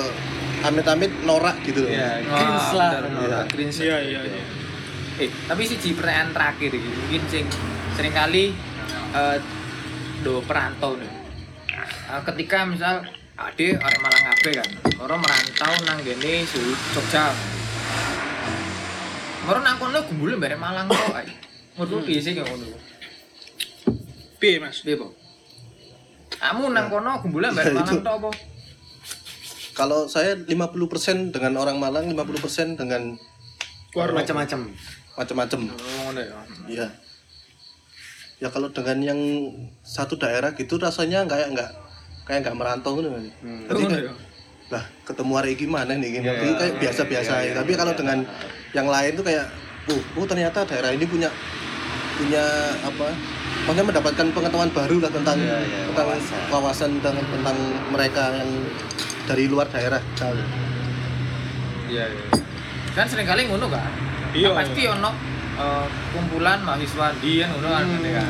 amit-amit 0.61 1.09
norak 1.25 1.57
gitu 1.65 1.87
loh 1.87 1.91
ya 1.91 2.21
Wah, 2.21 2.37
cringe 2.37 2.69
lah 2.75 2.91
Iya. 2.99 3.39
cringe. 3.49 3.79
Iya 3.79 3.99
iya 4.03 4.21
iya. 4.23 4.43
Eh, 5.19 5.31
tapi 5.47 5.67
sih 5.67 5.79
pertanyaan 5.95 6.31
terakhir 6.31 6.71
iki. 6.71 6.89
Mungkin 6.89 7.23
sing 7.27 7.45
sering 7.95 8.15
kali 8.15 8.55
eh 9.11 9.37
do 10.21 10.43
perantau 10.45 10.95
nih. 10.95 11.11
Eh, 11.89 12.21
ketika 12.25 12.65
misal 12.65 13.05
ade 13.35 13.77
orang 13.77 14.01
Malang 14.01 14.25
kabeh 14.27 14.53
kan, 14.57 14.69
orang 14.99 15.21
merantau 15.21 15.73
nang 15.85 15.99
gene 16.03 16.43
Jogja. 16.93 17.31
Moro 19.43 19.59
nang 19.61 19.77
kono 19.77 19.99
gumbule 20.05 20.37
bareng 20.37 20.59
Malang 20.59 20.87
kok. 20.87 21.15
ay. 21.15 21.29
Menurutku 21.75 22.05
piye 22.05 22.21
sih 22.21 22.33
kayak 22.33 22.49
ngono? 22.49 22.67
Piye, 24.37 24.59
Mas? 24.59 24.83
Piye, 24.83 24.99
Po? 24.99 25.15
Kamu 26.35 26.71
nang 26.71 26.89
kono 26.89 27.23
gumbule 27.23 27.49
bareng 27.51 27.77
Malang 27.77 28.01
tok 28.01 28.17
apa? 28.19 28.31
kalau 29.73 30.11
saya 30.11 30.35
50% 30.35 31.31
dengan 31.31 31.55
orang 31.55 31.79
Malang 31.79 32.11
50% 32.11 32.75
dengan 32.75 33.15
Warlock. 33.95 34.19
macam-macam 34.19 34.75
macam-macam 35.15 35.59
Oh, 35.71 35.79
ngono 36.03 36.19
ya. 36.19 36.35
Iya. 36.67 36.87
Ya 38.39 38.49
kalau 38.55 38.71
dengan 38.71 38.99
yang 39.03 39.21
satu 39.83 40.15
daerah 40.15 40.55
gitu 40.55 40.79
rasanya 40.79 41.27
kayak 41.27 41.51
nggak 41.59 41.71
kayak 42.23 42.47
nggak 42.47 42.57
merantau 42.57 42.95
gitu. 43.03 43.11
Hmm. 43.11 43.67
Jadi 43.67 43.83
Oh, 43.83 43.89
kayak, 43.91 44.05
iya. 44.07 44.13
lah 44.71 44.85
ketemu 45.03 45.33
hari 45.35 45.53
gimana 45.59 45.91
nih 45.99 46.09
gini. 46.15 46.25
Iya, 46.25 46.33
Tapi 46.39 46.47
kayak 46.55 46.73
iya, 46.73 46.81
biasa-biasa 46.87 47.33
iya, 47.35 47.41
aja. 47.43 47.49
iya, 47.51 47.55
Tapi 47.59 47.73
iya, 47.75 47.79
kalau 47.83 47.93
iya. 47.93 47.99
dengan 47.99 48.19
yang 48.77 48.87
lain 48.87 49.13
tuh 49.19 49.25
kayak 49.27 49.47
oh, 49.91 50.01
oh 50.23 50.27
ternyata 50.29 50.59
daerah 50.69 50.91
ini 50.95 51.03
punya 51.03 51.29
punya 52.15 52.45
apa? 52.87 53.07
Maksudnya 53.67 53.85
mendapatkan 53.91 54.27
pengetahuan 54.33 54.71
baru 54.71 54.97
lah 55.03 55.11
tentang 55.11 55.37
Iya, 55.41 55.59
iya, 55.59 55.79
tentang 55.91 56.07
wawasan. 56.07 56.41
wawasan 56.49 56.91
tentang, 57.03 57.17
tentang 57.21 57.57
mereka 57.91 58.23
yang 58.39 58.51
dari 59.27 59.45
luar 59.51 59.67
daerah. 59.69 60.01
Iya, 61.91 62.05
iya. 62.07 62.25
Kan 62.95 63.07
sering 63.11 63.27
kali 63.27 63.51
ngono 63.51 63.67
kan. 63.67 63.83
Iya. 64.31 64.55
Kan 64.55 64.63
pasti 64.63 64.83
ono 64.87 65.11
eh, 65.59 65.87
kumpulan 66.11 66.63
mahasiswa 66.63 67.13
di 67.19 67.39
kan 67.39 67.49
ngono 67.51 67.69
kan 67.69 67.85
Hmm. 67.85 68.07
kan. 68.07 68.29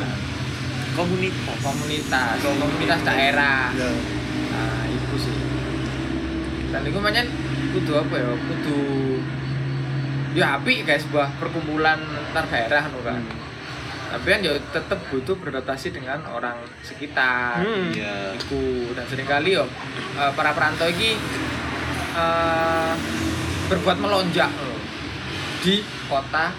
komunitas 0.91 1.57
Komunitas, 1.63 2.35
komunitas 2.43 2.99
daerah. 3.01 3.71
Ya. 3.71 3.87
Nah, 4.51 4.83
itu 4.85 5.15
sih. 5.15 5.35
Dan 6.69 6.81
itu 6.83 6.99
macam 6.99 7.23
kudu 7.71 7.91
apa 7.95 8.15
ya? 8.15 8.31
Kudu 8.35 8.79
ya 10.29 10.47
apik 10.55 10.83
guys 10.83 11.01
sebuah 11.01 11.39
perkumpulan 11.39 11.97
antar 11.97 12.45
daerah 12.45 12.83
kan. 12.85 13.21
tapi 14.09 14.25
kan 14.25 14.41
ya 14.41 14.57
tetap 14.73 14.97
butuh 15.07 15.37
beradaptasi 15.37 15.93
dengan 15.93 16.25
orang 16.27 16.57
sekitar 16.81 17.61
Hmm. 17.61 17.93
Iya. 17.93 18.33
iku 18.35 18.57
dan 18.91 19.05
sering 19.05 19.23
kali 19.23 19.53
yo 19.53 19.69
eh, 20.15 20.31
para 20.33 20.49
perantau 20.51 20.89
ini 20.89 21.13
eh, 22.11 22.93
berbuat 23.65 23.97
melonjak 23.97 24.49
loh, 24.49 24.81
di 25.61 25.81
kota 26.05 26.49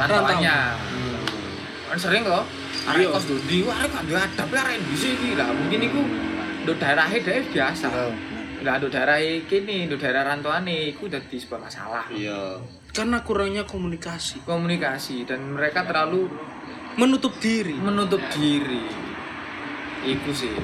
rantauannya 0.00 0.56
kan 1.90 1.98
sering 1.98 2.22
loh. 2.22 2.46
Arek 2.86 3.02
Iya. 3.02 3.12
kos 3.12 3.26
dodi 3.26 3.66
wah 3.66 3.76
arek 3.82 3.90
kan 3.92 4.06
ada 4.06 4.24
tapi 4.38 4.54
arek 4.54 4.78
di 4.86 4.96
sini. 4.96 5.28
Lah 5.34 5.50
mungkin 5.50 5.80
iku 5.82 6.00
do 6.64 6.72
daerahnya 6.78 7.18
dia 7.18 7.42
biasa. 7.42 7.86
Nah, 7.90 8.10
lah 8.62 8.76
do 8.78 8.86
daerah 8.86 9.18
kini 9.50 9.90
do 9.90 9.98
daerah 9.98 10.22
rantauane 10.22 10.94
iku 10.94 11.10
dadi 11.10 11.36
sebuah 11.36 11.60
masalah. 11.66 12.06
Iya. 12.14 12.62
Karena 12.94 13.22
kurangnya 13.22 13.66
komunikasi, 13.66 14.42
komunikasi 14.46 15.22
dan 15.26 15.54
mereka 15.54 15.86
terlalu 15.86 16.26
menutup 16.98 17.34
diri. 17.38 17.74
menutup 17.78 18.22
diri. 18.34 18.86
Iku 20.06 20.30
sih. 20.32 20.54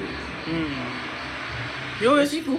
Hmm. 0.47 0.87
Yo 1.99 2.15
wes 2.15 2.33
iku. 2.33 2.55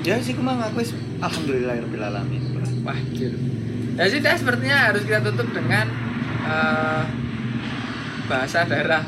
Ya 0.00 0.16
sih 0.24 0.32
kumang 0.32 0.58
aku 0.64 0.80
wis 0.80 0.96
alhamdulillahirabbil 1.20 2.04
alamin. 2.04 2.42
wah 2.80 2.96
gitu 3.12 3.36
ya 4.00 4.08
sudah 4.08 4.32
sepertinya 4.32 4.88
harus 4.88 5.04
kita 5.04 5.20
tutup 5.20 5.52
dengan 5.52 5.84
eh, 6.48 7.02
bahasa 8.24 8.64
daerah 8.64 9.04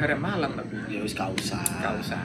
ya 0.00 0.16
malam 0.16 0.50
tapi 0.56 0.74
Ya 0.88 1.00
wis 1.04 1.12
usah, 1.12 1.60
gak 1.84 1.94
usah. 2.00 2.20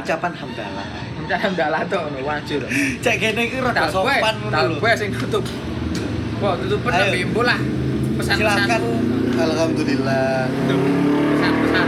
Ucapan 0.00 0.32
hamdalah. 0.36 0.86
Ucapan 1.24 1.50
dalah 1.56 1.80
tuh 1.88 2.00
ono 2.04 2.20
wajib. 2.20 2.68
Cek 3.00 3.16
kene 3.16 3.48
iki 3.48 3.60
rada 3.64 3.88
sopan 3.88 4.34
ngono 4.44 4.76
lho. 4.76 4.76
gue 4.80 4.92
sing 4.96 5.10
tutup. 5.16 5.44
Wah, 6.40 6.54
tutupan 6.56 6.90
Ayo. 6.94 7.02
tapi 7.08 7.18
ibu 7.24 7.40
lah. 7.42 7.58
Silakan. 7.58 8.18
Pesan-pesanmu, 8.18 8.94
Alhamdulillah. 9.38 10.46
pesan-pesan. 11.32 11.86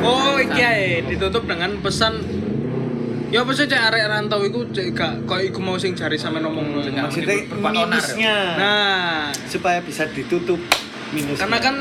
Oh, 0.00 0.36
iki 0.40 0.60
ae 0.64 1.04
ditutup 1.04 1.44
dengan 1.44 1.76
pesan 1.84 2.14
Ya 3.30 3.46
apa 3.46 3.54
sih 3.54 3.64
cek 3.64 3.78
arek 3.80 4.04
rantau 4.04 4.42
iku 4.42 4.66
cek 4.68 4.90
gak 4.90 5.12
koyo 5.22 5.46
iku 5.46 5.62
mau 5.62 5.78
sing 5.78 5.94
jari 5.94 6.18
sampe 6.18 6.38
ngomong 6.38 6.82
Jangan 6.82 7.06
Maksudnya 7.06 7.36
minusnya 7.62 8.36
Nah, 8.54 9.30
supaya 9.46 9.78
bisa 9.80 10.10
ditutup 10.10 10.58
minusnya. 11.10 11.38
karena 11.38 11.58
kan 11.58 11.76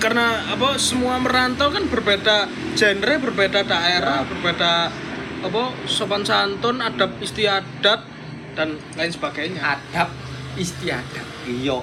karena 0.00 0.26
apa 0.48 0.80
semua 0.80 1.20
merantau 1.20 1.68
kan 1.68 1.84
berbeda 1.84 2.48
genre, 2.72 3.14
berbeda 3.20 3.60
daerah, 3.62 4.24
berbeda 4.24 4.88
apa 5.40 5.62
sopan 5.84 6.24
santun, 6.24 6.80
adab 6.80 7.20
istiadat 7.20 8.00
dan 8.56 8.80
lain 8.96 9.12
sebagainya. 9.12 9.60
Adab 9.60 10.08
istiadat. 10.56 11.26
iya. 11.44 11.76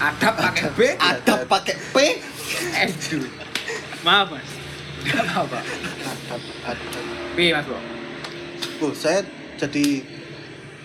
Adab 0.00 0.32
pakai 0.34 0.72
B, 0.72 0.80
Ada 0.96 1.44
pakai 1.44 1.76
P. 1.92 1.96
edu. 2.74 3.20
Maaf, 4.00 4.32
Mas. 4.32 4.49
Gak 5.04 5.24
apa-apa. 5.24 5.60
Mas 7.36 7.64
Bro. 7.64 7.78
Oh, 8.80 8.92
saya 8.92 9.24
jadi 9.56 10.04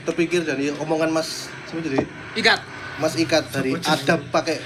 terpikir 0.07 0.45
dari 0.45 0.71
omongan 0.75 1.11
Mas 1.11 1.47
siapa 1.67 1.81
jadi 1.83 1.99
Ikat. 2.35 2.59
Mas 3.01 3.13
Ikat 3.19 3.51
dari 3.51 3.75
adab 3.75 4.23
pakai 4.31 4.59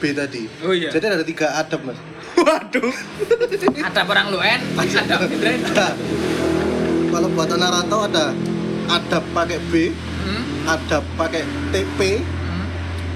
B 0.00 0.12
tadi. 0.12 0.50
Oh 0.66 0.74
iya. 0.74 0.90
Jadi 0.90 1.04
ada 1.08 1.24
tiga 1.24 1.56
adab 1.56 1.80
Mas. 1.86 1.98
Waduh. 2.36 2.92
Adab 3.86 4.06
orang 4.10 4.26
Luen, 4.32 4.60
adab 4.76 5.20
Indra. 5.30 5.54
Nah, 5.72 5.92
kalau 7.12 7.28
buat 7.32 7.48
anak 7.52 7.70
rantau 7.70 8.00
ada 8.08 8.34
adab 8.90 9.24
pakai 9.32 9.58
B, 9.70 9.92
Hmm. 10.22 10.42
adab 10.66 11.04
pakai 11.14 11.42
TP, 11.70 12.22
Hmm. 12.22 12.66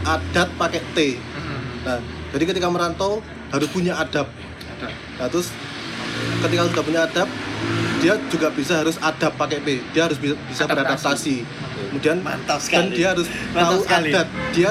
adat 0.04 0.48
pakai 0.58 0.80
T. 0.94 0.98
Hmm. 1.16 1.60
Nah, 1.82 1.98
jadi 2.34 2.44
ketika 2.54 2.68
merantau 2.70 3.22
harus 3.50 3.68
punya 3.70 3.98
adab. 3.98 4.26
Adab. 4.78 4.92
Nah, 5.16 5.26
terus 5.26 5.48
ketika 6.38 6.62
sudah 6.68 6.84
punya 6.84 7.00
adab, 7.02 7.28
dia 7.98 8.14
juga 8.28 8.48
bisa 8.50 8.74
harus 8.76 8.96
adab 8.98 9.32
pakai 9.34 9.58
P. 9.58 9.68
Dia 9.90 10.06
harus 10.06 10.18
bisa, 10.20 10.36
Adaptasi. 10.36 10.68
beradaptasi. 10.68 11.36
Kemudian 11.88 12.16
Mantap 12.20 12.58
dan 12.58 12.60
sekali. 12.60 12.92
dia 12.92 13.06
harus 13.10 13.26
Mantap 13.26 13.60
tahu 13.62 13.78
sekali. 13.82 14.10
adat. 14.12 14.26
Dia 14.52 14.70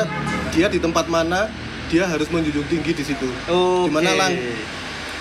dia 0.49 0.67
di 0.69 0.77
tempat 0.77 1.05
mana 1.05 1.49
dia 1.85 2.03
harus 2.03 2.29
menjunjung 2.29 2.65
tinggi 2.65 2.91
di 2.91 3.03
situ. 3.03 3.29
Mana 3.89 4.11
lang 4.15 4.33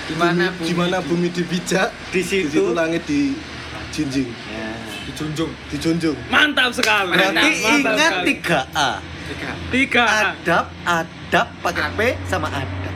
Di 0.04 0.12
mana 0.14 0.52
bumi, 0.52 0.68
di 0.68 0.74
mana 0.74 0.96
bumi 1.00 1.28
dipijak, 1.30 1.88
Di 2.12 2.20
di 2.20 2.20
situ 2.20 2.52
situ. 2.52 2.76
langit 2.76 3.08
dijinjing, 3.08 4.28
Ya. 4.46 4.68
dijunjung. 5.08 5.48
dijunjung. 5.72 6.16
Mantap 6.28 6.76
sekali. 6.76 7.16
Berarti 7.16 7.32
Mantap 7.32 7.72
ingat 7.88 8.12
sekali. 8.12 8.26
3A. 8.36 8.90
Tiga. 9.24 9.50
Tiga. 9.72 10.04
Adab, 10.04 10.64
adab 10.84 11.46
pakai 11.58 11.88
P 11.96 12.00
sama 12.28 12.52
adab. 12.52 12.92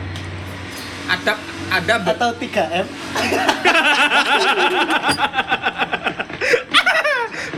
Adab, 1.09 1.39
adab. 1.71 2.01
Atau 2.09 2.31
3M. 2.37 2.87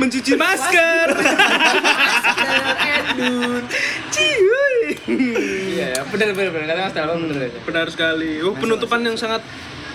Mencuci 0.00 0.32
masker. 0.32 1.08
Ciuy. 4.11 4.80
Iya, 5.76 5.86
ya, 5.92 6.00
benar 6.08 6.32
benar 6.32 6.50
benar. 6.56 6.66
Kata 6.66 6.80
Mas 6.88 6.94
Dalwa 6.96 7.14
benar. 7.20 7.50
Benar 7.52 7.86
sekali. 7.92 8.40
Oh, 8.40 8.56
penutupan 8.56 9.04
yang 9.04 9.16
sangat 9.20 9.44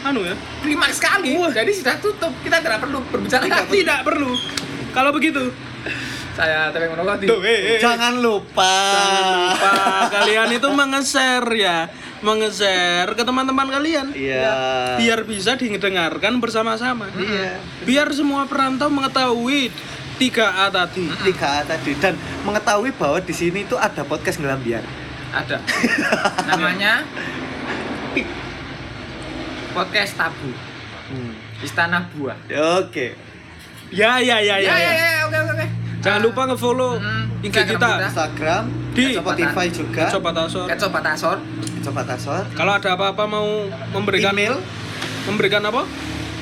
anu 0.05 0.21
ya. 0.21 0.37
Klimaks 0.61 1.01
sekali. 1.01 1.33
Jadi 1.33 1.71
sudah 1.73 1.95
tutup. 1.97 2.33
Kita 2.45 2.61
tidak 2.61 2.79
perlu 2.85 3.01
berbicara 3.09 3.41
Tidak, 3.41 3.63
lagi. 3.65 3.71
tidak 3.81 3.99
perlu. 4.05 4.31
Kalau 4.93 5.11
begitu, 5.11 5.51
Saya 6.35 6.67
tapi 6.67 6.91
menolak 6.91 7.23
di. 7.23 7.31
Tuh, 7.31 7.39
eh, 7.47 7.75
eh. 7.75 7.79
Jangan 7.79 8.19
lupa. 8.19 8.75
Pak, 9.55 10.11
kalian 10.11 10.51
itu 10.51 10.67
mengeser 10.67 11.43
ya, 11.55 11.87
mengeser 12.25 13.05
ke 13.13 13.21
teman-teman 13.21 13.69
kalian. 13.69 14.09
Iya. 14.17 14.97
Biar 14.97 15.21
bisa 15.29 15.53
didengarkan 15.53 16.41
bersama-sama. 16.41 17.05
Iya. 17.13 17.61
Biar 17.85 18.09
semua 18.09 18.49
perantau 18.49 18.89
mengetahui 18.89 19.69
3A 20.17 20.73
tadi. 20.73 21.05
3A 21.05 21.61
tadi 21.69 21.91
dan 22.01 22.17
mengetahui 22.41 22.89
bahwa 22.97 23.21
di 23.21 23.33
sini 23.37 23.69
tuh 23.69 23.77
ada 23.77 24.01
podcast 24.01 24.41
ngelambiar. 24.41 24.81
Ada. 25.29 25.61
Namanya 26.49 27.05
podcast 29.77 30.17
tabu. 30.17 30.49
Hmm. 31.13 31.37
Istana 31.61 32.09
Buah. 32.09 32.39
Oke. 32.81 33.13
Ya, 33.93 34.17
ya, 34.17 34.41
ya, 34.41 34.57
ya. 34.57 34.73
Ya 34.73 34.75
ya 34.81 34.91
ya. 34.91 34.91
ya, 34.97 35.21
oke 35.29 35.37
oke 35.37 35.53
oke. 35.61 35.84
Jangan 36.05 36.21
lupa 36.21 36.41
nge-follow 36.45 36.91
Hmm, 36.95 37.25
IG 37.41 37.49
Instagram 37.49 37.73
kita. 37.73 37.91
Instagram, 38.05 38.63
Di 38.93 39.05
Spotify 39.11 39.65
juga. 39.67 40.03
Coba 40.07 40.29
Tasor. 40.31 40.65
Ketso 40.69 40.87
Patasor. 40.87 41.37
Coba 41.81 42.01
tasor. 42.01 42.43
Kalau 42.53 42.71
ada 42.71 42.89
apa-apa 42.93 43.23
mau 43.25 43.45
memberikan 43.91 44.31
Email, 44.31 44.61
memberikan 45.25 45.61
apa? 45.61 45.83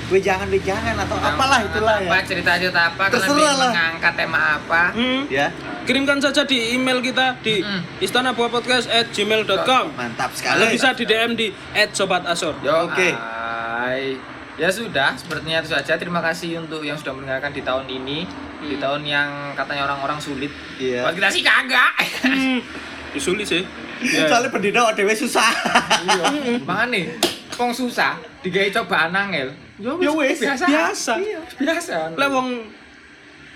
wejangan-wejangan 0.04 0.94
atau 1.00 1.16
apalah 1.18 1.64
itulah 1.64 1.96
Apa 1.98 2.06
ya. 2.14 2.28
cerita-cerita 2.28 2.82
apa? 2.86 3.04
Terserah 3.10 3.34
ingin 3.34 3.56
lah. 3.56 3.72
mengangkat 3.72 4.14
tema 4.14 4.40
apa? 4.54 4.84
Hmm. 4.94 5.22
Ya, 5.26 5.48
Kirimkan 5.84 6.20
saja 6.20 6.44
di 6.44 6.76
email 6.76 7.02
kita 7.02 7.40
di 7.40 7.60
Mm. 7.60 7.82
istanabuahpodcast@gmail.com. 8.00 9.86
mantap 9.92 10.30
Atau 10.30 10.38
sekali. 10.38 10.70
bisa 10.70 10.94
di 10.94 11.04
DM 11.04 11.32
di 11.34 11.48
@sobatasor. 11.90 12.56
Yo, 12.62 12.86
Oke. 12.86 13.10
hai. 13.12 14.16
Ya 14.54 14.70
sudah, 14.70 15.18
sepertinya 15.18 15.60
itu 15.60 15.72
saja. 15.72 15.98
Terima 15.98 16.22
kasih 16.22 16.62
untuk 16.62 16.84
yang 16.84 16.94
sudah 16.94 17.12
mendengarkan 17.12 17.50
di 17.50 17.60
tahun 17.60 17.90
ini, 17.90 18.30
di 18.66 18.80
tahun 18.80 19.04
yang 19.04 19.30
katanya 19.54 19.92
orang-orang 19.92 20.18
sulit. 20.18 20.50
Iya. 20.80 21.06
Buat 21.06 21.16
kita 21.20 21.30
sih 21.30 21.44
kagak. 21.44 21.94
Hmm. 22.26 22.60
Ya, 23.14 23.22
sulit 23.22 23.46
sih. 23.46 23.62
Ya. 24.02 24.26
Soalnya 24.26 24.50
pendino 24.50 24.90
dewe 24.98 25.14
susah. 25.14 25.54
Iya. 26.02 26.58
Makanya, 26.66 27.14
kong 27.54 27.70
susah, 27.70 28.18
digawe 28.42 28.74
cobaan 28.74 29.14
angel. 29.14 29.54
Ya 29.78 30.10
wes, 30.10 30.42
biasa. 30.42 30.66
biasa. 30.66 31.14
Iya, 31.22 31.40
biasa. 31.62 31.98
Lah 32.18 32.28
wong 32.34 32.74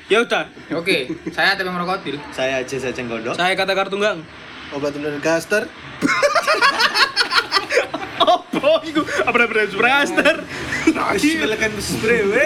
Ya 0.08 0.24
udah, 0.24 0.48
Oke, 0.72 1.12
saya 1.36 1.60
Tepeng 1.60 1.76
Merokotil. 1.76 2.16
Saya 2.32 2.64
aja 2.64 2.80
saja 2.80 2.96
nggodok. 3.04 3.36
saya 3.36 3.52
kata 3.60 3.76
kartunggang. 3.76 4.24
Obat 4.72 4.96
bener 4.96 5.20
gaster. 5.20 5.68
Apa 8.24 8.88
iku? 8.88 9.04
Apa 9.04 9.36
bener 9.52 9.68
praster? 9.68 10.48
Silakan 11.20 11.72
spray 11.84 12.24
we. 12.24 12.44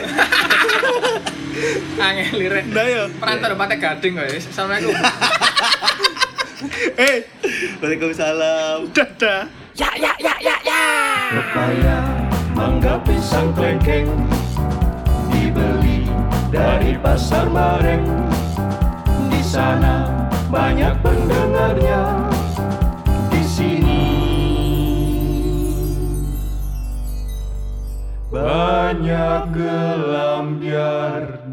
Angel 2.00 2.36
lirek. 2.40 2.66
Nah 2.72 2.86
ya. 2.86 3.04
Perantau 3.12 3.48
depannya 3.54 3.78
gading 3.78 4.14
guys. 4.16 4.46
Assalamualaikum. 4.48 4.96
Eh, 6.94 7.26
Waalaikumsalam. 7.82 8.94
dadah. 8.94 9.50
Pepaya, 11.34 12.00
mangga, 12.54 13.02
pisang, 13.02 13.50
klengkeng 13.58 14.06
Dibeli 15.34 16.06
dari 16.54 16.94
pasar 17.02 17.50
Mareng 17.50 18.06
Di 19.32 19.42
sana 19.42 20.06
banyak 20.54 20.94
pendengarnya 21.02 22.31
banyak 28.32 29.44
gelam 29.52 30.64
jarnya. 30.64 31.52